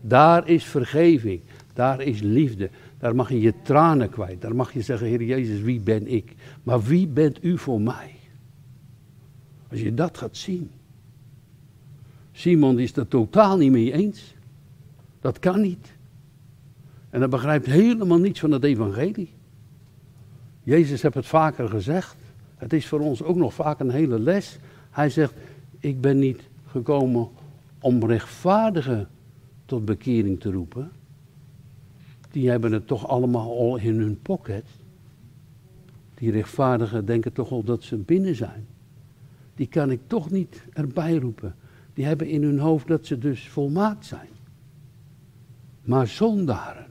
Daar 0.00 0.48
is 0.48 0.64
vergeving, 0.64 1.40
daar 1.74 2.00
is 2.00 2.20
liefde. 2.20 2.70
Daar 2.98 3.14
mag 3.14 3.28
je 3.28 3.40
je 3.40 3.54
tranen 3.62 4.10
kwijt. 4.10 4.40
Daar 4.40 4.56
mag 4.56 4.72
je 4.72 4.82
zeggen, 4.82 5.06
Heer 5.06 5.22
Jezus, 5.22 5.60
wie 5.60 5.80
ben 5.80 6.06
ik? 6.06 6.34
Maar 6.62 6.82
wie 6.82 7.06
bent 7.06 7.44
u 7.44 7.58
voor 7.58 7.80
mij? 7.80 8.14
Als 9.70 9.80
je 9.80 9.94
dat 9.94 10.18
gaat 10.18 10.36
zien. 10.36 10.70
Simon 12.40 12.78
is 12.78 12.96
het 12.96 13.10
totaal 13.10 13.56
niet 13.56 13.70
mee 13.70 13.92
eens. 13.92 14.34
Dat 15.20 15.38
kan 15.38 15.60
niet. 15.60 15.92
En 17.10 17.20
hij 17.20 17.28
begrijpt 17.28 17.66
helemaal 17.66 18.18
niets 18.18 18.40
van 18.40 18.50
het 18.50 18.64
evangelie. 18.64 19.32
Jezus 20.62 21.02
heeft 21.02 21.14
het 21.14 21.26
vaker 21.26 21.68
gezegd. 21.68 22.16
Het 22.56 22.72
is 22.72 22.86
voor 22.86 23.00
ons 23.00 23.22
ook 23.22 23.36
nog 23.36 23.54
vaak 23.54 23.80
een 23.80 23.90
hele 23.90 24.18
les. 24.18 24.58
Hij 24.90 25.10
zegt, 25.10 25.34
ik 25.78 26.00
ben 26.00 26.18
niet 26.18 26.40
gekomen 26.66 27.28
om 27.80 28.04
rechtvaardigen 28.04 29.08
tot 29.66 29.84
bekering 29.84 30.40
te 30.40 30.50
roepen. 30.50 30.90
Die 32.30 32.50
hebben 32.50 32.72
het 32.72 32.86
toch 32.86 33.08
allemaal 33.08 33.58
al 33.58 33.76
in 33.76 33.98
hun 33.98 34.18
pocket. 34.22 34.64
Die 36.14 36.30
rechtvaardigen 36.30 37.04
denken 37.04 37.32
toch 37.32 37.50
al 37.50 37.64
dat 37.64 37.82
ze 37.82 37.96
binnen 37.96 38.34
zijn. 38.34 38.66
Die 39.54 39.66
kan 39.66 39.90
ik 39.90 40.00
toch 40.06 40.30
niet 40.30 40.62
erbij 40.72 41.16
roepen. 41.16 41.54
Die 42.00 42.08
hebben 42.08 42.28
in 42.28 42.42
hun 42.42 42.58
hoofd 42.58 42.86
dat 42.86 43.06
ze 43.06 43.18
dus 43.18 43.48
volmaakt 43.48 44.06
zijn. 44.06 44.28
Maar 45.82 46.06
zondaren, 46.06 46.86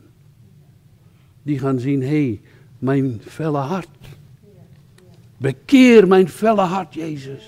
die 1.43 1.59
gaan 1.59 1.79
zien, 1.79 2.01
hé, 2.01 2.39
mijn 2.79 3.21
felle 3.21 3.57
hart. 3.57 4.07
Bekeer 5.37 6.07
mijn 6.07 6.29
felle 6.29 6.61
hart, 6.61 6.93
Jezus. 6.93 7.43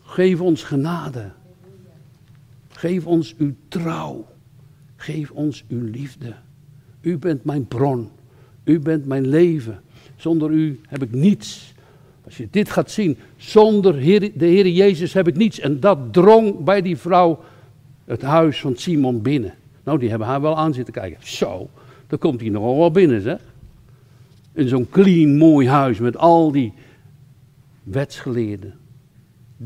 Geef 0.00 0.40
ons 0.40 0.62
genade. 0.62 1.30
Geef 2.68 3.06
ons 3.06 3.34
uw 3.36 3.54
trouw. 3.68 4.26
Geef 4.96 5.30
ons 5.30 5.64
uw 5.68 5.84
liefde. 5.84 6.34
U 7.00 7.18
bent 7.18 7.44
mijn 7.44 7.66
bron. 7.66 8.10
U 8.64 8.78
bent 8.80 9.06
mijn 9.06 9.26
leven. 9.26 9.80
Zonder 10.16 10.50
u 10.50 10.80
heb 10.86 11.02
ik 11.02 11.12
niets. 11.12 11.71
Als 12.32 12.40
je 12.40 12.48
dit 12.50 12.70
gaat 12.70 12.90
zien, 12.90 13.18
zonder 13.36 13.92
de 14.34 14.46
Heer 14.46 14.68
Jezus 14.68 15.12
heb 15.12 15.28
ik 15.28 15.36
niets. 15.36 15.60
En 15.60 15.80
dat 15.80 15.98
drong 16.12 16.64
bij 16.64 16.82
die 16.82 16.96
vrouw 16.96 17.40
het 18.04 18.22
huis 18.22 18.60
van 18.60 18.76
Simon 18.76 19.22
binnen. 19.22 19.54
Nou, 19.84 19.98
die 19.98 20.08
hebben 20.08 20.26
haar 20.26 20.40
wel 20.40 20.56
aan 20.56 20.74
zitten 20.74 20.94
kijken. 20.94 21.26
Zo, 21.26 21.68
dan 22.06 22.18
komt 22.18 22.40
hij 22.40 22.48
nogal 22.48 22.78
wel 22.78 22.90
binnen, 22.90 23.20
zeg. 23.20 23.40
In 24.52 24.68
zo'n 24.68 24.88
clean, 24.90 25.36
mooi 25.36 25.68
huis 25.68 25.98
met 25.98 26.16
al 26.16 26.52
die 26.52 26.72
wetsgeleerden. 27.82 28.74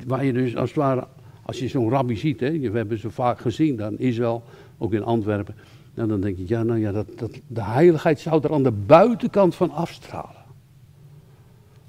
Waar 0.06 0.24
je 0.24 0.32
dus 0.32 0.56
als 0.56 0.68
het 0.68 0.78
ware, 0.78 1.06
als 1.42 1.58
je 1.58 1.68
zo'n 1.68 1.90
rabbi 1.90 2.16
ziet, 2.16 2.40
hè, 2.40 2.58
we 2.58 2.76
hebben 2.76 2.98
ze 2.98 3.10
vaak 3.10 3.40
gezien 3.40 3.76
dan 3.76 3.98
Israël, 3.98 4.42
ook 4.78 4.92
in 4.92 5.02
Antwerpen. 5.04 5.54
Nou, 5.94 6.08
dan 6.08 6.20
denk 6.20 6.36
je, 6.36 6.44
ja, 6.46 6.62
nou 6.62 6.78
ja, 6.78 6.92
dat, 6.92 7.06
dat, 7.16 7.40
de 7.46 7.62
heiligheid 7.62 8.20
zou 8.20 8.42
er 8.42 8.52
aan 8.52 8.62
de 8.62 8.72
buitenkant 8.86 9.54
van 9.54 9.70
afstralen. 9.70 10.45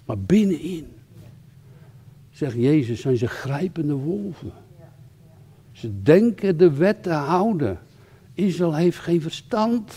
Maar 0.07 0.19
binnenin, 0.19 0.87
zegt 2.29 2.55
Jezus, 2.55 3.01
zijn 3.01 3.17
ze 3.17 3.27
grijpende 3.27 3.93
wolven. 3.93 4.51
Ze 5.71 6.01
denken 6.01 6.57
de 6.57 6.73
wet 6.73 7.03
te 7.03 7.11
houden. 7.11 7.79
Israël 8.33 8.75
heeft 8.75 8.97
geen 8.97 9.21
verstand. 9.21 9.93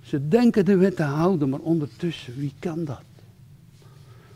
Ze 0.00 0.28
denken 0.28 0.64
de 0.64 0.76
wet 0.76 0.96
te 0.96 1.02
houden, 1.02 1.48
maar 1.48 1.60
ondertussen, 1.60 2.36
wie 2.36 2.52
kan 2.58 2.84
dat? 2.84 3.02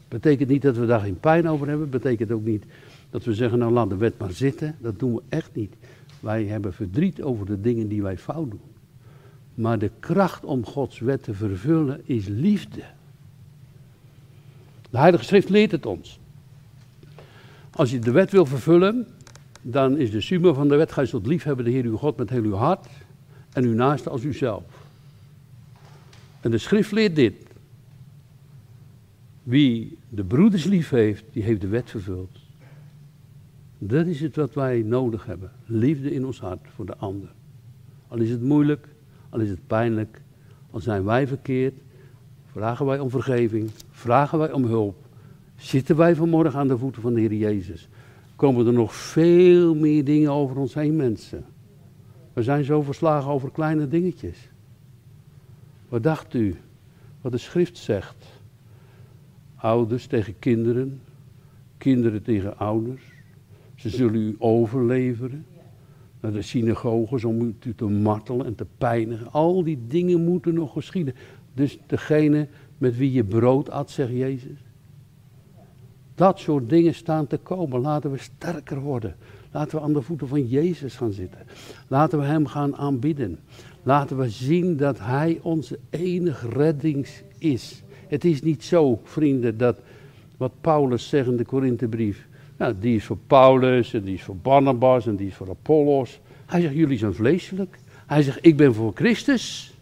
Betekent 0.09 0.49
niet 0.49 0.62
dat 0.62 0.77
we 0.77 0.87
daar 0.87 1.01
geen 1.01 1.21
pijn 1.21 1.49
over 1.49 1.68
hebben. 1.68 1.90
Betekent 1.90 2.31
ook 2.31 2.45
niet 2.45 2.64
dat 3.11 3.25
we 3.25 3.35
zeggen, 3.35 3.59
nou 3.59 3.73
laat 3.73 3.88
de 3.88 3.97
wet 3.97 4.18
maar 4.18 4.33
zitten. 4.33 4.77
Dat 4.81 4.99
doen 4.99 5.14
we 5.14 5.23
echt 5.29 5.55
niet. 5.55 5.75
Wij 6.21 6.45
hebben 6.45 6.73
verdriet 6.73 7.23
over 7.23 7.47
de 7.47 7.61
dingen 7.61 7.88
die 7.88 8.03
wij 8.03 8.18
fout 8.18 8.51
doen. 8.51 8.71
Maar 9.54 9.78
de 9.78 9.90
kracht 10.00 10.44
om 10.44 10.66
Gods 10.66 10.98
wet 10.98 11.22
te 11.22 11.34
vervullen 11.34 12.00
is 12.04 12.26
liefde. 12.26 12.82
De 14.90 14.98
Heilige 14.98 15.24
Schrift 15.24 15.48
leert 15.48 15.70
het 15.70 15.86
ons. 15.86 16.20
Als 17.70 17.90
je 17.90 17.98
de 17.98 18.10
wet 18.10 18.30
wil 18.30 18.46
vervullen, 18.46 19.06
dan 19.62 19.98
is 19.98 20.10
de 20.10 20.20
summa 20.20 20.52
van 20.52 20.68
de 20.68 20.76
wet, 20.76 20.92
gij 20.92 21.06
zult 21.06 21.26
lief 21.26 21.42
hebben 21.42 21.64
de 21.64 21.70
Heer 21.70 21.84
uw 21.84 21.96
God 21.96 22.16
met 22.16 22.30
heel 22.30 22.42
uw 22.42 22.54
hart 22.54 22.86
en 23.52 23.64
uw 23.64 23.74
naaste 23.74 24.10
als 24.10 24.22
uzelf. 24.22 24.64
En 26.40 26.50
de 26.50 26.58
schrift 26.58 26.92
leert 26.92 27.16
dit. 27.16 27.34
Wie 29.42 29.98
de 30.08 30.24
broeders 30.24 30.64
lief 30.64 30.90
heeft, 30.90 31.24
die 31.32 31.42
heeft 31.42 31.60
de 31.60 31.68
wet 31.68 31.90
vervuld. 31.90 32.38
Dat 33.78 34.06
is 34.06 34.20
het 34.20 34.36
wat 34.36 34.54
wij 34.54 34.82
nodig 34.82 35.26
hebben. 35.26 35.50
Liefde 35.66 36.14
in 36.14 36.26
ons 36.26 36.40
hart 36.40 36.66
voor 36.74 36.86
de 36.86 36.96
ander. 36.96 37.28
Al 38.08 38.18
is 38.18 38.30
het 38.30 38.42
moeilijk, 38.42 38.88
al 39.33 39.40
is 39.40 39.51
het 39.51 39.66
pijnlijk, 39.66 40.21
al 40.71 40.81
zijn 40.81 41.05
wij 41.05 41.27
verkeerd, 41.27 41.75
vragen 42.47 42.87
wij 42.87 42.99
om 42.99 43.11
vergeving, 43.11 43.71
vragen 43.90 44.38
wij 44.38 44.53
om 44.53 44.64
hulp. 44.64 44.97
Zitten 45.57 45.97
wij 45.97 46.14
vanmorgen 46.14 46.59
aan 46.59 46.68
de 46.68 46.79
voeten 46.79 47.03
van 47.03 47.14
de 47.14 47.21
Heer 47.21 47.35
Jezus? 47.35 47.88
Komen 48.37 48.66
er 48.66 48.73
nog 48.73 48.95
veel 48.95 49.75
meer 49.75 50.05
dingen 50.05 50.31
over 50.31 50.57
ons 50.57 50.75
heen, 50.75 50.97
mensen? 50.97 51.45
We 52.33 52.42
zijn 52.42 52.64
zo 52.64 52.83
verslagen 52.83 53.31
over 53.31 53.51
kleine 53.51 53.88
dingetjes. 53.88 54.49
Wat 55.88 56.03
dacht 56.03 56.35
u? 56.35 56.57
Wat 57.21 57.33
de 57.33 57.38
schrift 57.38 57.79
zegt. 57.79 58.27
Ouders 59.57 60.07
tegen 60.07 60.38
kinderen, 60.38 61.01
kinderen 61.79 62.23
tegen 62.23 62.59
ouders. 62.59 63.03
Ze 63.75 63.88
zullen 63.88 64.21
u 64.21 64.37
overleveren 64.38 65.47
naar 66.22 66.32
de 66.32 66.42
synagoges 66.42 67.24
om 67.24 67.40
u 67.42 67.74
te 67.76 67.85
martelen 67.85 68.46
en 68.46 68.54
te 68.54 68.66
pijnigen. 68.78 69.32
Al 69.32 69.62
die 69.62 69.78
dingen 69.87 70.24
moeten 70.24 70.54
nog 70.54 70.72
geschieden. 70.72 71.14
Dus 71.54 71.78
degene 71.87 72.48
met 72.78 72.96
wie 72.96 73.12
je 73.12 73.24
brood 73.24 73.70
at, 73.70 73.90
zegt 73.90 74.11
Jezus. 74.11 74.58
Dat 76.14 76.38
soort 76.38 76.68
dingen 76.68 76.94
staan 76.94 77.26
te 77.26 77.37
komen. 77.38 77.80
Laten 77.80 78.11
we 78.11 78.18
sterker 78.18 78.80
worden. 78.80 79.16
Laten 79.50 79.78
we 79.78 79.85
aan 79.85 79.92
de 79.92 80.02
voeten 80.02 80.28
van 80.28 80.46
Jezus 80.46 80.96
gaan 80.96 81.12
zitten. 81.12 81.40
Laten 81.88 82.18
we 82.18 82.24
Hem 82.24 82.46
gaan 82.46 82.76
aanbidden. 82.76 83.38
Laten 83.82 84.18
we 84.18 84.28
zien 84.28 84.76
dat 84.76 84.98
Hij 84.98 85.38
onze 85.42 85.78
enige 85.90 86.48
reddings 86.48 87.22
is. 87.38 87.82
Het 88.08 88.24
is 88.24 88.42
niet 88.42 88.64
zo, 88.64 89.00
vrienden, 89.04 89.58
dat 89.58 89.80
wat 90.37 90.52
Paulus 90.61 91.08
zegt 91.08 91.28
in 91.28 91.37
de 91.37 91.44
Korinthebrief. 91.44 92.28
Nou, 92.62 92.75
die 92.79 92.96
is 92.96 93.05
voor 93.05 93.18
Paulus 93.27 93.94
en 93.94 94.03
die 94.03 94.14
is 94.14 94.22
voor 94.22 94.37
Barnabas 94.37 95.07
en 95.07 95.16
die 95.16 95.27
is 95.27 95.35
voor 95.35 95.51
Apollos. 95.51 96.20
Hij 96.46 96.61
zegt, 96.61 96.75
jullie 96.75 96.98
zijn 96.98 97.14
vleeselijk. 97.14 97.79
Hij 98.07 98.22
zegt, 98.22 98.38
ik 98.40 98.57
ben 98.57 98.75
voor 98.75 98.92
Christus. 98.94 99.75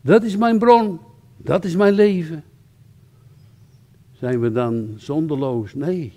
Dat 0.00 0.22
is 0.22 0.36
mijn 0.36 0.58
bron. 0.58 1.00
Dat 1.36 1.64
is 1.64 1.76
mijn 1.76 1.92
leven. 1.92 2.44
Zijn 4.12 4.40
we 4.40 4.52
dan 4.52 4.94
zonderloos? 4.96 5.74
Nee. 5.74 6.12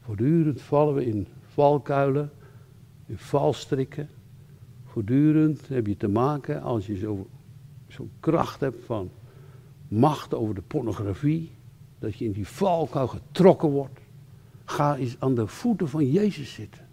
Voortdurend 0.00 0.60
vallen 0.60 0.94
we 0.94 1.06
in 1.06 1.26
valkuilen, 1.40 2.30
in 3.06 3.18
valstrikken. 3.18 4.08
Voortdurend 4.84 5.68
heb 5.68 5.86
je 5.86 5.96
te 5.96 6.08
maken 6.08 6.62
als 6.62 6.86
je 6.86 6.96
zo'n 6.96 7.26
zo 7.88 8.08
kracht 8.20 8.60
hebt 8.60 8.84
van 8.84 9.10
macht 9.88 10.34
over 10.34 10.54
de 10.54 10.62
pornografie. 10.62 11.50
Dat 12.00 12.16
je 12.16 12.24
in 12.24 12.32
die 12.32 12.48
valkuil 12.48 13.08
getrokken 13.08 13.68
wordt. 13.68 14.00
Ga 14.64 14.96
eens 14.96 15.16
aan 15.18 15.34
de 15.34 15.46
voeten 15.46 15.88
van 15.88 16.10
Jezus 16.10 16.52
zitten. 16.52 16.88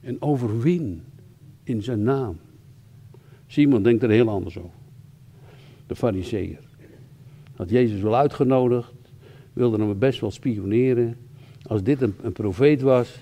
En 0.00 0.22
overwin 0.22 1.02
in 1.62 1.82
zijn 1.82 2.02
naam. 2.02 2.38
Simon 3.46 3.82
denkt 3.82 4.02
er 4.02 4.10
heel 4.10 4.28
anders 4.28 4.58
over. 4.58 4.78
De 5.86 5.96
fariseer. 5.96 6.58
Had 7.56 7.70
Jezus 7.70 8.00
wel 8.00 8.16
uitgenodigd, 8.16 8.92
wilde 9.52 9.78
hem 9.78 9.98
best 9.98 10.20
wel 10.20 10.30
spioneren. 10.30 11.16
Als 11.66 11.82
dit 11.82 12.02
een, 12.02 12.32
profeet 12.32 12.80
was, 12.80 13.20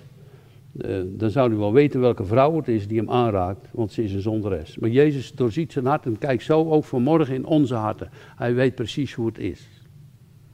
eh, 0.81 1.01
dan 1.07 1.31
zou 1.31 1.49
hij 1.49 1.59
wel 1.59 1.73
weten 1.73 2.01
welke 2.01 2.25
vrouw 2.25 2.57
het 2.57 2.69
is 2.69 2.89
die 2.89 2.99
hem 2.99 3.11
aanraakt, 3.11 3.69
want 3.73 3.93
ze 3.93 4.03
is 4.03 4.13
een 4.13 4.21
zonderes. 4.21 4.79
Maar 4.79 4.91
Jezus 4.91 5.33
doorziet 5.33 5.73
zijn 5.73 5.87
hart 5.87 6.07
en 6.07 6.19
kijkt 6.19 6.43
zo 6.43 6.71
ook 6.71 6.85
vanmorgen 6.85 7.35
in 7.35 7.47
onze 7.47 7.75
harten. 7.75 8.11
Hij 8.37 8.55
weet 8.55 8.75
precies 8.75 9.15
hoe 9.15 9.27
het 9.27 9.39
is. 9.39 9.78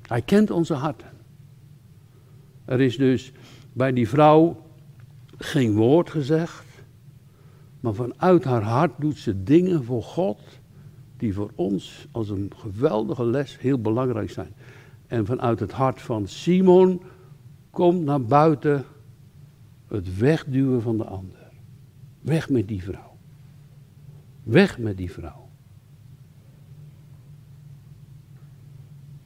Hij 0.07 0.23
kent 0.23 0.51
onze 0.51 0.75
harten. 0.75 1.13
Er 2.65 2.81
is 2.81 2.97
dus 2.97 3.33
bij 3.73 3.93
die 3.93 4.09
vrouw 4.09 4.63
geen 5.39 5.75
woord 5.75 6.11
gezegd, 6.11 6.65
maar 7.81 7.95
vanuit 7.95 8.45
haar 8.45 8.63
hart 8.63 8.93
doet 8.99 9.19
ze 9.19 9.43
dingen 9.43 9.85
voor 9.85 10.03
God 10.03 10.41
die 11.17 11.35
voor 11.35 11.51
ons 11.55 12.07
als 12.11 12.29
een 12.29 12.53
geweldige 12.57 13.25
les 13.25 13.59
heel 13.61 13.81
belangrijk 13.81 14.31
zijn. 14.31 14.55
En 15.07 15.27
vanuit 15.27 15.61
het 15.61 15.73
hart 15.73 16.03
van 16.03 16.29
Simon 16.29 17.03
komt 17.71 18.05
naar 18.05 18.23
buiten 18.23 18.85
het 19.89 20.19
wegduwen 20.19 20.83
van 20.83 20.97
de 20.97 21.05
ander. 21.05 21.51
Weg 22.21 22.49
met 22.49 22.69
die 22.69 22.83
vrouw. 22.83 23.17
Weg 24.43 24.79
met 24.79 24.97
die 24.97 25.13
vrouw. 25.13 25.44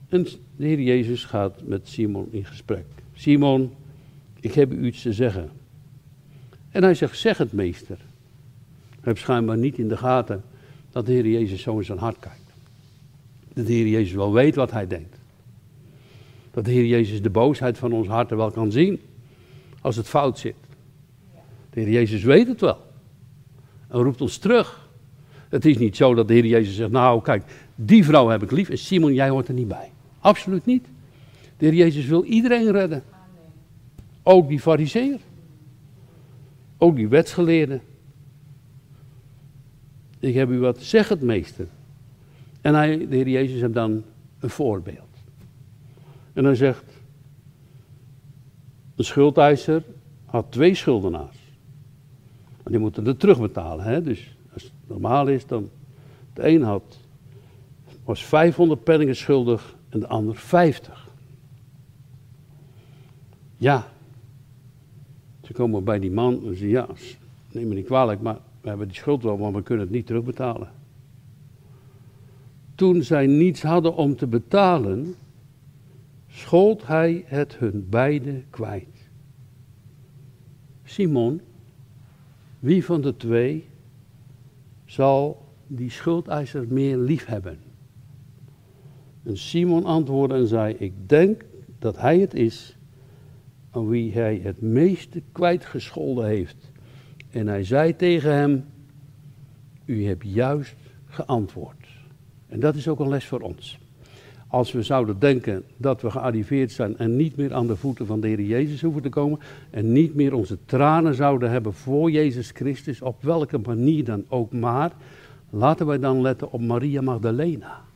En 0.09 0.23
de 0.57 0.67
Heer 0.67 0.81
Jezus 0.81 1.25
gaat 1.25 1.63
met 1.63 1.89
Simon 1.89 2.29
in 2.31 2.45
gesprek. 2.45 2.85
Simon, 3.15 3.73
ik 4.41 4.55
heb 4.55 4.73
u 4.73 4.87
iets 4.87 5.03
te 5.03 5.13
zeggen. 5.13 5.51
En 6.71 6.83
hij 6.83 6.95
zegt, 6.95 7.19
zeg 7.19 7.39
het 7.39 7.53
meester. 7.53 7.97
Hij 8.91 9.01
heeft 9.01 9.21
schijnbaar 9.21 9.59
niet 9.59 9.79
in 9.79 9.89
de 9.89 9.97
gaten 9.97 10.43
dat 10.91 11.07
de 11.07 11.13
Heer 11.13 11.27
Jezus 11.27 11.63
zo 11.63 11.79
in 11.79 11.85
zijn 11.85 11.99
hart 11.99 12.19
kijkt. 12.19 12.53
Dat 13.55 13.67
de 13.67 13.73
Heer 13.73 13.89
Jezus 13.89 14.15
wel 14.15 14.33
weet 14.33 14.55
wat 14.55 14.71
hij 14.71 14.87
denkt. 14.87 15.17
Dat 16.51 16.65
de 16.65 16.71
Heer 16.71 16.87
Jezus 16.87 17.23
de 17.23 17.31
boosheid 17.31 17.79
van 17.79 17.93
ons 17.93 18.07
hart 18.07 18.31
wel 18.31 18.51
kan 18.51 18.73
zien 18.73 19.01
als 19.81 19.97
het 19.97 20.09
fout 20.09 20.39
zit. 20.39 20.55
De 21.71 21.81
Heer 21.81 21.91
Jezus 21.91 22.23
weet 22.23 22.47
het 22.47 22.61
wel. 22.61 22.79
En 23.89 24.03
roept 24.03 24.21
ons 24.21 24.39
terug. 24.39 24.89
Het 25.49 25.65
is 25.65 25.79
niet 25.79 25.97
zo 25.97 26.15
dat 26.15 26.29
de 26.29 26.35
Heer 26.35 26.47
Jezus 26.47 26.77
zegt, 26.77 26.91
nou 26.91 27.23
kijk, 27.23 27.43
die 27.75 28.05
vrouw 28.05 28.29
heb 28.29 28.43
ik 28.43 28.51
lief 28.51 28.69
en 28.69 28.79
Simon, 28.79 29.15
jij 29.15 29.29
hoort 29.29 29.49
er 29.49 29.55
niet 29.55 29.69
bij. 29.69 29.91
Absoluut 30.21 30.67
niet. 30.67 30.87
De 31.57 31.67
Heer 31.67 31.75
Jezus 31.75 32.07
wil 32.07 32.25
iedereen 32.25 32.71
redden. 32.71 33.03
Ook 34.23 34.49
die 34.49 34.61
fariseer. 34.61 35.21
Ook 36.79 36.97
die 36.97 37.09
wetsgeleerde. 37.09 37.81
Ik 40.19 40.35
heb 40.35 40.51
u 40.51 40.59
wat, 40.59 40.79
zeg 40.81 41.09
het 41.09 41.21
meester. 41.21 41.67
En 42.61 42.75
hij, 42.75 43.09
de 43.09 43.17
Heer 43.17 43.29
Jezus 43.29 43.61
heeft 43.61 43.75
dan 43.75 44.03
een 44.41 44.51
voorbeeld. 44.51 45.07
En 46.33 46.45
hij 46.45 46.55
zegt, 46.55 46.85
een 48.97 49.05
schuldeiser 49.05 49.83
had 50.25 50.47
twee 50.53 50.75
schuldenaars. 50.75 51.39
En 52.63 52.71
die 52.71 52.81
moeten 52.81 53.05
het 53.05 53.21
terugbetalen. 53.21 53.85
Hè? 53.85 54.03
Dus 54.03 54.37
als 54.53 54.63
het 54.63 54.73
normaal 54.87 55.27
is, 55.27 55.47
dan 55.47 55.71
de 56.35 56.49
een 56.49 56.63
had, 56.63 56.99
was 58.05 58.25
500 58.25 58.85
penningen 58.85 59.17
schuldig 59.17 59.77
en 59.89 60.01
de 60.01 60.07
ander 60.07 60.37
50. 60.37 61.09
Ja, 63.57 63.89
ze 65.43 65.53
komen 65.53 65.85
bij 65.85 65.99
die 65.99 66.11
man 66.11 66.35
en 66.35 66.57
zeggen, 66.57 66.69
ja, 66.69 66.89
neem 67.53 67.69
me 67.69 67.75
niet 67.75 67.87
kwalijk, 67.87 68.21
maar 68.21 68.39
we 68.61 68.69
hebben 68.69 68.89
die 68.89 68.97
schuld 68.97 69.23
wel, 69.23 69.37
maar 69.37 69.53
we 69.53 69.63
kunnen 69.63 69.85
het 69.85 69.95
niet 69.95 70.07
terugbetalen. 70.07 70.71
Toen 72.75 73.03
zij 73.03 73.27
niets 73.27 73.63
hadden 73.63 73.95
om 73.95 74.17
te 74.17 74.27
betalen, 74.27 75.15
schold 76.29 76.87
hij 76.87 77.25
het 77.27 77.57
hun 77.57 77.87
beiden 77.89 78.45
kwijt. 78.51 79.09
Simon, 80.85 81.41
wie 82.59 82.85
van 82.85 83.01
de 83.01 83.17
twee 83.17 83.69
zal 84.85 85.47
die 85.67 85.91
schuldeiser 85.91 86.67
meer 86.69 86.97
lief 86.97 87.27
hebben? 87.27 87.68
En 89.29 89.37
Simon 89.37 89.85
antwoordde 89.85 90.37
en 90.37 90.47
zei: 90.47 90.75
Ik 90.79 90.93
denk 91.07 91.45
dat 91.79 91.99
hij 91.99 92.19
het 92.19 92.35
is 92.35 92.77
aan 93.71 93.89
wie 93.89 94.13
hij 94.13 94.41
het 94.43 94.61
meeste 94.61 95.23
kwijtgescholden 95.33 96.27
heeft. 96.27 96.71
En 97.31 97.47
hij 97.47 97.65
zei 97.65 97.97
tegen 97.97 98.33
hem: 98.33 98.65
U 99.85 100.07
hebt 100.07 100.25
juist 100.27 100.75
geantwoord. 101.05 101.87
En 102.47 102.61
dat 102.61 102.75
is 102.75 102.89
ook 102.89 103.01
een 103.01 103.09
les 103.09 103.25
voor 103.25 103.41
ons. 103.41 103.79
Als 104.47 104.73
we 104.73 104.83
zouden 104.83 105.19
denken 105.19 105.65
dat 105.77 106.03
we 106.03 106.11
gearriveerd 106.11 106.73
zijn 106.73 106.99
en 106.99 107.17
niet 107.17 107.37
meer 107.37 107.55
aan 107.55 107.67
de 107.67 107.77
voeten 107.77 108.07
van 108.07 108.21
de 108.21 108.29
Heer 108.29 108.41
Jezus 108.41 108.83
hoeven 108.83 109.03
te 109.03 109.09
komen 109.09 109.39
en 109.71 109.93
niet 109.93 110.15
meer 110.15 110.35
onze 110.35 110.59
tranen 110.65 111.15
zouden 111.15 111.51
hebben 111.51 111.75
voor 111.75 112.11
Jezus 112.11 112.51
Christus, 112.51 113.03
op 113.03 113.23
welke 113.23 113.59
manier 113.59 114.05
dan 114.05 114.25
ook 114.29 114.53
maar, 114.53 114.93
laten 115.51 115.87
wij 115.87 115.99
dan 115.99 116.21
letten 116.21 116.53
op 116.53 116.61
Maria 116.61 117.01
Magdalena. 117.01 117.87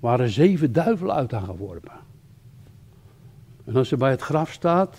Waren 0.00 0.28
zeven 0.28 0.72
duivelen 0.72 1.14
uit 1.14 1.30
haar 1.30 1.42
geworpen. 1.42 2.00
En 3.64 3.76
als 3.76 3.88
ze 3.88 3.96
bij 3.96 4.10
het 4.10 4.20
graf 4.20 4.52
staat 4.52 4.96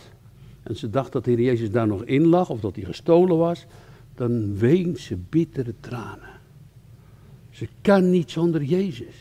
en 0.63 0.75
ze 0.75 0.89
dacht 0.89 1.11
dat 1.11 1.23
de 1.23 1.31
Heer 1.31 1.41
Jezus 1.41 1.71
daar 1.71 1.87
nog 1.87 2.03
in 2.03 2.25
lag 2.25 2.49
of 2.49 2.59
dat 2.59 2.75
hij 2.75 2.85
gestolen 2.85 3.37
was, 3.37 3.65
dan 4.15 4.57
weent 4.57 4.99
ze 4.99 5.17
bittere 5.29 5.73
tranen. 5.79 6.39
Ze 7.49 7.67
kan 7.81 8.09
niet 8.09 8.31
zonder 8.31 8.63
Jezus. 8.63 9.15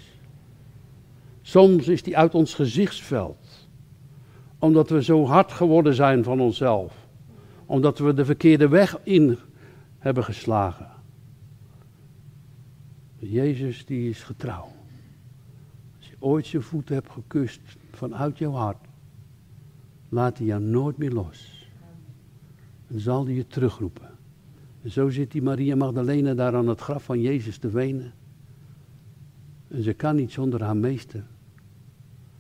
Soms 1.42 1.88
is 1.88 2.02
die 2.02 2.16
uit 2.16 2.34
ons 2.34 2.54
gezichtsveld. 2.54 3.68
Omdat 4.58 4.90
we 4.90 5.02
zo 5.02 5.26
hard 5.26 5.52
geworden 5.52 5.94
zijn 5.94 6.24
van 6.24 6.40
onszelf. 6.40 6.94
Omdat 7.66 7.98
we 7.98 8.14
de 8.14 8.24
verkeerde 8.24 8.68
weg 8.68 8.98
in 9.02 9.38
hebben 9.98 10.24
geslagen. 10.24 10.90
Jezus 13.18 13.84
die 13.84 14.10
is 14.10 14.22
getrouw. 14.22 14.77
Ooit 16.18 16.48
je 16.48 16.60
voeten 16.60 16.94
hebt 16.94 17.10
gekust 17.10 17.60
vanuit 17.92 18.38
jouw 18.38 18.52
hart, 18.52 18.86
laat 20.08 20.38
hij 20.38 20.46
jou 20.46 20.62
nooit 20.62 20.96
meer 20.96 21.12
los. 21.12 21.68
En 22.86 23.00
zal 23.00 23.24
hij 23.24 23.34
je 23.34 23.46
terugroepen. 23.46 24.10
En 24.82 24.90
zo 24.90 25.08
zit 25.08 25.32
die 25.32 25.42
Maria 25.42 25.76
Magdalena 25.76 26.34
daar 26.34 26.54
aan 26.54 26.68
het 26.68 26.80
graf 26.80 27.04
van 27.04 27.20
Jezus 27.20 27.58
te 27.58 27.70
wenen. 27.70 28.12
En 29.68 29.82
ze 29.82 29.92
kan 29.92 30.16
niet 30.16 30.32
zonder 30.32 30.62
haar 30.62 30.76
meester 30.76 31.24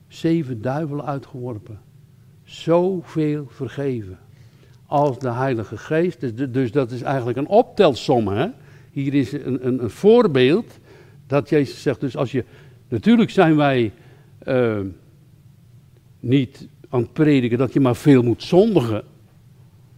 zeven 0.08 0.62
duivelen 0.62 1.04
uitgeworpen. 1.04 1.80
Zoveel 2.44 3.46
vergeven. 3.48 4.18
Als 4.86 5.18
de 5.18 5.30
Heilige 5.30 5.76
Geest. 5.76 6.20
Dus, 6.20 6.50
dus 6.50 6.72
dat 6.72 6.90
is 6.90 7.02
eigenlijk 7.02 7.38
een 7.38 7.48
optelsom. 7.48 8.28
Hè? 8.28 8.48
Hier 8.90 9.14
is 9.14 9.32
een, 9.32 9.66
een, 9.66 9.82
een, 9.82 9.90
voorbeeld. 9.90 10.78
Dat 11.26 11.48
Jezus 11.48 11.82
zegt, 11.82 12.00
dus 12.00 12.16
als 12.16 12.32
je. 12.32 12.44
Natuurlijk 12.88 13.30
zijn 13.30 13.56
wij 13.56 13.92
uh, 14.46 14.80
niet 16.20 16.68
aan 16.88 17.00
het 17.00 17.12
prediken 17.12 17.58
dat 17.58 17.72
je 17.72 17.80
maar 17.80 17.96
veel 17.96 18.22
moet 18.22 18.42
zondigen. 18.42 19.04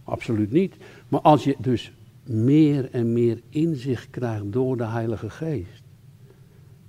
Absoluut 0.03 0.51
niet. 0.51 0.75
Maar 1.07 1.21
als 1.21 1.43
je 1.43 1.55
dus 1.59 1.91
meer 2.23 2.89
en 2.91 3.13
meer 3.13 3.41
inzicht 3.49 4.09
krijgt 4.09 4.51
door 4.51 4.77
de 4.77 4.85
Heilige 4.85 5.29
Geest. 5.29 5.83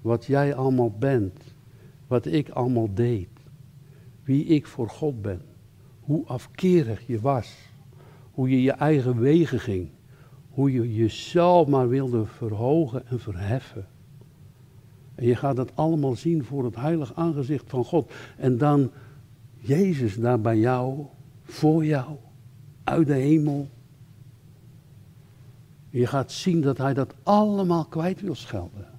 Wat 0.00 0.26
jij 0.26 0.54
allemaal 0.54 0.90
bent 0.98 1.52
wat 2.12 2.26
ik 2.26 2.48
allemaal 2.48 2.94
deed. 2.94 3.28
Wie 4.24 4.44
ik 4.44 4.66
voor 4.66 4.88
God 4.88 5.22
ben. 5.22 5.42
Hoe 6.00 6.26
afkerig 6.26 7.06
je 7.06 7.20
was. 7.20 7.56
Hoe 8.30 8.50
je 8.50 8.62
je 8.62 8.70
eigen 8.70 9.20
wegen 9.20 9.60
ging. 9.60 9.88
Hoe 10.50 10.72
je 10.72 10.94
jezelf 10.94 11.68
maar 11.68 11.88
wilde 11.88 12.26
verhogen 12.26 13.06
en 13.06 13.20
verheffen. 13.20 13.86
En 15.14 15.26
je 15.26 15.36
gaat 15.36 15.56
dat 15.56 15.70
allemaal 15.74 16.16
zien 16.16 16.44
voor 16.44 16.64
het 16.64 16.76
heilig 16.76 17.14
aangezicht 17.14 17.70
van 17.70 17.84
God. 17.84 18.12
En 18.36 18.58
dan 18.58 18.90
Jezus 19.58 20.16
daar 20.16 20.40
bij 20.40 20.58
jou, 20.58 21.06
voor 21.42 21.84
jou, 21.84 22.16
uit 22.84 23.06
de 23.06 23.14
hemel. 23.14 23.68
Je 25.90 26.06
gaat 26.06 26.32
zien 26.32 26.60
dat 26.60 26.78
hij 26.78 26.94
dat 26.94 27.14
allemaal 27.22 27.84
kwijt 27.84 28.20
wil 28.20 28.34
schelden 28.34 28.92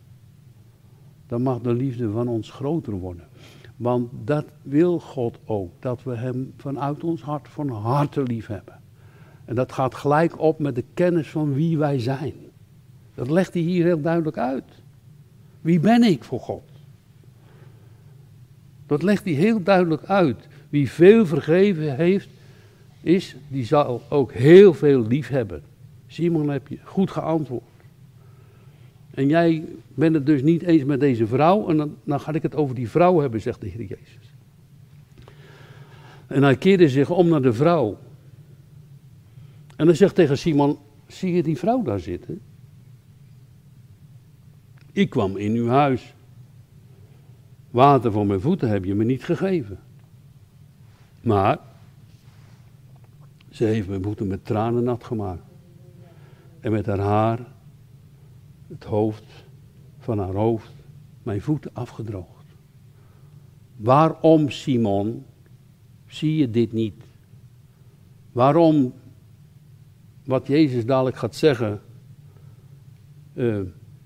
dan 1.34 1.42
mag 1.42 1.62
de 1.62 1.74
liefde 1.74 2.10
van 2.10 2.28
ons 2.28 2.52
groter 2.52 2.94
worden. 2.94 3.28
Want 3.76 4.10
dat 4.24 4.46
wil 4.62 5.00
God 5.00 5.38
ook, 5.46 5.72
dat 5.80 6.04
we 6.04 6.16
Hem 6.16 6.54
vanuit 6.58 7.04
ons 7.04 7.22
hart 7.22 7.48
van 7.48 7.70
harte 7.70 8.24
lief 8.24 8.48
hebben. 8.48 8.80
En 9.46 9.56
dat 9.56 9.72
gaat 9.72 9.96
gelijk 9.96 10.40
op 10.40 10.60
met 10.60 10.76
de 10.76 10.84
kennis 10.94 11.30
van 11.30 11.54
wie 11.54 11.78
wij 11.78 12.00
zijn. 12.00 12.34
Dat 13.16 13.30
legt 13.30 13.54
hij 13.54 13.62
hier 13.62 13.86
heel 13.86 14.02
duidelijk 14.02 14.38
uit. 14.38 14.83
Wie 15.64 15.80
ben 15.80 16.04
ik 16.04 16.24
voor 16.24 16.40
God? 16.40 16.64
Dat 18.86 19.04
legt 19.04 19.24
hij 19.24 19.34
heel 19.34 19.64
duidelijk 19.64 20.04
uit. 20.04 20.48
Wie 20.70 20.92
veel 20.92 21.26
vergeven 21.26 21.96
heeft, 21.96 22.28
is, 23.02 23.36
die 23.48 23.66
zal 23.66 24.02
ook 24.10 24.34
heel 24.34 24.74
veel 24.74 25.08
lief 25.08 25.28
hebben. 25.28 25.64
Simon 26.08 26.50
heb 26.50 26.68
je 26.68 26.78
goed 26.84 27.12
geantwoord. 27.12 27.64
En 29.14 29.28
jij 29.28 29.64
bent 29.88 30.16
het 30.16 30.26
dus 30.26 30.42
niet 30.42 30.62
eens 30.62 30.84
met 30.84 31.00
deze 31.00 31.28
vrouw. 31.28 31.70
En 31.70 31.78
dan, 31.78 31.96
dan 32.04 32.20
ga 32.20 32.34
ik 32.34 32.42
het 32.42 32.56
over 32.56 32.76
die 32.76 32.90
vrouw 32.90 33.20
hebben, 33.20 33.42
zegt 33.42 33.62
de 33.62 33.68
Heer 33.68 33.86
Jezus. 33.86 34.34
En 36.28 36.44
hij 36.44 36.56
keerde 36.56 36.90
zich 36.90 37.10
om 37.10 37.28
naar 37.28 37.42
de 37.42 37.54
vrouw. 37.54 37.98
En 39.76 39.86
hij 39.86 39.96
zegt 39.96 40.16
tegen 40.16 40.38
Simon: 40.38 40.78
Zie 41.08 41.34
je 41.34 41.44
die 41.44 41.58
vrouw 41.58 41.82
daar 41.82 42.00
zitten? 42.00 42.42
Ik 44.94 45.10
kwam 45.10 45.38
in 45.38 45.54
uw 45.54 45.68
huis. 45.68 46.14
Water 47.72 48.12
voor 48.12 48.26
mijn 48.26 48.42
voeten 48.42 48.70
heb 48.70 48.84
je 48.84 48.96
me 48.96 49.04
niet 49.04 49.24
gegeven. 49.24 49.80
Maar 51.22 51.60
ze 53.50 53.64
heeft 53.64 53.88
mijn 53.88 54.04
voeten 54.04 54.28
met 54.28 54.46
tranen 54.46 54.84
nat 54.84 55.04
gemaakt. 55.04 55.44
En 56.60 56.72
met 56.72 56.86
haar 56.86 57.00
haar, 57.00 57.40
het 58.68 58.84
hoofd 58.84 59.24
van 60.00 60.20
haar 60.20 60.34
hoofd, 60.34 60.72
mijn 61.24 61.42
voeten 61.42 61.72
afgedroogd. 61.74 62.46
Waarom, 63.76 64.50
Simon, 64.50 65.26
zie 66.08 66.36
je 66.36 66.50
dit 66.50 66.72
niet? 66.72 67.04
Waarom, 68.32 68.94
wat 70.26 70.48
Jezus 70.48 70.86
dadelijk 70.86 71.18
gaat 71.18 71.36
zeggen, 71.36 71.82
uh, 73.34 73.62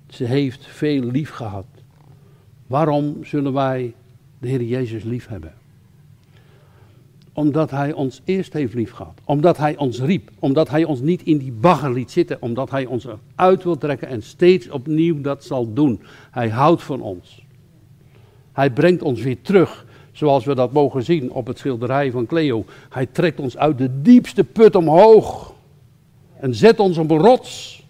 ze 0.10 0.24
heeft 0.24 0.66
veel 0.66 1.02
lief 1.02 1.30
gehad. 1.30 1.66
Waarom 2.68 3.18
zullen 3.24 3.54
wij 3.54 3.94
de 4.40 4.48
Heer 4.48 4.64
Jezus 4.64 5.04
lief 5.04 5.28
hebben? 5.28 5.54
Omdat 7.34 7.72
Hij 7.72 7.94
ons 7.94 8.22
eerst 8.26 8.54
heeft 8.54 8.74
lief 8.74 8.92
gehad. 8.92 9.20
Omdat 9.24 9.58
Hij 9.58 9.78
ons 9.78 10.00
riep. 10.00 10.32
Omdat 10.40 10.70
Hij 10.70 10.84
ons 10.84 11.00
niet 11.02 11.24
in 11.24 11.38
die 11.38 11.52
bagger 11.52 11.94
liet 11.94 12.12
zitten. 12.12 12.42
Omdat 12.42 12.70
Hij 12.70 12.86
ons 12.86 13.08
uit 13.36 13.64
wil 13.64 13.78
trekken 13.78 14.08
en 14.08 14.24
steeds 14.24 14.70
opnieuw 14.70 15.22
dat 15.22 15.44
zal 15.44 15.74
doen. 15.74 16.02
Hij 16.32 16.50
houdt 16.50 16.84
van 16.84 17.02
ons. 17.02 17.46
Hij 18.52 18.72
brengt 18.72 19.02
ons 19.02 19.22
weer 19.22 19.42
terug. 19.42 19.86
Zoals 20.12 20.46
we 20.46 20.56
dat 20.56 20.72
mogen 20.72 21.04
zien 21.04 21.32
op 21.32 21.48
het 21.48 21.58
schilderij 21.58 22.12
van 22.12 22.26
Cleo. 22.26 22.66
Hij 22.90 23.06
trekt 23.06 23.40
ons 23.40 23.58
uit 23.58 23.78
de 23.78 24.02
diepste 24.02 24.44
put 24.44 24.76
omhoog. 24.76 25.54
En 26.40 26.56
zet 26.56 26.80
ons 26.80 26.98
op 26.98 27.12
een 27.12 27.18
rots. 27.18 27.84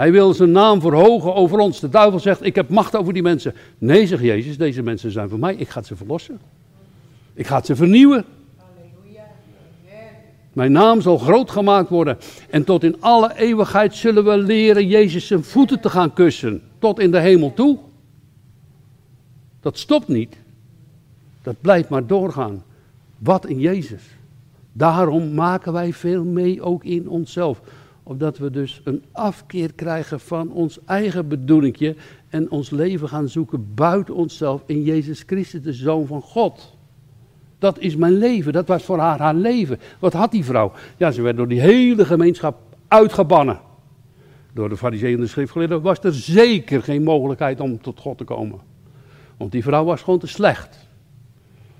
Hij 0.00 0.12
wil 0.12 0.34
zijn 0.34 0.50
naam 0.50 0.80
verhogen 0.80 1.34
over 1.34 1.58
ons. 1.58 1.80
De 1.80 1.88
duivel 1.88 2.20
zegt, 2.20 2.44
ik 2.44 2.54
heb 2.54 2.68
macht 2.68 2.96
over 2.96 3.12
die 3.12 3.22
mensen. 3.22 3.54
Nee, 3.78 4.06
zegt 4.06 4.22
Jezus, 4.22 4.56
deze 4.56 4.82
mensen 4.82 5.10
zijn 5.10 5.28
van 5.28 5.40
mij. 5.40 5.54
Ik 5.54 5.68
ga 5.68 5.82
ze 5.82 5.96
verlossen. 5.96 6.40
Ik 7.34 7.46
ga 7.46 7.62
ze 7.64 7.76
vernieuwen. 7.76 8.24
Mijn 10.52 10.72
naam 10.72 11.00
zal 11.00 11.18
groot 11.18 11.50
gemaakt 11.50 11.88
worden. 11.88 12.18
En 12.50 12.64
tot 12.64 12.84
in 12.84 12.96
alle 13.00 13.36
eeuwigheid 13.36 13.94
zullen 13.94 14.24
we 14.24 14.36
leren 14.36 14.86
Jezus 14.86 15.26
zijn 15.26 15.44
voeten 15.44 15.80
te 15.80 15.90
gaan 15.90 16.12
kussen. 16.12 16.62
Tot 16.78 16.98
in 16.98 17.10
de 17.10 17.20
hemel 17.20 17.54
toe. 17.54 17.78
Dat 19.60 19.78
stopt 19.78 20.08
niet. 20.08 20.36
Dat 21.42 21.56
blijft 21.60 21.88
maar 21.88 22.06
doorgaan. 22.06 22.64
Wat 23.18 23.46
in 23.46 23.58
Jezus. 23.58 24.02
Daarom 24.72 25.34
maken 25.34 25.72
wij 25.72 25.92
veel 25.92 26.24
mee 26.24 26.62
ook 26.62 26.84
in 26.84 27.08
onszelf 27.08 27.60
opdat 28.10 28.38
we 28.38 28.50
dus 28.50 28.80
een 28.84 29.02
afkeer 29.12 29.72
krijgen 29.72 30.20
van 30.20 30.52
ons 30.52 30.78
eigen 30.84 31.28
bedoelingje 31.28 31.96
en 32.28 32.50
ons 32.50 32.70
leven 32.70 33.08
gaan 33.08 33.28
zoeken 33.28 33.74
buiten 33.74 34.14
onszelf 34.14 34.62
in 34.66 34.82
Jezus 34.82 35.22
Christus, 35.26 35.62
de 35.62 35.72
Zoon 35.72 36.06
van 36.06 36.22
God. 36.22 36.76
Dat 37.58 37.78
is 37.78 37.96
mijn 37.96 38.18
leven, 38.18 38.52
dat 38.52 38.66
was 38.66 38.82
voor 38.82 38.98
haar 38.98 39.18
haar 39.18 39.34
leven. 39.34 39.78
Wat 39.98 40.12
had 40.12 40.30
die 40.30 40.44
vrouw? 40.44 40.72
Ja, 40.96 41.10
ze 41.10 41.22
werd 41.22 41.36
door 41.36 41.48
die 41.48 41.60
hele 41.60 42.04
gemeenschap 42.04 42.58
uitgebannen. 42.88 43.60
Door 44.52 44.68
de 44.68 44.76
fariseeën 44.76 45.14
en 45.14 45.20
de 45.20 45.26
schriftgeleerden 45.26 45.82
was 45.82 45.98
er 45.98 46.14
zeker 46.14 46.82
geen 46.82 47.02
mogelijkheid 47.02 47.60
om 47.60 47.80
tot 47.80 48.00
God 48.00 48.18
te 48.18 48.24
komen. 48.24 48.60
Want 49.36 49.52
die 49.52 49.62
vrouw 49.62 49.84
was 49.84 50.02
gewoon 50.02 50.18
te 50.18 50.26
slecht. 50.26 50.88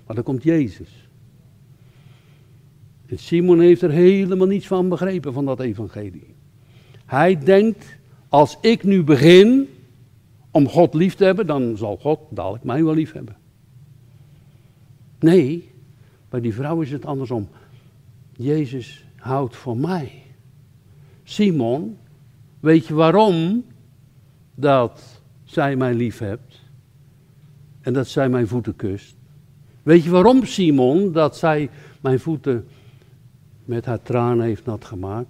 Maar 0.07 0.15
dan 0.15 0.25
komt 0.25 0.43
Jezus. 0.43 1.00
Simon 3.19 3.61
heeft 3.61 3.83
er 3.83 3.91
helemaal 3.91 4.47
niets 4.47 4.67
van 4.67 4.89
begrepen 4.89 5.33
van 5.33 5.45
dat 5.45 5.61
evangelie. 5.61 6.35
Hij 7.07 7.39
denkt, 7.39 7.97
als 8.29 8.59
ik 8.61 8.85
nu 8.85 9.03
begin 9.03 9.69
om 10.51 10.69
God 10.69 10.95
lief 10.95 11.15
te 11.15 11.25
hebben, 11.25 11.47
dan 11.47 11.77
zal 11.77 11.97
God 11.97 12.21
dadelijk 12.31 12.65
mij 12.65 12.85
wel 12.85 12.95
lief 12.95 13.13
hebben. 13.13 13.37
Nee, 15.19 15.71
bij 16.29 16.41
die 16.41 16.55
vrouw 16.55 16.81
is 16.81 16.91
het 16.91 17.07
andersom. 17.07 17.49
Jezus 18.37 19.05
houdt 19.17 19.57
van 19.57 19.81
mij. 19.81 20.13
Simon, 21.25 21.97
weet 22.61 22.87
je 22.87 22.95
waarom 22.95 23.65
dat 24.55 25.23
zij 25.45 25.77
mij 25.77 25.95
lief 25.95 26.19
hebt 26.19 26.61
en 27.81 27.93
dat 27.93 28.09
zij 28.09 28.29
mijn 28.29 28.49
voeten 28.49 28.77
kust? 28.77 29.17
Weet 29.83 30.05
je 30.05 30.11
waarom, 30.11 30.45
Simon, 30.45 31.13
dat 31.13 31.37
zij 31.37 31.71
mijn 32.01 32.21
voeten 32.21 32.67
met 33.71 33.85
haar 33.85 34.03
tranen 34.03 34.45
heeft 34.45 34.65
nat 34.65 34.85
gemaakt. 34.85 35.29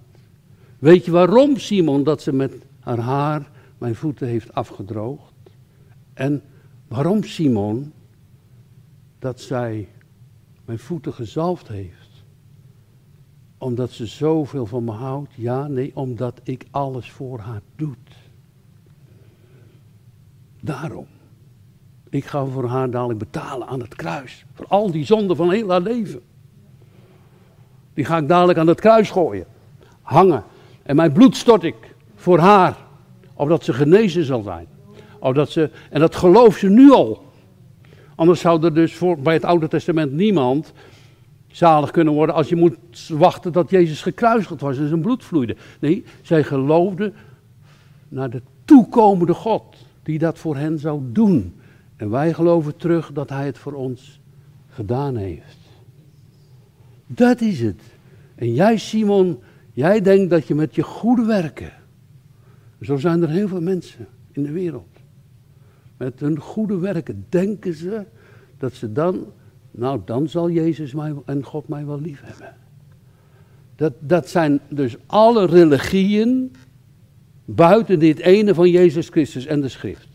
Weet 0.79 1.05
je 1.05 1.11
waarom, 1.11 1.57
Simon, 1.57 2.03
dat 2.03 2.21
ze 2.21 2.33
met 2.33 2.53
haar 2.79 2.99
haar 2.99 3.49
mijn 3.77 3.95
voeten 3.95 4.27
heeft 4.27 4.53
afgedroogd? 4.53 5.33
En 6.13 6.41
waarom, 6.87 7.23
Simon, 7.23 7.93
dat 9.19 9.41
zij 9.41 9.87
mijn 10.65 10.79
voeten 10.79 11.13
gezalfd 11.13 11.67
heeft? 11.67 12.23
Omdat 13.57 13.91
ze 13.91 14.05
zoveel 14.05 14.65
van 14.65 14.83
me 14.83 14.91
houdt? 14.91 15.33
Ja, 15.35 15.67
nee, 15.67 15.95
omdat 15.95 16.39
ik 16.43 16.65
alles 16.71 17.11
voor 17.11 17.39
haar 17.39 17.61
doe. 17.75 17.95
Daarom. 20.61 21.07
Ik 22.09 22.25
ga 22.25 22.45
voor 22.45 22.67
haar 22.67 22.89
dadelijk 22.89 23.19
betalen 23.19 23.67
aan 23.67 23.81
het 23.81 23.95
kruis. 23.95 24.45
Voor 24.53 24.67
al 24.67 24.91
die 24.91 25.05
zonden 25.05 25.35
van 25.35 25.51
heel 25.51 25.69
haar 25.69 25.81
leven. 25.81 26.21
Die 27.93 28.05
ga 28.05 28.17
ik 28.17 28.27
dadelijk 28.27 28.59
aan 28.59 28.67
het 28.67 28.79
kruis 28.79 29.09
gooien. 29.09 29.45
Hangen. 30.01 30.43
En 30.83 30.95
mijn 30.95 31.11
bloed 31.11 31.35
stort 31.35 31.63
ik 31.63 31.75
voor 32.15 32.39
haar. 32.39 32.77
Opdat 33.33 33.63
ze 33.63 33.73
genezen 33.73 34.25
zal 34.25 34.41
zijn. 34.41 34.67
Opdat 35.19 35.49
ze, 35.49 35.69
en 35.89 35.99
dat 35.99 36.15
gelooft 36.15 36.59
ze 36.59 36.69
nu 36.69 36.91
al. 36.91 37.23
Anders 38.15 38.39
zou 38.39 38.63
er 38.63 38.73
dus 38.73 38.99
bij 39.19 39.33
het 39.33 39.45
Oude 39.45 39.67
Testament 39.67 40.11
niemand 40.11 40.73
zalig 41.47 41.91
kunnen 41.91 42.13
worden 42.13 42.35
als 42.35 42.49
je 42.49 42.55
moet 42.55 42.77
wachten 43.09 43.51
dat 43.51 43.69
Jezus 43.69 44.01
gekruisigd 44.01 44.61
was 44.61 44.77
en 44.77 44.87
zijn 44.87 45.01
bloed 45.01 45.23
vloeide. 45.23 45.55
Nee, 45.79 46.03
zij 46.21 46.43
geloofde 46.43 47.13
naar 48.07 48.29
de 48.29 48.41
toekomende 48.65 49.33
God 49.33 49.77
die 50.03 50.19
dat 50.19 50.39
voor 50.39 50.55
hen 50.55 50.79
zou 50.79 51.01
doen. 51.03 51.55
En 51.95 52.09
wij 52.09 52.33
geloven 52.33 52.77
terug 52.77 53.11
dat 53.13 53.29
hij 53.29 53.45
het 53.45 53.57
voor 53.57 53.73
ons 53.73 54.19
gedaan 54.69 55.15
heeft. 55.15 55.60
Dat 57.13 57.41
is 57.41 57.59
het. 57.61 57.81
En 58.35 58.53
jij, 58.53 58.77
Simon, 58.77 59.39
jij 59.73 60.01
denkt 60.01 60.29
dat 60.29 60.47
je 60.47 60.55
met 60.55 60.75
je 60.75 60.83
goede 60.83 61.25
werken. 61.25 61.73
Zo 62.81 62.97
zijn 62.97 63.21
er 63.21 63.29
heel 63.29 63.47
veel 63.47 63.61
mensen 63.61 64.07
in 64.31 64.43
de 64.43 64.51
wereld. 64.51 64.87
Met 65.97 66.19
hun 66.19 66.39
goede 66.39 66.77
werken 66.77 67.25
denken 67.29 67.73
ze 67.73 68.03
dat 68.57 68.73
ze 68.73 68.91
dan, 68.91 69.25
nou 69.71 70.01
dan 70.05 70.29
zal 70.29 70.49
Jezus 70.49 70.93
mij 70.93 71.13
en 71.25 71.43
God 71.43 71.67
mij 71.67 71.85
wel 71.85 72.01
lief 72.01 72.21
hebben. 72.23 72.55
Dat, 73.75 73.93
dat 73.99 74.29
zijn 74.29 74.59
dus 74.69 74.95
alle 75.05 75.45
religieën 75.45 76.51
buiten 77.45 77.99
dit 77.99 78.19
ene 78.19 78.53
van 78.53 78.69
Jezus 78.69 79.09
Christus 79.09 79.45
en 79.45 79.61
de 79.61 79.69
schrift. 79.69 80.09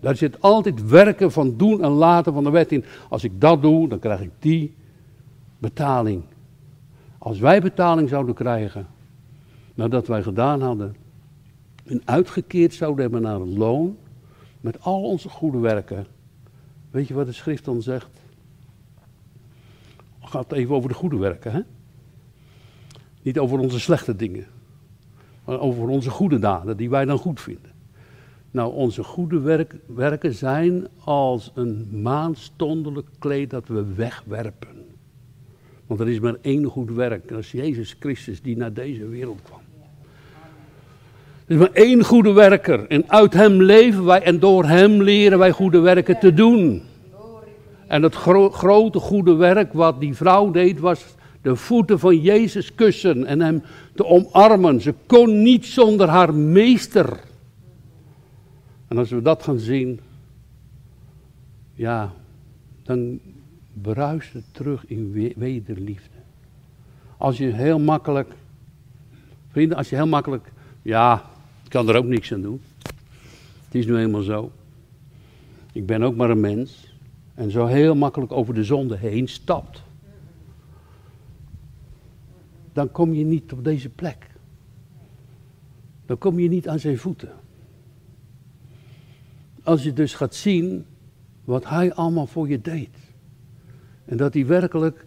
Daar 0.00 0.16
zit 0.16 0.40
altijd 0.40 0.88
werken 0.88 1.32
van 1.32 1.56
doen 1.56 1.82
en 1.82 1.90
laten 1.90 2.32
van 2.32 2.44
de 2.44 2.50
wet 2.50 2.72
in. 2.72 2.84
Als 3.08 3.24
ik 3.24 3.40
dat 3.40 3.62
doe, 3.62 3.88
dan 3.88 3.98
krijg 3.98 4.20
ik 4.20 4.30
die 4.38 4.74
betaling. 5.60 6.22
Als 7.18 7.38
wij 7.38 7.60
betaling 7.60 8.08
zouden 8.08 8.34
krijgen, 8.34 8.86
nadat 9.74 10.06
wij 10.06 10.22
gedaan 10.22 10.60
hadden, 10.60 10.96
en 11.84 12.02
uitgekeerd 12.04 12.74
zouden 12.74 13.02
hebben 13.02 13.22
naar 13.22 13.40
een 13.40 13.56
loon, 13.58 13.96
met 14.60 14.82
al 14.82 15.02
onze 15.02 15.28
goede 15.28 15.58
werken, 15.58 16.06
weet 16.90 17.08
je 17.08 17.14
wat 17.14 17.26
de 17.26 17.32
schrift 17.32 17.64
dan 17.64 17.82
zegt? 17.82 18.10
Het 20.18 20.30
gaat 20.30 20.52
even 20.52 20.74
over 20.74 20.88
de 20.88 20.94
goede 20.94 21.16
werken, 21.16 21.52
hè? 21.52 21.60
Niet 23.22 23.38
over 23.38 23.58
onze 23.58 23.80
slechte 23.80 24.16
dingen, 24.16 24.46
maar 25.44 25.60
over 25.60 25.88
onze 25.88 26.10
goede 26.10 26.38
daden 26.38 26.76
die 26.76 26.90
wij 26.90 27.04
dan 27.04 27.18
goed 27.18 27.40
vinden. 27.40 27.72
Nou, 28.50 28.74
onze 28.74 29.04
goede 29.04 29.40
werk, 29.40 29.76
werken 29.86 30.34
zijn 30.34 30.86
als 31.04 31.52
een 31.54 32.02
maandstondelijk 32.02 33.08
kleed 33.18 33.50
dat 33.50 33.68
we 33.68 33.94
wegwerpen. 33.94 34.79
Want 35.90 36.02
er 36.02 36.08
is 36.08 36.20
maar 36.20 36.36
één 36.40 36.64
goed 36.64 36.90
werk. 36.90 37.28
Dat 37.28 37.38
is 37.38 37.52
Jezus 37.52 37.96
Christus 37.98 38.42
die 38.42 38.56
naar 38.56 38.72
deze 38.72 39.08
wereld 39.08 39.38
kwam. 39.42 39.60
Er 41.46 41.54
is 41.54 41.56
maar 41.56 41.72
één 41.72 42.04
goede 42.04 42.32
werker. 42.32 42.86
En 42.86 43.10
uit 43.10 43.32
hem 43.32 43.62
leven 43.62 44.04
wij 44.04 44.22
en 44.22 44.38
door 44.38 44.64
hem 44.64 45.02
leren 45.02 45.38
wij 45.38 45.50
goede 45.50 45.78
werken 45.78 46.18
te 46.18 46.34
doen. 46.34 46.82
En 47.86 48.02
het 48.02 48.14
grote 48.50 48.98
goede 48.98 49.34
werk 49.34 49.72
wat 49.72 50.00
die 50.00 50.14
vrouw 50.14 50.50
deed 50.50 50.80
was 50.80 51.04
de 51.42 51.56
voeten 51.56 51.98
van 51.98 52.20
Jezus 52.20 52.74
kussen 52.74 53.24
en 53.26 53.40
hem 53.40 53.62
te 53.94 54.04
omarmen. 54.04 54.80
Ze 54.80 54.94
kon 55.06 55.42
niet 55.42 55.66
zonder 55.66 56.08
haar 56.08 56.34
meester. 56.34 57.20
En 58.88 58.98
als 58.98 59.10
we 59.10 59.22
dat 59.22 59.42
gaan 59.42 59.58
zien, 59.58 60.00
ja, 61.74 62.12
dan 62.82 63.20
bruist 63.82 64.34
terug 64.52 64.86
in 64.86 65.12
wederliefde. 65.36 66.18
Als 67.16 67.38
je 67.38 67.52
heel 67.52 67.78
makkelijk, 67.78 68.32
vrienden, 69.50 69.76
als 69.76 69.88
je 69.88 69.96
heel 69.96 70.06
makkelijk, 70.06 70.52
ja, 70.82 71.30
ik 71.64 71.70
kan 71.70 71.88
er 71.88 71.96
ook 71.96 72.04
niks 72.04 72.32
aan 72.32 72.40
doen. 72.40 72.60
Het 73.64 73.74
is 73.74 73.86
nu 73.86 73.96
eenmaal 73.96 74.22
zo. 74.22 74.52
Ik 75.72 75.86
ben 75.86 76.02
ook 76.02 76.16
maar 76.16 76.30
een 76.30 76.40
mens. 76.40 76.94
En 77.34 77.50
zo 77.50 77.66
heel 77.66 77.94
makkelijk 77.94 78.32
over 78.32 78.54
de 78.54 78.64
zonde 78.64 78.96
heen 78.96 79.28
stapt. 79.28 79.82
Dan 82.72 82.90
kom 82.90 83.14
je 83.14 83.24
niet 83.24 83.52
op 83.52 83.64
deze 83.64 83.88
plek. 83.88 84.30
Dan 86.06 86.18
kom 86.18 86.38
je 86.38 86.48
niet 86.48 86.68
aan 86.68 86.78
zijn 86.78 86.98
voeten. 86.98 87.32
Als 89.62 89.82
je 89.82 89.92
dus 89.92 90.14
gaat 90.14 90.34
zien 90.34 90.84
wat 91.44 91.68
hij 91.68 91.94
allemaal 91.94 92.26
voor 92.26 92.48
je 92.48 92.60
deed. 92.60 92.99
En 94.10 94.16
dat 94.16 94.34
hij 94.34 94.46
werkelijk 94.46 95.06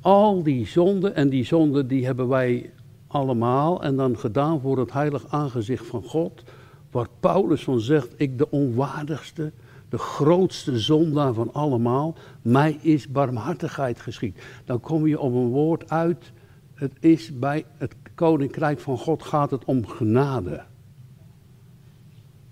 al 0.00 0.42
die 0.42 0.66
zonden, 0.66 1.14
en 1.14 1.28
die 1.28 1.44
zonden 1.44 1.88
die 1.88 2.06
hebben 2.06 2.28
wij 2.28 2.70
allemaal, 3.06 3.82
en 3.82 3.96
dan 3.96 4.18
gedaan 4.18 4.60
voor 4.60 4.78
het 4.78 4.92
heilig 4.92 5.26
aangezicht 5.28 5.86
van 5.86 6.02
God, 6.02 6.42
waar 6.90 7.06
Paulus 7.20 7.64
van 7.64 7.80
zegt, 7.80 8.14
ik 8.16 8.38
de 8.38 8.50
onwaardigste, 8.50 9.52
de 9.88 9.98
grootste 9.98 10.78
zondaar 10.78 11.32
van 11.32 11.52
allemaal, 11.52 12.14
mij 12.42 12.78
is 12.80 13.08
barmhartigheid 13.08 14.00
geschied. 14.00 14.42
Dan 14.64 14.80
kom 14.80 15.06
je 15.06 15.20
op 15.20 15.32
een 15.32 15.48
woord 15.48 15.90
uit, 15.90 16.32
het 16.74 16.92
is 17.00 17.38
bij 17.38 17.64
het 17.76 17.94
koninkrijk 18.14 18.80
van 18.80 18.98
God 18.98 19.22
gaat 19.22 19.50
het 19.50 19.64
om 19.64 19.86
genade. 19.86 20.62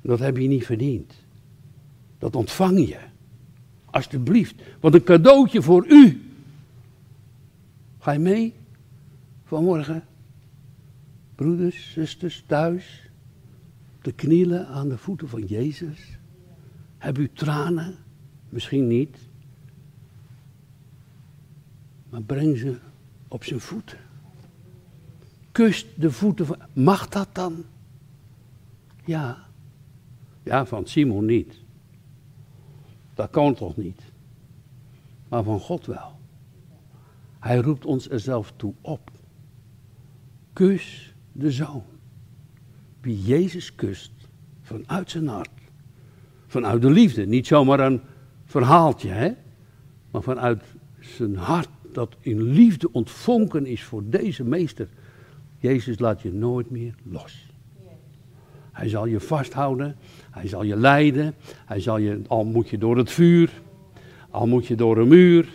Dat 0.03 0.18
heb 0.18 0.36
je 0.36 0.49
niet 0.49 0.66
verdiend. 0.66 1.14
Dat 2.18 2.36
ontvang 2.36 2.88
je. 2.88 2.99
Alsjeblieft. 3.97 4.55
Want 4.80 4.94
een 4.94 5.03
cadeautje 5.03 5.62
voor 5.62 5.86
u. 5.86 6.30
Ga 7.99 8.12
je 8.12 8.18
mee 8.18 8.55
vanmorgen? 9.44 10.05
Broeders, 11.34 11.92
zusters, 11.92 12.44
thuis. 12.47 13.11
Te 14.03 14.12
knielen 14.12 14.68
aan 14.68 14.88
de 14.88 14.99
voeten 14.99 15.28
van 15.28 15.44
Jezus. 15.44 16.18
Heb 16.99 17.18
u 17.18 17.30
tranen? 17.32 17.94
Misschien 18.49 18.86
niet. 18.86 19.16
Maar 22.11 22.22
breng 22.22 22.59
ze 22.59 22.76
op 23.28 23.44
zijn 23.44 23.61
voeten. 23.61 23.99
Kust 25.53 25.86
de 25.94 26.11
voeten 26.11 26.47
van. 26.47 26.57
Mag 26.72 27.09
dat 27.09 27.28
dan? 27.32 27.64
Ja. 29.05 29.47
Ja, 30.42 30.66
van 30.66 30.86
Simon 30.86 31.24
niet. 31.24 31.64
Dat 33.17 33.31
kan 33.31 33.55
toch 33.55 33.77
niet? 33.77 34.01
Maar 35.29 35.43
van 35.43 35.61
God 35.61 35.87
wel. 35.87 36.19
Hij 37.39 37.57
roept 37.57 37.85
ons 37.85 38.11
er 38.11 38.21
zelf 38.21 38.53
toe 38.57 38.75
op. 38.81 39.11
Kus 40.53 41.14
de 41.33 41.51
zoon. 41.51 41.85
Wie 43.01 43.23
Jezus 43.23 43.75
kust 43.75 44.12
vanuit 44.62 45.11
zijn 45.11 45.29
hart. 45.29 45.51
Vanuit 46.47 46.83
de 46.83 46.91
liefde. 46.91 47.27
Niet 47.27 47.47
zomaar 47.47 47.81
een 47.81 48.01
verhaaltje, 48.45 49.09
hè? 49.09 49.33
Maar 50.11 50.23
vanuit 50.23 50.62
zijn 51.01 51.37
hart 51.37 51.69
dat 51.93 52.17
in 52.21 52.43
liefde 52.43 52.93
ontvonken 52.93 53.67
is 53.67 53.83
voor 53.83 54.03
deze 54.05 54.45
meester. 54.45 54.89
Jezus 55.59 55.99
laat 55.99 56.23
je 56.23 56.33
nooit 56.33 56.71
meer 56.71 56.95
los. 57.03 57.47
Hij 58.73 58.89
zal 58.89 59.07
je 59.07 59.21
vasthouden, 59.21 59.97
hij 60.37 60.49
zal 60.49 60.62
je 60.62 60.76
leiden, 60.76 61.34
hij 61.66 61.80
zal 61.80 61.97
je, 61.97 62.20
al 62.26 62.45
moet 62.45 62.68
je 62.68 62.78
door 62.78 62.97
het 62.97 63.11
vuur, 63.11 63.62
al 64.30 64.47
moet 64.47 64.66
je 64.66 64.74
door 64.74 64.99
een 64.99 65.09
muur, 65.09 65.49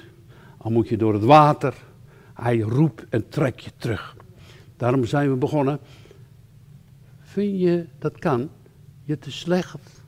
al 0.57 0.71
moet 0.71 0.87
je 0.87 0.97
door 0.97 1.13
het 1.13 1.23
water, 1.23 1.73
hij 2.33 2.59
roept 2.59 3.05
en 3.09 3.29
trekt 3.29 3.63
je 3.63 3.71
terug. 3.77 4.15
Daarom 4.77 5.05
zijn 5.05 5.29
we 5.29 5.35
begonnen. 5.35 5.79
Vind 7.19 7.59
je 7.59 7.85
dat 7.99 8.19
kan? 8.19 8.49
Je 9.03 9.19
te 9.19 9.31
slecht? 9.31 10.03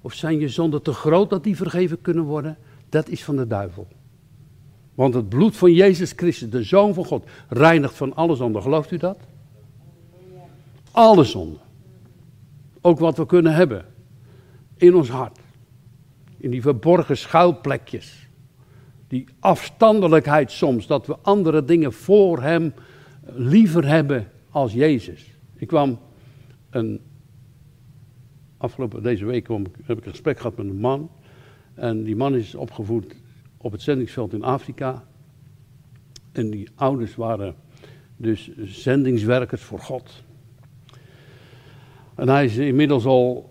Of 0.00 0.12
zijn 0.12 0.38
je 0.38 0.48
zonden 0.48 0.82
te 0.82 0.92
groot 0.92 1.30
dat 1.30 1.44
die 1.44 1.56
vergeven 1.56 2.00
kunnen 2.00 2.24
worden? 2.24 2.56
Dat 2.88 3.08
is 3.08 3.24
van 3.24 3.36
de 3.36 3.46
duivel. 3.46 3.86
Want 4.94 5.14
het 5.14 5.28
bloed 5.28 5.56
van 5.56 5.72
Jezus 5.72 6.12
Christus, 6.16 6.50
de 6.50 6.62
Zoon 6.62 6.94
van 6.94 7.04
God, 7.04 7.24
reinigt 7.48 7.94
van 7.94 8.14
alle 8.14 8.36
zonden. 8.36 8.62
Gelooft 8.62 8.90
u 8.90 8.96
dat? 8.96 9.18
Alle 10.90 11.24
zonden. 11.24 11.64
Ook 12.86 12.98
wat 12.98 13.16
we 13.16 13.26
kunnen 13.26 13.54
hebben 13.54 13.84
in 14.76 14.94
ons 14.94 15.08
hart. 15.08 15.38
In 16.36 16.50
die 16.50 16.62
verborgen 16.62 17.16
schuilplekjes. 17.16 18.28
Die 19.08 19.26
afstandelijkheid 19.38 20.50
soms, 20.50 20.86
dat 20.86 21.06
we 21.06 21.16
andere 21.22 21.64
dingen 21.64 21.92
voor 21.92 22.42
Hem 22.42 22.74
liever 23.22 23.86
hebben 23.86 24.30
als 24.50 24.72
Jezus. 24.72 25.36
Ik 25.56 25.66
kwam 25.66 25.98
een, 26.70 27.00
afgelopen 28.56 29.02
deze 29.02 29.24
week 29.24 29.48
heb 29.82 29.98
ik 29.98 30.04
een 30.04 30.10
gesprek 30.10 30.36
gehad 30.36 30.56
met 30.56 30.66
een 30.66 30.80
man. 30.80 31.10
En 31.74 32.04
die 32.04 32.16
man 32.16 32.34
is 32.34 32.54
opgevoed 32.54 33.16
op 33.56 33.72
het 33.72 33.82
zendingsveld 33.82 34.32
in 34.32 34.42
Afrika. 34.42 35.04
En 36.32 36.50
die 36.50 36.68
ouders 36.74 37.14
waren 37.14 37.54
dus 38.16 38.50
zendingswerkers 38.56 39.62
voor 39.62 39.80
God. 39.80 40.24
En 42.16 42.28
hij 42.28 42.44
is 42.44 42.56
inmiddels 42.56 43.04
al, 43.04 43.50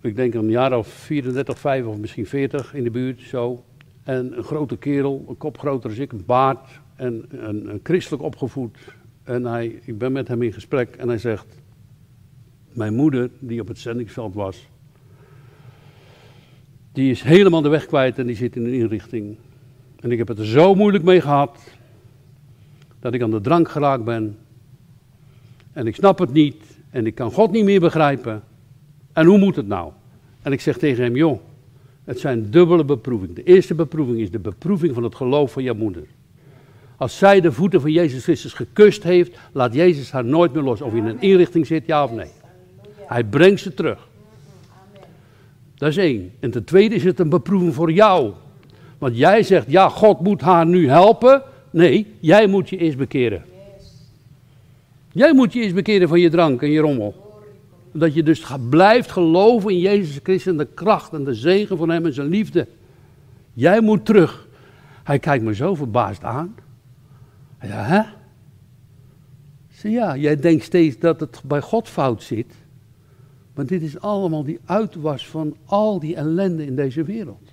ik 0.00 0.16
denk 0.16 0.34
een 0.34 0.50
jaar 0.50 0.78
of 0.78 0.88
34, 0.88 1.58
5 1.58 1.84
of 1.84 1.96
misschien 1.96 2.26
40 2.26 2.74
in 2.74 2.84
de 2.84 2.90
buurt, 2.90 3.20
zo. 3.20 3.64
En 4.02 4.36
een 4.36 4.44
grote 4.44 4.76
kerel, 4.76 5.24
een 5.28 5.36
kop 5.36 5.58
groter 5.58 5.90
dan 5.90 6.00
ik, 6.00 6.12
een 6.12 6.24
baard 6.26 6.80
en 6.94 7.24
een, 7.30 7.80
christelijk 7.82 8.22
opgevoed. 8.22 8.78
En 9.24 9.44
hij, 9.44 9.80
ik 9.84 9.98
ben 9.98 10.12
met 10.12 10.28
hem 10.28 10.42
in 10.42 10.52
gesprek 10.52 10.96
en 10.96 11.08
hij 11.08 11.18
zegt, 11.18 11.46
mijn 12.72 12.94
moeder, 12.94 13.30
die 13.38 13.60
op 13.60 13.68
het 13.68 13.78
zendingsveld 13.78 14.34
was, 14.34 14.68
die 16.92 17.10
is 17.10 17.22
helemaal 17.22 17.62
de 17.62 17.68
weg 17.68 17.86
kwijt 17.86 18.18
en 18.18 18.26
die 18.26 18.36
zit 18.36 18.56
in 18.56 18.64
een 18.64 18.72
inrichting. 18.72 19.36
En 20.00 20.12
ik 20.12 20.18
heb 20.18 20.28
het 20.28 20.38
er 20.38 20.46
zo 20.46 20.74
moeilijk 20.74 21.04
mee 21.04 21.20
gehad, 21.20 21.58
dat 23.00 23.14
ik 23.14 23.22
aan 23.22 23.30
de 23.30 23.40
drank 23.40 23.68
geraakt 23.68 24.04
ben. 24.04 24.38
En 25.72 25.86
ik 25.86 25.94
snap 25.94 26.18
het 26.18 26.32
niet. 26.32 26.75
En 26.96 27.06
ik 27.06 27.14
kan 27.14 27.32
God 27.32 27.50
niet 27.52 27.64
meer 27.64 27.80
begrijpen. 27.80 28.42
En 29.12 29.26
hoe 29.26 29.38
moet 29.38 29.56
het 29.56 29.66
nou? 29.66 29.92
En 30.42 30.52
ik 30.52 30.60
zeg 30.60 30.78
tegen 30.78 31.04
hem, 31.04 31.16
joh, 31.16 31.40
het 32.04 32.20
zijn 32.20 32.50
dubbele 32.50 32.84
beproevingen. 32.84 33.34
De 33.34 33.42
eerste 33.42 33.74
beproeving 33.74 34.18
is 34.18 34.30
de 34.30 34.38
beproeving 34.38 34.94
van 34.94 35.02
het 35.02 35.14
geloof 35.14 35.52
van 35.52 35.62
je 35.62 35.72
moeder. 35.72 36.02
Als 36.96 37.18
zij 37.18 37.40
de 37.40 37.52
voeten 37.52 37.80
van 37.80 37.92
Jezus 37.92 38.22
Christus 38.22 38.52
gekust 38.52 39.02
heeft, 39.02 39.38
laat 39.52 39.74
Jezus 39.74 40.10
haar 40.10 40.24
nooit 40.24 40.52
meer 40.52 40.62
los. 40.62 40.80
Of 40.80 40.94
in 40.94 41.04
een 41.04 41.20
inrichting 41.20 41.66
zit, 41.66 41.86
ja 41.86 42.04
of 42.04 42.12
nee. 42.12 42.30
Hij 42.94 43.24
brengt 43.24 43.60
ze 43.60 43.74
terug. 43.74 44.08
Dat 45.74 45.88
is 45.88 45.96
één. 45.96 46.32
En 46.40 46.50
ten 46.50 46.64
tweede 46.64 46.94
is 46.94 47.04
het 47.04 47.18
een 47.18 47.28
beproeving 47.28 47.74
voor 47.74 47.92
jou. 47.92 48.32
Want 48.98 49.16
jij 49.16 49.42
zegt, 49.42 49.70
ja, 49.70 49.88
God 49.88 50.20
moet 50.20 50.40
haar 50.40 50.66
nu 50.66 50.88
helpen. 50.88 51.42
Nee, 51.70 52.06
jij 52.20 52.46
moet 52.46 52.68
je 52.68 52.76
eerst 52.76 52.98
bekeren. 52.98 53.44
Jij 55.16 55.34
moet 55.34 55.52
je 55.52 55.60
eens 55.60 55.72
bekeren 55.72 56.08
van 56.08 56.20
je 56.20 56.30
drank 56.30 56.62
en 56.62 56.70
je 56.70 56.80
rommel. 56.80 57.40
Dat 57.92 58.14
je 58.14 58.22
dus 58.22 58.46
blijft 58.68 59.10
geloven 59.10 59.70
in 59.70 59.78
Jezus 59.78 60.20
Christus 60.22 60.52
en 60.52 60.56
de 60.58 60.68
kracht 60.74 61.12
en 61.12 61.24
de 61.24 61.34
zegen 61.34 61.76
van 61.76 61.88
Hem 61.88 62.06
en 62.06 62.14
zijn 62.14 62.28
liefde. 62.28 62.68
Jij 63.52 63.80
moet 63.80 64.04
terug. 64.04 64.48
Hij 65.04 65.18
kijkt 65.18 65.44
me 65.44 65.54
zo 65.54 65.74
verbaasd 65.74 66.24
aan. 66.24 66.54
Ja, 67.60 67.82
hè? 67.82 68.02
Zeg 69.68 69.92
ja, 69.92 70.16
jij 70.16 70.36
denkt 70.36 70.64
steeds 70.64 70.98
dat 70.98 71.20
het 71.20 71.42
bij 71.44 71.60
God 71.60 71.88
fout 71.88 72.22
zit. 72.22 72.54
Maar 73.54 73.66
dit 73.66 73.82
is 73.82 74.00
allemaal 74.00 74.44
die 74.44 74.60
uitwas 74.64 75.28
van 75.28 75.56
al 75.64 76.00
die 76.00 76.16
ellende 76.16 76.66
in 76.66 76.76
deze 76.76 77.02
wereld. 77.02 77.52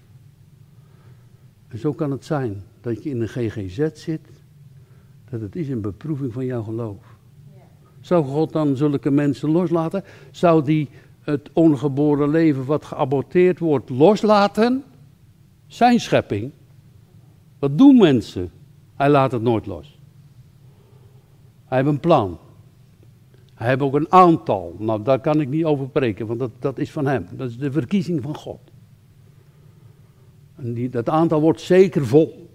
En 1.68 1.80
zo 1.80 1.94
kan 1.94 2.12
het 2.12 2.26
zijn 2.26 2.64
dat 2.82 3.04
je 3.04 3.10
in 3.10 3.22
een 3.22 3.28
GGZ 3.28 3.90
zit, 3.94 4.28
dat 5.30 5.42
het 5.42 5.56
is 5.56 5.70
een 5.70 5.82
beproeving 5.82 6.34
van 6.34 6.46
jouw 6.46 6.64
geloof. 6.64 7.13
Zou 8.04 8.26
God 8.26 8.52
dan 8.52 8.76
zulke 8.76 9.12
mensen 9.12 9.50
loslaten? 9.50 10.04
Zou 10.32 10.64
die 10.64 10.90
het 11.20 11.50
ongeboren 11.54 12.30
leven 12.30 12.66
wat 12.66 12.86
geaborteerd 12.86 13.60
wordt 13.60 13.90
loslaten? 13.90 14.84
Zijn 15.68 16.00
schepping. 16.00 16.52
Wat 17.60 17.78
doen 17.78 17.98
mensen? 17.98 18.52
Hij 18.96 19.10
laat 19.10 19.32
het 19.32 19.42
nooit 19.42 19.66
los. 19.66 20.00
Hij 21.66 21.78
heeft 21.78 21.90
een 21.90 22.00
plan. 22.00 22.38
Hij 23.54 23.68
heeft 23.68 23.82
ook 23.82 23.94
een 23.94 24.12
aantal. 24.12 24.76
Nou, 24.80 25.04
daar 25.04 25.20
kan 25.20 25.42
ik 25.42 25.50
niet 25.50 25.66
over 25.66 25.90
preken, 25.90 26.28
want 26.28 26.40
dat, 26.40 26.52
dat 26.60 26.78
is 26.78 26.92
van 26.92 27.06
hem. 27.06 27.28
Dat 27.32 27.50
is 27.50 27.58
de 27.58 27.72
verkiezing 27.72 28.22
van 28.22 28.36
God. 28.36 28.60
En 30.56 30.74
die, 30.74 30.90
dat 30.90 31.10
aantal 31.10 31.42
wordt 31.42 31.62
zeker 31.62 32.06
vol. 32.06 32.50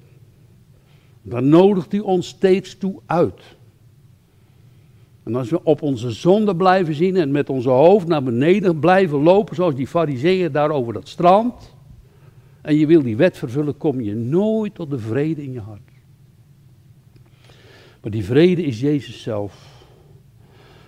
Daar 1.23 1.43
nodigt 1.43 1.93
hij 1.93 2.01
ons 2.01 2.29
steeds 2.29 2.79
toe 2.79 3.01
uit. 3.07 3.57
En 5.29 5.35
als 5.35 5.51
we 5.51 5.65
op 5.65 5.83
onze 5.83 6.11
zonde 6.11 6.57
blijven 6.57 6.95
zien 6.95 7.17
en 7.17 7.31
met 7.31 7.51
onze 7.51 7.69
hoofd 7.69 8.07
naar 8.07 8.23
beneden 8.23 8.79
blijven 8.79 9.19
lopen, 9.23 9.55
zoals 9.55 9.75
die 9.75 9.87
fariseeën 9.87 10.53
daar 10.53 10.71
over 10.71 10.93
dat 10.93 11.09
strand, 11.09 11.75
en 12.61 12.77
je 12.77 12.87
wil 12.87 13.03
die 13.03 13.17
wet 13.17 13.39
vervullen, 13.39 13.77
kom 13.77 14.01
je 14.01 14.15
nooit 14.15 14.75
tot 14.75 14.91
de 14.91 14.99
vrede 14.99 15.43
in 15.43 15.53
je 15.53 15.61
hart. 15.61 15.91
Maar 18.03 18.11
die 18.11 18.25
vrede 18.25 18.63
is 18.63 18.81
Jezus 18.81 19.23
zelf. 19.23 19.85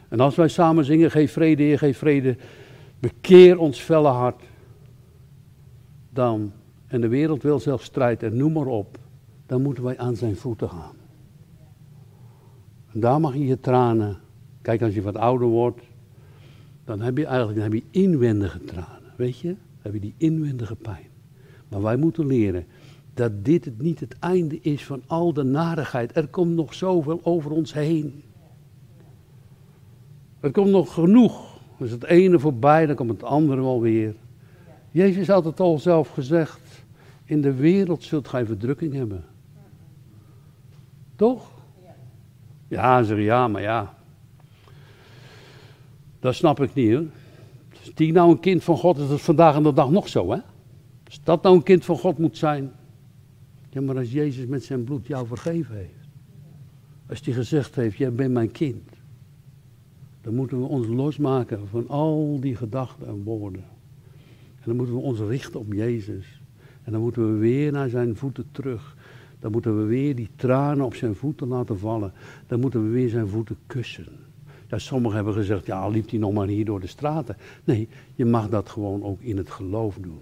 En 0.09 0.21
als 0.21 0.35
wij 0.35 0.49
samen 0.49 0.85
zingen, 0.85 1.11
geef 1.11 1.33
vrede, 1.33 1.63
Heer, 1.63 1.79
geef 1.79 1.99
vrede, 1.99 2.37
bekeer 2.99 3.59
ons 3.59 3.79
felle 3.79 4.09
hart, 4.09 4.43
dan, 6.11 6.53
en 6.87 7.01
de 7.01 7.09
wereld 7.09 7.43
wil 7.43 7.59
zelfs 7.59 7.85
strijd 7.85 8.23
en 8.23 8.37
noem 8.37 8.53
maar 8.53 8.67
op, 8.67 8.99
dan 9.47 9.63
moeten 9.63 9.85
wij 9.85 9.99
aan 9.99 10.17
zijn 10.17 10.37
voeten 10.37 10.69
gaan. 10.69 10.97
En 12.93 13.01
daar 13.01 13.21
mag 13.21 13.35
je 13.35 13.47
je 13.47 13.61
tranen. 13.61 14.29
Kijk, 14.63 14.83
als 14.83 14.95
je 14.95 15.03
wat 15.03 15.17
ouder 15.17 15.49
wordt, 15.49 15.81
dan 16.85 17.01
heb 17.01 17.17
je 17.17 17.27
eigenlijk 17.27 17.59
dan 17.59 17.73
heb 17.73 17.83
je 17.83 18.01
inwendige 18.01 18.65
tranen, 18.65 19.13
weet 19.17 19.39
je? 19.39 19.49
Dan 19.49 19.57
heb 19.83 19.93
je 19.93 20.01
die 20.01 20.15
inwendige 20.17 20.77
pijn. 20.77 21.09
Maar 21.69 21.83
wij 21.83 21.97
moeten 21.97 22.27
leren 22.27 22.67
dat 23.15 23.45
dit 23.45 23.71
niet 23.79 24.01
het 24.01 24.19
einde 24.19 24.59
is 24.61 24.85
van 24.85 25.03
al 25.07 25.33
de 25.33 25.43
narigheid. 25.43 26.17
Er 26.17 26.29
komt 26.29 26.55
nog 26.55 26.75
zoveel 26.75 27.21
over 27.23 27.51
ons 27.51 27.73
heen. 27.73 28.23
Er 30.41 30.51
komt 30.51 30.71
nog 30.71 30.95
genoeg. 30.95 31.59
Dus 31.79 31.91
het 31.91 32.05
ene 32.05 32.39
voorbij, 32.39 32.87
dan 32.87 32.97
komt 32.97 33.11
het 33.11 33.23
andere 33.23 33.61
wel 33.61 33.81
weer. 33.81 34.15
Jezus 34.91 35.29
had 35.29 35.45
het 35.45 35.61
al 35.61 35.79
zelf 35.79 36.09
gezegd. 36.09 36.85
In 37.25 37.41
de 37.41 37.55
wereld 37.55 38.03
zult 38.03 38.29
gij 38.29 38.47
verdrukking 38.47 38.95
hebben. 38.95 39.25
Toch? 41.17 41.51
Ja, 42.69 43.03
zeg 43.03 43.19
ja, 43.19 43.49
maar 43.49 43.63
ja. 43.63 43.95
Dat 46.21 46.35
snap 46.35 46.61
ik 46.61 46.75
niet 46.75 46.93
hoor. 46.93 47.07
Die 47.95 48.13
nou 48.13 48.31
een 48.31 48.41
kind 48.41 48.65
van 48.65 48.77
God, 48.77 48.99
is 48.99 49.09
dat 49.09 49.21
vandaag 49.21 49.57
en 49.57 49.63
de 49.63 49.73
dag 49.73 49.91
nog 49.91 50.09
zo 50.09 50.31
hè? 50.31 50.39
Als 51.07 51.21
dat 51.23 51.43
nou 51.43 51.57
een 51.57 51.63
kind 51.63 51.85
van 51.85 51.99
God 51.99 52.19
moet 52.19 52.37
zijn. 52.37 52.73
Ja, 53.69 53.81
maar 53.81 53.97
als 53.97 54.13
Jezus 54.13 54.47
met 54.47 54.65
zijn 54.65 54.85
bloed 54.85 55.07
jou 55.07 55.27
vergeven 55.27 55.77
heeft. 55.77 56.09
Als 57.09 57.21
hij 57.25 57.35
gezegd 57.35 57.75
heeft, 57.75 57.97
jij 57.97 58.13
bent 58.13 58.33
mijn 58.33 58.51
kind. 58.51 58.89
Dan 60.21 60.35
moeten 60.35 60.61
we 60.61 60.67
ons 60.67 60.87
losmaken 60.87 61.69
van 61.69 61.89
al 61.89 62.41
die 62.41 62.57
gedachten 62.57 63.07
en 63.07 63.23
woorden. 63.23 63.65
En 64.57 64.65
dan 64.65 64.77
moeten 64.77 64.95
we 64.95 65.01
ons 65.01 65.19
richten 65.19 65.61
op 65.61 65.73
Jezus. 65.73 66.41
En 66.83 66.93
dan 66.93 67.01
moeten 67.01 67.33
we 67.33 67.39
weer 67.39 67.73
naar 67.73 67.89
zijn 67.89 68.17
voeten 68.17 68.49
terug. 68.53 68.97
Dan 69.39 69.51
moeten 69.53 69.79
we 69.79 69.85
weer 69.85 70.17
die 70.17 70.29
tranen 70.37 70.85
op 70.85 70.95
zijn 70.95 71.15
voeten 71.15 71.49
laten 71.49 71.79
vallen. 71.79 72.13
Dan 72.47 72.61
moeten 72.61 72.85
we 72.85 72.89
weer 72.91 73.09
zijn 73.09 73.29
voeten 73.29 73.57
kussen. 73.67 74.09
Ja, 74.71 74.79
sommigen 74.79 75.17
hebben 75.17 75.35
gezegd, 75.35 75.67
ja, 75.67 75.89
liep 75.89 76.11
hij 76.11 76.19
nog 76.19 76.33
maar 76.33 76.47
hier 76.47 76.65
door 76.65 76.81
de 76.81 76.87
straten. 76.87 77.37
Nee, 77.65 77.89
je 78.15 78.25
mag 78.25 78.49
dat 78.49 78.69
gewoon 78.69 79.03
ook 79.03 79.21
in 79.21 79.37
het 79.37 79.51
geloof 79.51 79.99
doen. 80.01 80.21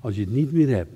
Als 0.00 0.14
je 0.14 0.20
het 0.20 0.32
niet 0.32 0.52
meer 0.52 0.68
hebt. 0.68 0.92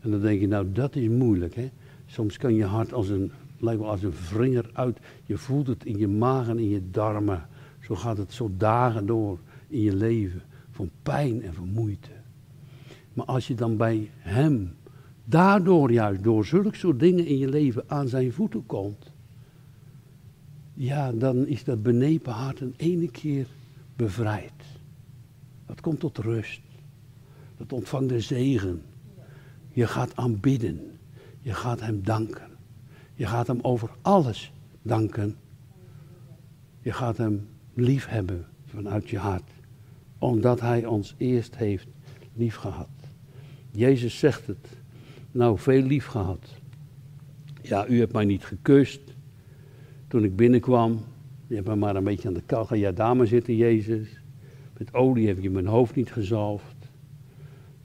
En 0.00 0.10
dan 0.10 0.20
denk 0.20 0.40
je, 0.40 0.48
nou, 0.48 0.72
dat 0.72 0.96
is 0.96 1.08
moeilijk, 1.08 1.54
hè. 1.54 1.70
Soms 2.06 2.36
kan 2.36 2.54
je 2.54 2.64
hart 2.64 2.92
als 2.92 3.08
een, 3.08 3.32
lijkt 3.58 3.80
wel 3.80 3.90
als 3.90 4.02
een 4.02 4.12
vringer 4.12 4.70
uit. 4.72 4.98
Je 5.24 5.36
voelt 5.36 5.66
het 5.66 5.84
in 5.84 5.98
je 5.98 6.08
maag 6.08 6.48
en 6.48 6.58
in 6.58 6.68
je 6.68 6.90
darmen. 6.90 7.48
Zo 7.80 7.94
gaat 7.94 8.16
het 8.16 8.32
zo 8.32 8.50
dagen 8.56 9.06
door 9.06 9.38
in 9.68 9.80
je 9.80 9.94
leven. 9.94 10.42
Van 10.70 10.90
pijn 11.02 11.42
en 11.42 11.54
van 11.54 11.68
moeite. 11.68 12.10
Maar 13.12 13.26
als 13.26 13.46
je 13.46 13.54
dan 13.54 13.76
bij 13.76 14.10
hem, 14.16 14.74
daardoor 15.24 15.92
juist, 15.92 16.22
door 16.22 16.44
zulke 16.44 16.76
soort 16.76 17.00
dingen 17.00 17.26
in 17.26 17.38
je 17.38 17.48
leven 17.48 17.84
aan 17.86 18.08
zijn 18.08 18.32
voeten 18.32 18.66
komt. 18.66 19.11
Ja, 20.74 21.12
dan 21.12 21.46
is 21.46 21.64
dat 21.64 21.82
benepen 21.82 22.32
hart 22.32 22.60
een 22.60 22.74
ene 22.76 23.10
keer 23.10 23.46
bevrijd. 23.96 24.52
Dat 25.66 25.80
komt 25.80 26.00
tot 26.00 26.18
rust. 26.18 26.60
Dat 27.56 27.72
ontvangt 27.72 28.08
de 28.08 28.20
zegen. 28.20 28.82
Je 29.72 29.86
gaat 29.86 30.16
aanbidden. 30.16 30.98
Je 31.40 31.52
gaat 31.52 31.80
hem 31.80 32.02
danken. 32.02 32.50
Je 33.14 33.26
gaat 33.26 33.46
hem 33.46 33.58
over 33.62 33.90
alles 34.02 34.52
danken. 34.82 35.36
Je 36.80 36.92
gaat 36.92 37.16
hem 37.16 37.48
liefhebben 37.74 38.46
vanuit 38.66 39.10
je 39.10 39.18
hart. 39.18 39.50
Omdat 40.18 40.60
hij 40.60 40.86
ons 40.86 41.14
eerst 41.16 41.56
heeft 41.56 41.86
liefgehad. 42.34 42.88
Jezus 43.70 44.18
zegt 44.18 44.46
het. 44.46 44.68
Nou, 45.30 45.58
veel 45.58 45.82
lief 45.82 46.06
gehad. 46.06 46.48
Ja, 47.62 47.86
u 47.88 47.98
hebt 47.98 48.12
mij 48.12 48.24
niet 48.24 48.44
gekust. 48.44 49.11
Toen 50.12 50.24
ik 50.24 50.36
binnenkwam, 50.36 51.04
je 51.46 51.54
hebt 51.54 51.66
me 51.66 51.76
maar 51.76 51.96
een 51.96 52.04
beetje 52.04 52.28
aan 52.28 52.34
de 52.34 52.42
kachel. 52.46 52.76
Ja, 52.76 53.14
maar 53.14 53.26
zitten, 53.26 53.56
Jezus. 53.56 54.20
Met 54.78 54.94
olie 54.94 55.26
heb 55.26 55.40
je 55.40 55.50
mijn 55.50 55.66
hoofd 55.66 55.94
niet 55.94 56.12
gezalfd. 56.12 56.76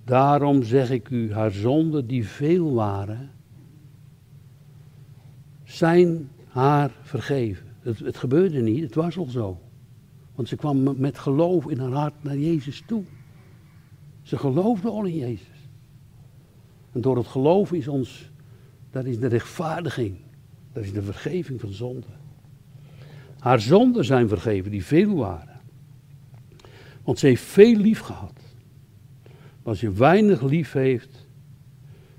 Daarom 0.03 0.63
zeg 0.63 0.89
ik 0.89 1.09
u, 1.09 1.33
haar 1.33 1.51
zonden 1.51 2.07
die 2.07 2.27
veel 2.27 2.73
waren, 2.73 3.29
zijn 5.63 6.29
haar 6.47 6.91
vergeven. 7.01 7.67
Het, 7.79 7.99
het 7.99 8.17
gebeurde 8.17 8.61
niet, 8.61 8.83
het 8.83 8.95
was 8.95 9.17
al 9.17 9.25
zo. 9.25 9.59
Want 10.35 10.47
ze 10.47 10.55
kwam 10.55 10.99
met 10.99 11.17
geloof 11.17 11.67
in 11.67 11.79
haar 11.79 11.91
hart 11.91 12.23
naar 12.23 12.37
Jezus 12.37 12.83
toe. 12.87 13.03
Ze 14.21 14.37
geloofde 14.37 14.89
al 14.89 15.05
in 15.05 15.17
Jezus. 15.17 15.69
En 16.91 17.01
door 17.01 17.17
het 17.17 17.27
geloof 17.27 17.71
is 17.71 17.87
ons, 17.87 18.31
dat 18.91 19.05
is 19.05 19.19
de 19.19 19.27
rechtvaardiging. 19.27 20.17
Dat 20.77 20.83
is 20.83 20.93
de 20.93 21.03
vergeving 21.03 21.59
van 21.59 21.71
zonden. 21.71 22.16
Haar 23.47 23.61
zonden 23.61 24.05
zijn 24.05 24.27
vergeven, 24.27 24.71
die 24.71 24.85
veel 24.85 25.15
waren. 25.15 25.59
Want 27.03 27.19
ze 27.19 27.27
heeft 27.27 27.43
veel 27.43 27.75
lief 27.75 27.99
gehad. 27.99 28.39
Als 29.63 29.79
je 29.79 29.91
weinig 29.91 30.41
lief 30.41 30.71
heeft, 30.71 31.27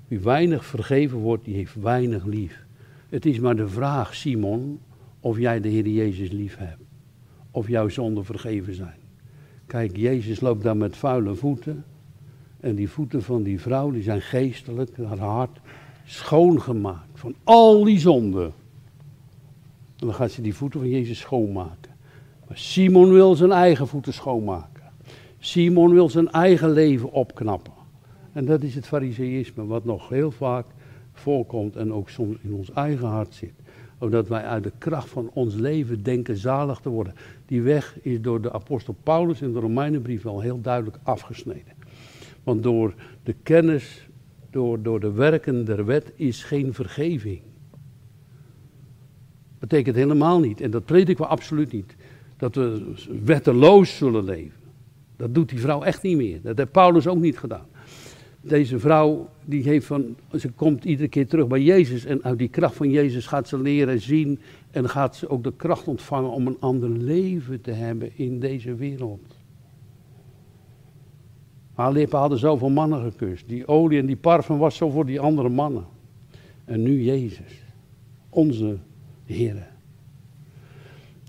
wie 0.07 0.19
weinig 0.19 0.65
vergeven 0.65 1.17
wordt, 1.17 1.45
die 1.45 1.55
heeft 1.55 1.75
weinig 1.75 2.25
lief. 2.25 2.65
Het 3.09 3.25
is 3.25 3.39
maar 3.39 3.55
de 3.55 3.67
vraag, 3.67 4.15
Simon, 4.15 4.79
of 5.19 5.37
jij 5.37 5.61
de 5.61 5.69
Heer 5.69 5.87
Jezus 5.87 6.31
lief 6.31 6.57
hebt. 6.57 6.83
Of 7.51 7.67
jouw 7.67 7.89
zonden 7.89 8.25
vergeven 8.25 8.75
zijn. 8.75 8.99
Kijk, 9.65 9.97
Jezus 9.97 10.39
loopt 10.39 10.63
daar 10.63 10.77
met 10.77 10.97
vuile 10.97 11.35
voeten. 11.35 11.85
En 12.59 12.75
die 12.75 12.89
voeten 12.89 13.23
van 13.23 13.43
die 13.43 13.59
vrouw, 13.59 13.91
die 13.91 14.03
zijn 14.03 14.21
geestelijk, 14.21 14.97
haar 14.97 15.17
hart, 15.17 15.59
schoongemaakt 16.05 17.19
van 17.19 17.35
al 17.43 17.83
die 17.83 17.99
zonden. 17.99 18.53
En 19.99 20.07
dan 20.07 20.15
gaat 20.15 20.31
ze 20.31 20.41
die 20.41 20.55
voeten 20.55 20.79
van 20.79 20.89
Jezus 20.89 21.19
schoonmaken. 21.19 21.91
Maar 22.47 22.57
Simon 22.57 23.11
wil 23.11 23.35
zijn 23.35 23.51
eigen 23.51 23.87
voeten 23.87 24.13
schoonmaken. 24.13 24.83
Simon 25.39 25.93
wil 25.93 26.09
zijn 26.09 26.31
eigen 26.31 26.71
leven 26.71 27.11
opknappen. 27.11 27.73
En 28.33 28.45
dat 28.45 28.63
is 28.63 28.75
het 28.75 28.87
fariseïsme, 28.87 29.65
wat 29.65 29.85
nog 29.85 30.09
heel 30.09 30.31
vaak 30.31 30.65
voorkomt 31.13 31.75
en 31.75 31.93
ook 31.93 32.09
soms 32.09 32.37
in 32.41 32.53
ons 32.53 32.71
eigen 32.71 33.07
hart 33.07 33.33
zit. 33.33 33.53
Omdat 33.97 34.27
wij 34.27 34.43
uit 34.43 34.63
de 34.63 34.71
kracht 34.77 35.09
van 35.09 35.29
ons 35.33 35.55
leven 35.55 36.03
denken 36.03 36.37
zalig 36.37 36.79
te 36.79 36.89
worden. 36.89 37.13
Die 37.45 37.61
weg 37.61 37.97
is 38.01 38.21
door 38.21 38.41
de 38.41 38.53
apostel 38.53 38.95
Paulus 39.03 39.41
in 39.41 39.53
de 39.53 39.59
Romeinenbrief 39.59 40.25
al 40.25 40.39
heel 40.39 40.61
duidelijk 40.61 40.97
afgesneden. 41.03 41.73
Want 42.43 42.63
door 42.63 42.93
de 43.23 43.35
kennis, 43.43 44.07
door, 44.49 44.81
door 44.81 44.99
de 44.99 45.11
werken 45.11 45.65
der 45.65 45.85
wet 45.85 46.11
is 46.15 46.43
geen 46.43 46.73
vergeving. 46.73 47.41
Betekent 49.59 49.95
helemaal 49.95 50.39
niet, 50.39 50.61
en 50.61 50.71
dat 50.71 50.85
prediken 50.85 51.23
we 51.23 51.29
absoluut 51.29 51.71
niet, 51.71 51.95
dat 52.37 52.55
we 52.55 52.93
wetteloos 53.23 53.97
zullen 53.97 54.23
leven. 54.23 54.59
Dat 55.15 55.35
doet 55.35 55.49
die 55.49 55.59
vrouw 55.59 55.81
echt 55.81 56.01
niet 56.01 56.17
meer. 56.17 56.41
Dat 56.41 56.57
heeft 56.57 56.71
Paulus 56.71 57.07
ook 57.07 57.19
niet 57.19 57.37
gedaan. 57.37 57.65
Deze 58.41 58.79
vrouw, 58.79 59.29
die 59.45 59.63
heeft 59.63 59.85
van, 59.85 60.15
ze 60.37 60.51
komt 60.51 60.85
iedere 60.85 61.09
keer 61.09 61.27
terug 61.27 61.47
bij 61.47 61.61
Jezus 61.61 62.05
en 62.05 62.23
uit 62.23 62.37
die 62.37 62.47
kracht 62.47 62.75
van 62.75 62.89
Jezus 62.89 63.27
gaat 63.27 63.47
ze 63.47 63.59
leren 63.61 64.01
zien 64.01 64.39
en 64.71 64.89
gaat 64.89 65.15
ze 65.15 65.29
ook 65.29 65.43
de 65.43 65.53
kracht 65.55 65.87
ontvangen 65.87 66.31
om 66.31 66.47
een 66.47 66.57
ander 66.59 66.89
leven 66.89 67.61
te 67.61 67.71
hebben 67.71 68.17
in 68.17 68.39
deze 68.39 68.75
wereld. 68.75 69.37
Haar 71.73 71.91
lippen 71.91 72.19
hadden 72.19 72.39
zoveel 72.39 72.69
mannen 72.69 73.11
gekust. 73.11 73.47
Die 73.47 73.67
olie 73.67 73.99
en 73.99 74.05
die 74.05 74.15
parfum 74.15 74.57
was 74.57 74.75
zo 74.75 74.89
voor 74.89 75.05
die 75.05 75.19
andere 75.19 75.49
mannen. 75.49 75.85
En 76.65 76.81
nu 76.81 77.03
Jezus, 77.03 77.63
onze 78.29 78.77
Heer. 79.33 79.67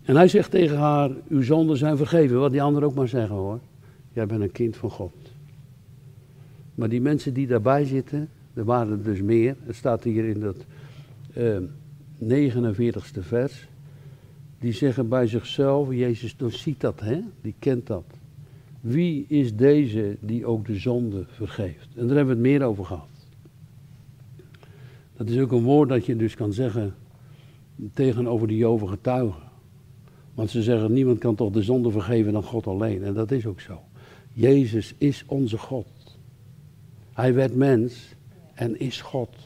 En 0.04 0.16
hij 0.16 0.28
zegt 0.28 0.50
tegen 0.50 0.76
haar, 0.76 1.10
uw 1.28 1.42
zonden 1.42 1.76
zijn 1.76 1.96
vergeven. 1.96 2.40
Wat 2.40 2.50
die 2.50 2.62
anderen 2.62 2.88
ook 2.88 2.94
maar 2.94 3.08
zeggen 3.08 3.36
hoor. 3.36 3.60
Jij 4.12 4.26
bent 4.26 4.42
een 4.42 4.52
kind 4.52 4.76
van 4.76 4.90
God. 4.90 5.14
Maar 6.74 6.88
die 6.88 7.00
mensen 7.00 7.34
die 7.34 7.46
daarbij 7.46 7.84
zitten, 7.84 8.28
er 8.54 8.64
waren 8.64 8.92
er 8.92 9.02
dus 9.02 9.20
meer. 9.20 9.56
Het 9.64 9.76
staat 9.76 10.04
hier 10.04 10.24
in 10.24 10.40
dat 10.40 10.56
uh, 11.36 11.56
ehm, 11.56 11.64
49ste 12.22 13.20
vers. 13.20 13.68
Die 14.58 14.72
zeggen 14.72 15.08
bij 15.08 15.26
zichzelf, 15.26 15.92
Jezus 15.92 16.36
ziet 16.48 16.80
dat, 16.80 17.00
hè? 17.00 17.20
die 17.40 17.54
kent 17.58 17.86
dat. 17.86 18.04
Wie 18.80 19.24
is 19.28 19.56
deze 19.56 20.16
die 20.20 20.46
ook 20.46 20.66
de 20.66 20.78
zonde 20.78 21.24
vergeeft? 21.28 21.88
En 21.96 22.06
daar 22.06 22.16
hebben 22.16 22.36
we 22.36 22.48
het 22.48 22.58
meer 22.58 22.62
over 22.62 22.84
gehad. 22.84 23.08
Dat 25.16 25.28
is 25.28 25.38
ook 25.38 25.52
een 25.52 25.62
woord 25.62 25.88
dat 25.88 26.06
je 26.06 26.16
dus 26.16 26.34
kan 26.34 26.52
zeggen 26.52 26.94
tegenover 27.94 28.48
de 28.48 28.56
Joven 28.56 28.88
getuigen. 28.88 29.42
Want 30.34 30.50
ze 30.50 30.62
zeggen, 30.62 30.92
niemand 30.92 31.18
kan 31.18 31.34
toch 31.34 31.50
de 31.50 31.62
zonde 31.62 31.90
vergeven 31.90 32.32
dan 32.32 32.42
God 32.42 32.66
alleen. 32.66 33.04
En 33.04 33.14
dat 33.14 33.30
is 33.30 33.46
ook 33.46 33.60
zo. 33.60 33.80
Jezus 34.32 34.94
is 34.98 35.24
onze 35.26 35.58
God. 35.58 35.86
Hij 37.12 37.34
werd 37.34 37.54
mens 37.54 38.14
en 38.54 38.80
is 38.80 39.00
God. 39.00 39.36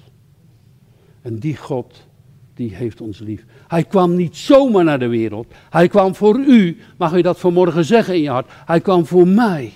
En 1.23 1.39
die 1.39 1.57
God, 1.57 2.07
die 2.55 2.75
heeft 2.75 3.01
ons 3.01 3.19
lief. 3.19 3.45
Hij 3.69 3.85
kwam 3.85 4.17
niet 4.17 4.37
zomaar 4.37 4.85
naar 4.85 4.99
de 4.99 5.07
wereld. 5.07 5.55
Hij 5.71 5.89
kwam 5.89 6.15
voor 6.15 6.39
u. 6.39 6.77
Mag 6.97 7.17
je 7.17 7.23
dat 7.23 7.41
vanmorgen 7.41 7.85
zeggen 7.85 8.15
in 8.15 8.23
je 8.23 8.31
hart? 8.31 8.51
Hij 8.65 8.81
kwam 8.81 9.07
voor 9.07 9.29
mij. 9.29 9.73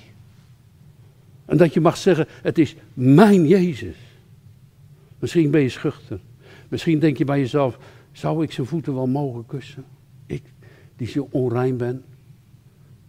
En 1.44 1.56
dat 1.56 1.74
je 1.74 1.80
mag 1.80 1.96
zeggen, 1.96 2.26
het 2.42 2.58
is 2.58 2.76
mijn 2.94 3.46
Jezus. 3.46 3.96
Misschien 5.18 5.50
ben 5.50 5.60
je 5.60 5.68
schuchter. 5.68 6.20
Misschien 6.68 6.98
denk 6.98 7.18
je 7.18 7.24
bij 7.24 7.38
jezelf, 7.38 7.78
zou 8.12 8.42
ik 8.42 8.52
zijn 8.52 8.66
voeten 8.66 8.94
wel 8.94 9.06
mogen 9.06 9.46
kussen? 9.46 9.84
Ik, 10.26 10.42
die 10.96 11.06
zo 11.06 11.28
onrein 11.30 11.76
ben. 11.76 12.04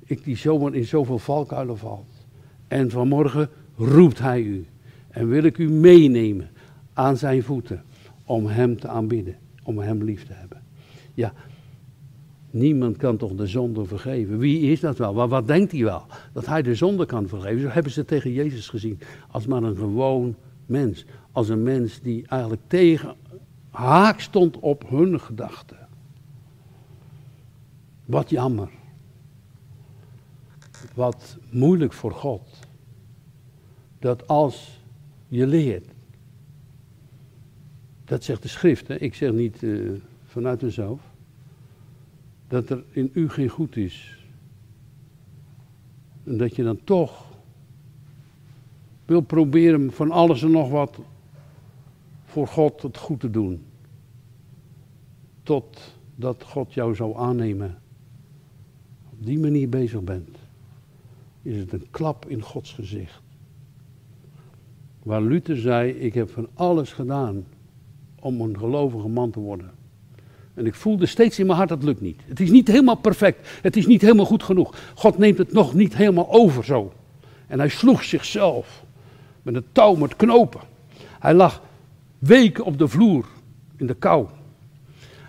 Ik 0.05 0.23
die 0.23 0.35
zomaar 0.35 0.73
in 0.73 0.85
zoveel 0.85 1.19
valkuilen 1.19 1.77
valt. 1.77 2.25
En 2.67 2.89
vanmorgen 2.89 3.49
roept 3.75 4.19
hij 4.19 4.41
u. 4.41 4.65
En 5.09 5.27
wil 5.27 5.43
ik 5.43 5.57
u 5.57 5.69
meenemen 5.69 6.49
aan 6.93 7.17
zijn 7.17 7.43
voeten 7.43 7.83
om 8.23 8.45
hem 8.45 8.79
te 8.79 8.87
aanbidden. 8.87 9.35
Om 9.63 9.77
hem 9.77 10.03
lief 10.03 10.25
te 10.25 10.33
hebben. 10.33 10.61
Ja, 11.13 11.33
niemand 12.51 12.97
kan 12.97 13.17
toch 13.17 13.35
de 13.35 13.47
zonde 13.47 13.85
vergeven. 13.85 14.37
Wie 14.37 14.71
is 14.71 14.79
dat 14.79 14.97
wel? 14.97 15.13
Wat, 15.13 15.29
wat 15.29 15.47
denkt 15.47 15.71
hij 15.71 15.83
wel? 15.83 16.05
Dat 16.33 16.45
hij 16.45 16.61
de 16.61 16.75
zonde 16.75 17.05
kan 17.05 17.27
vergeven. 17.27 17.61
Zo 17.61 17.67
hebben 17.67 17.91
ze 17.91 18.05
tegen 18.05 18.33
Jezus 18.33 18.69
gezien. 18.69 18.99
Als 19.31 19.47
maar 19.47 19.63
een 19.63 19.75
gewoon 19.75 20.35
mens. 20.65 21.05
Als 21.31 21.49
een 21.49 21.63
mens 21.63 22.01
die 22.01 22.27
eigenlijk 22.27 22.61
tegen 22.67 23.15
haak 23.69 24.19
stond 24.19 24.59
op 24.59 24.89
hun 24.89 25.19
gedachten. 25.19 25.87
Wat 28.05 28.29
jammer. 28.29 28.69
Wat 30.93 31.37
moeilijk 31.49 31.93
voor 31.93 32.11
God. 32.11 32.59
Dat 33.99 34.27
als 34.27 34.81
je 35.27 35.47
leert. 35.47 35.87
Dat 38.05 38.23
zegt 38.23 38.41
de 38.41 38.47
schrift, 38.47 38.87
hè? 38.87 38.95
ik 38.95 39.15
zeg 39.15 39.31
niet 39.31 39.61
uh, 39.61 39.91
vanuit 40.25 40.61
mezelf. 40.61 40.99
Dat 42.47 42.69
er 42.69 42.83
in 42.91 43.09
u 43.13 43.29
geen 43.29 43.49
goed 43.49 43.75
is. 43.75 44.17
En 46.23 46.37
dat 46.37 46.55
je 46.55 46.63
dan 46.63 46.83
toch 46.83 47.27
wil 49.05 49.21
proberen 49.21 49.91
van 49.91 50.11
alles 50.11 50.41
en 50.41 50.51
nog 50.51 50.69
wat 50.69 50.99
voor 52.29 52.47
God 52.47 52.81
het 52.81 52.97
goed 52.97 53.19
te 53.19 53.29
doen. 53.29 53.65
Totdat 55.43 56.43
God 56.43 56.73
jou 56.73 56.95
zou 56.95 57.17
aannemen. 57.17 57.77
Op 59.09 59.25
die 59.25 59.39
manier 59.39 59.69
bezig 59.69 60.01
bent. 60.01 60.37
Is 61.41 61.57
het 61.57 61.73
een 61.73 61.87
klap 61.91 62.25
in 62.25 62.41
Gods 62.41 62.73
gezicht. 62.73 63.21
Waar 65.03 65.21
Luther 65.21 65.57
zei, 65.57 65.91
ik 65.91 66.13
heb 66.13 66.29
van 66.29 66.47
alles 66.53 66.91
gedaan 66.91 67.45
om 68.19 68.41
een 68.41 68.57
gelovige 68.57 69.07
man 69.07 69.31
te 69.31 69.39
worden. 69.39 69.71
En 70.53 70.65
ik 70.65 70.75
voelde 70.75 71.05
steeds 71.05 71.39
in 71.39 71.45
mijn 71.45 71.57
hart, 71.57 71.69
dat 71.69 71.83
lukt 71.83 72.01
niet. 72.01 72.21
Het 72.25 72.39
is 72.39 72.49
niet 72.49 72.67
helemaal 72.67 72.95
perfect. 72.95 73.47
Het 73.61 73.77
is 73.77 73.87
niet 73.87 74.01
helemaal 74.01 74.25
goed 74.25 74.43
genoeg. 74.43 74.75
God 74.95 75.17
neemt 75.17 75.37
het 75.37 75.53
nog 75.53 75.73
niet 75.73 75.95
helemaal 75.95 76.31
over 76.31 76.65
zo. 76.65 76.93
En 77.47 77.59
hij 77.59 77.69
sloeg 77.69 78.03
zichzelf 78.03 78.83
met 79.41 79.55
een 79.55 79.65
touw 79.71 79.95
met 79.95 80.15
knopen. 80.15 80.61
Hij 81.19 81.33
lag 81.33 81.61
weken 82.19 82.63
op 82.65 82.77
de 82.77 82.87
vloer 82.87 83.25
in 83.75 83.87
de 83.87 83.93
kou. 83.93 84.27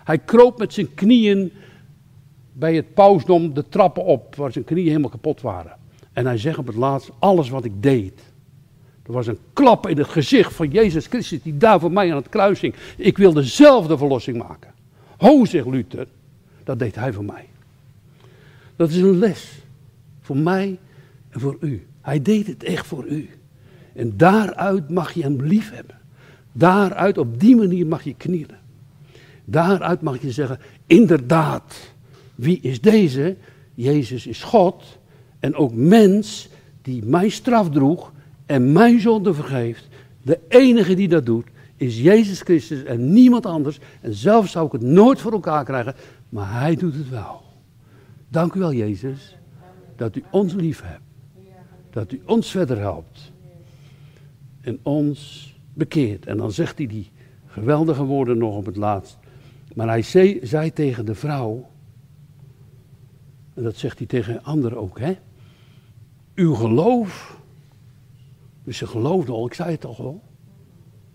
Hij 0.03 0.17
kroop 0.17 0.57
met 0.57 0.73
zijn 0.73 0.93
knieën 0.93 1.51
bij 2.53 2.75
het 2.75 2.93
pausdom 2.93 3.53
de 3.53 3.69
trappen 3.69 4.05
op, 4.05 4.35
waar 4.35 4.51
zijn 4.51 4.65
knieën 4.65 4.87
helemaal 4.87 5.09
kapot 5.09 5.41
waren. 5.41 5.77
En 6.13 6.25
hij 6.25 6.37
zegt 6.37 6.57
op 6.57 6.67
het 6.67 6.75
laatst, 6.75 7.11
alles 7.19 7.49
wat 7.49 7.65
ik 7.65 7.83
deed. 7.83 8.21
Er 9.05 9.11
was 9.11 9.27
een 9.27 9.39
klap 9.53 9.87
in 9.87 9.97
het 9.97 10.07
gezicht 10.07 10.53
van 10.53 10.69
Jezus 10.69 11.07
Christus 11.07 11.41
die 11.41 11.57
daar 11.57 11.79
voor 11.79 11.91
mij 11.91 12.11
aan 12.11 12.17
het 12.17 12.29
kruis 12.29 12.59
hing. 12.59 12.73
Ik 12.97 13.17
wil 13.17 13.33
dezelfde 13.33 13.97
verlossing 13.97 14.37
maken. 14.37 14.73
Ho, 15.17 15.45
zegt 15.45 15.67
Luther, 15.67 16.07
dat 16.63 16.79
deed 16.79 16.95
hij 16.95 17.13
voor 17.13 17.25
mij. 17.25 17.45
Dat 18.75 18.89
is 18.89 18.97
een 18.97 19.17
les 19.17 19.61
voor 20.21 20.37
mij 20.37 20.79
en 21.29 21.39
voor 21.39 21.57
u. 21.59 21.87
Hij 22.01 22.21
deed 22.21 22.47
het 22.47 22.63
echt 22.63 22.87
voor 22.87 23.05
u. 23.05 23.29
En 23.93 24.17
daaruit 24.17 24.89
mag 24.89 25.13
je 25.13 25.21
hem 25.21 25.41
lief 25.41 25.71
hebben. 25.71 26.00
Daaruit, 26.51 27.17
op 27.17 27.39
die 27.39 27.55
manier 27.55 27.87
mag 27.87 28.03
je 28.03 28.13
knielen. 28.13 28.59
Daaruit 29.45 30.01
mag 30.01 30.21
je 30.21 30.31
zeggen, 30.31 30.59
inderdaad, 30.85 31.93
wie 32.35 32.59
is 32.61 32.81
deze? 32.81 33.35
Jezus 33.73 34.27
is 34.27 34.43
God 34.43 34.83
en 35.39 35.55
ook 35.55 35.73
mens 35.73 36.49
die 36.81 37.05
mijn 37.05 37.31
straf 37.31 37.69
droeg 37.69 38.11
en 38.45 38.71
mijn 38.71 38.99
zonde 38.99 39.33
vergeeft. 39.33 39.87
De 40.21 40.39
enige 40.47 40.93
die 40.93 41.07
dat 41.07 41.25
doet 41.25 41.45
is 41.75 42.01
Jezus 42.01 42.41
Christus 42.41 42.83
en 42.83 43.13
niemand 43.13 43.45
anders. 43.45 43.79
En 44.01 44.13
zelf 44.13 44.49
zou 44.49 44.65
ik 44.65 44.71
het 44.71 44.81
nooit 44.81 45.19
voor 45.19 45.31
elkaar 45.31 45.63
krijgen, 45.63 45.95
maar 46.29 46.59
Hij 46.59 46.75
doet 46.75 46.95
het 46.95 47.09
wel. 47.09 47.41
Dank 48.27 48.53
u 48.53 48.59
wel, 48.59 48.73
Jezus, 48.73 49.37
dat 49.95 50.15
u 50.15 50.23
ons 50.31 50.53
lief 50.53 50.81
hebt. 50.81 51.01
Dat 51.89 52.11
u 52.11 52.21
ons 52.25 52.51
verder 52.51 52.77
helpt. 52.77 53.31
En 54.61 54.79
ons 54.83 55.50
bekeert. 55.73 56.25
En 56.25 56.37
dan 56.37 56.51
zegt 56.51 56.77
hij 56.77 56.87
die 56.87 57.11
geweldige 57.45 58.03
woorden 58.03 58.37
nog 58.37 58.55
op 58.55 58.65
het 58.65 58.75
laatst. 58.75 59.17
Maar 59.75 59.87
hij 59.87 60.01
zei, 60.01 60.39
zei 60.43 60.73
tegen 60.73 61.05
de 61.05 61.15
vrouw, 61.15 61.69
en 63.53 63.63
dat 63.63 63.75
zegt 63.75 63.97
hij 63.97 64.07
tegen 64.07 64.43
anderen 64.43 64.77
ook, 64.77 64.99
hè. 64.99 65.17
Uw 66.35 66.53
geloof, 66.53 67.39
dus 68.63 68.77
ze 68.77 68.87
geloofde 68.87 69.31
al, 69.31 69.45
ik 69.45 69.53
zei 69.53 69.71
het 69.71 69.79
toch 69.79 69.99
al. 69.99 70.23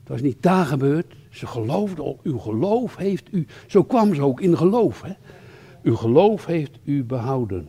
Het 0.00 0.08
was 0.08 0.20
niet 0.20 0.42
daar 0.42 0.66
gebeurd, 0.66 1.16
ze 1.30 1.46
geloofde 1.46 2.02
al, 2.02 2.18
uw 2.22 2.38
geloof 2.38 2.96
heeft 2.96 3.32
u, 3.32 3.46
zo 3.66 3.84
kwam 3.84 4.14
ze 4.14 4.22
ook 4.22 4.40
in 4.40 4.56
geloof, 4.56 5.02
hè. 5.02 5.12
Uw 5.82 5.96
geloof 5.96 6.46
heeft 6.46 6.78
u 6.84 7.04
behouden. 7.04 7.68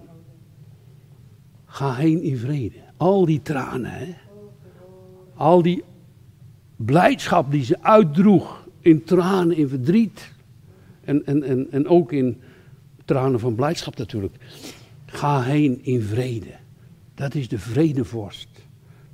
Ga 1.65 1.93
heen 1.93 2.21
in 2.21 2.37
vrede. 2.37 2.79
Al 2.97 3.25
die 3.25 3.41
tranen, 3.41 3.91
hè. 3.91 4.15
Al 5.33 5.61
die 5.61 5.83
blijdschap 6.77 7.51
die 7.51 7.63
ze 7.63 7.83
uitdroeg 7.83 8.67
in 8.79 9.03
tranen, 9.03 9.57
in 9.57 9.67
verdriet. 9.67 10.31
En, 11.01 11.25
en, 11.25 11.43
en, 11.43 11.71
en 11.71 11.87
ook 11.87 12.11
in 12.11 12.41
tranen 13.05 13.39
van 13.39 13.55
blijdschap 13.55 13.97
natuurlijk. 13.97 14.35
Ga 15.05 15.41
heen 15.41 15.83
in 15.83 16.01
vrede. 16.01 16.53
Dat 17.15 17.35
is 17.35 17.47
de 17.47 17.59
vredevorst. 17.59 18.49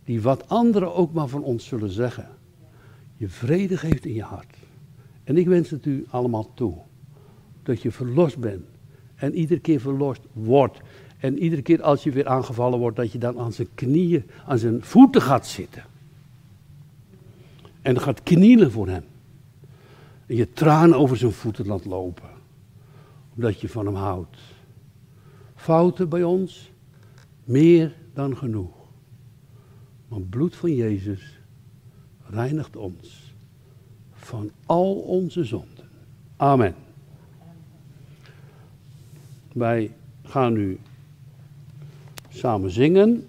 Die 0.06 0.22
wat 0.22 0.50
anderen 0.50 0.96
ook 0.96 1.14
maar 1.14 1.28
van 1.28 1.44
ons 1.44 1.66
zullen 1.66 1.90
zeggen. 1.90 2.28
Je 3.18 3.30
vrede 3.30 3.78
geeft 3.78 4.06
in 4.06 4.14
je 4.14 4.24
hart. 4.24 4.58
En 5.24 5.38
ik 5.38 5.48
wens 5.48 5.70
het 5.70 5.86
u 5.86 6.06
allemaal 6.10 6.52
toe. 6.54 6.74
Dat 7.64 7.82
je 7.82 7.92
verlost 7.92 8.38
bent. 8.38 8.66
En 9.16 9.36
iedere 9.36 9.60
keer 9.60 9.80
verlost 9.80 10.22
wordt. 10.34 10.80
En 11.20 11.40
iedere 11.40 11.62
keer 11.62 11.82
als 11.82 12.04
je 12.04 12.12
weer 12.12 12.28
aangevallen 12.28 12.80
wordt, 12.80 12.98
dat 12.98 13.12
je 13.12 13.18
dan 13.18 13.40
aan 13.40 13.54
zijn 13.54 13.68
knieën, 13.76 14.24
aan 14.46 14.58
zijn 14.58 14.84
voeten 14.84 15.22
gaat 15.22 15.48
zitten. 15.48 15.84
En 17.84 18.00
gaat 18.02 18.24
knielen 18.24 18.72
voor 18.72 18.88
hem. 18.88 19.04
En 20.26 20.36
je 20.36 20.54
tranen 20.54 20.98
over 20.98 21.18
zijn 21.18 21.32
voeten 21.32 21.66
laat 21.66 21.86
lopen. 21.86 22.30
Omdat 23.36 23.62
je 23.62 23.70
van 23.70 23.86
hem 23.86 23.96
houdt. 23.96 24.38
Fouten 25.56 26.10
bij 26.10 26.24
ons, 26.24 26.72
meer 27.44 27.96
dan 28.14 28.38
genoeg. 28.38 28.76
Maar 30.08 30.22
bloed 30.22 30.56
van 30.56 30.76
Jezus 30.76 31.40
reinigt 32.30 32.76
ons 32.76 33.34
van 34.14 34.52
al 34.66 34.96
onze 34.96 35.44
zonden. 35.44 35.90
Amen. 36.36 36.76
Wij 39.54 39.92
gaan 40.24 40.54
nu 40.54 40.80
samen 42.30 42.72
zingen. 42.72 43.28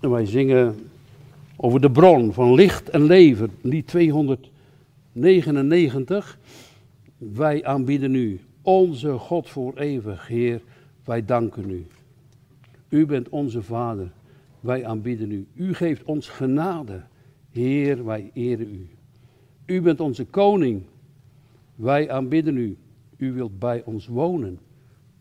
En 0.00 0.10
wij 0.10 0.26
zingen 0.26 0.90
over 1.64 1.80
de 1.80 1.90
bron 1.90 2.32
van 2.32 2.54
licht 2.54 2.88
en 2.88 3.02
leven, 3.02 3.50
lied 3.60 3.86
299. 3.86 6.38
Wij 7.18 7.64
aanbieden 7.64 8.14
u, 8.14 8.40
onze 8.62 9.18
God 9.18 9.48
voor 9.48 9.78
eeuwig, 9.78 10.26
Heer, 10.26 10.62
wij 11.04 11.24
danken 11.24 11.70
u. 11.70 11.86
U 12.88 13.06
bent 13.06 13.28
onze 13.28 13.62
Vader, 13.62 14.12
wij 14.60 14.86
aanbieden 14.86 15.30
u. 15.30 15.46
U 15.54 15.74
geeft 15.74 16.04
ons 16.04 16.28
genade, 16.28 17.02
Heer, 17.50 18.04
wij 18.04 18.30
eren 18.34 18.74
u. 18.74 18.88
U 19.66 19.80
bent 19.80 20.00
onze 20.00 20.24
koning, 20.24 20.82
wij 21.74 22.10
aanbidden 22.10 22.56
u. 22.56 22.76
U 23.16 23.32
wilt 23.32 23.58
bij 23.58 23.82
ons 23.84 24.06
wonen, 24.06 24.58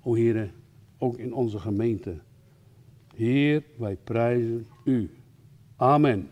o 0.03 0.13
Heer, 0.13 0.51
ook 0.97 1.17
in 1.17 1.33
onze 1.33 1.59
gemeente. 1.59 2.15
Heer, 3.15 3.63
wij 3.77 3.97
prijzen 4.03 4.65
u. 4.83 5.09
Amen. 5.81 6.29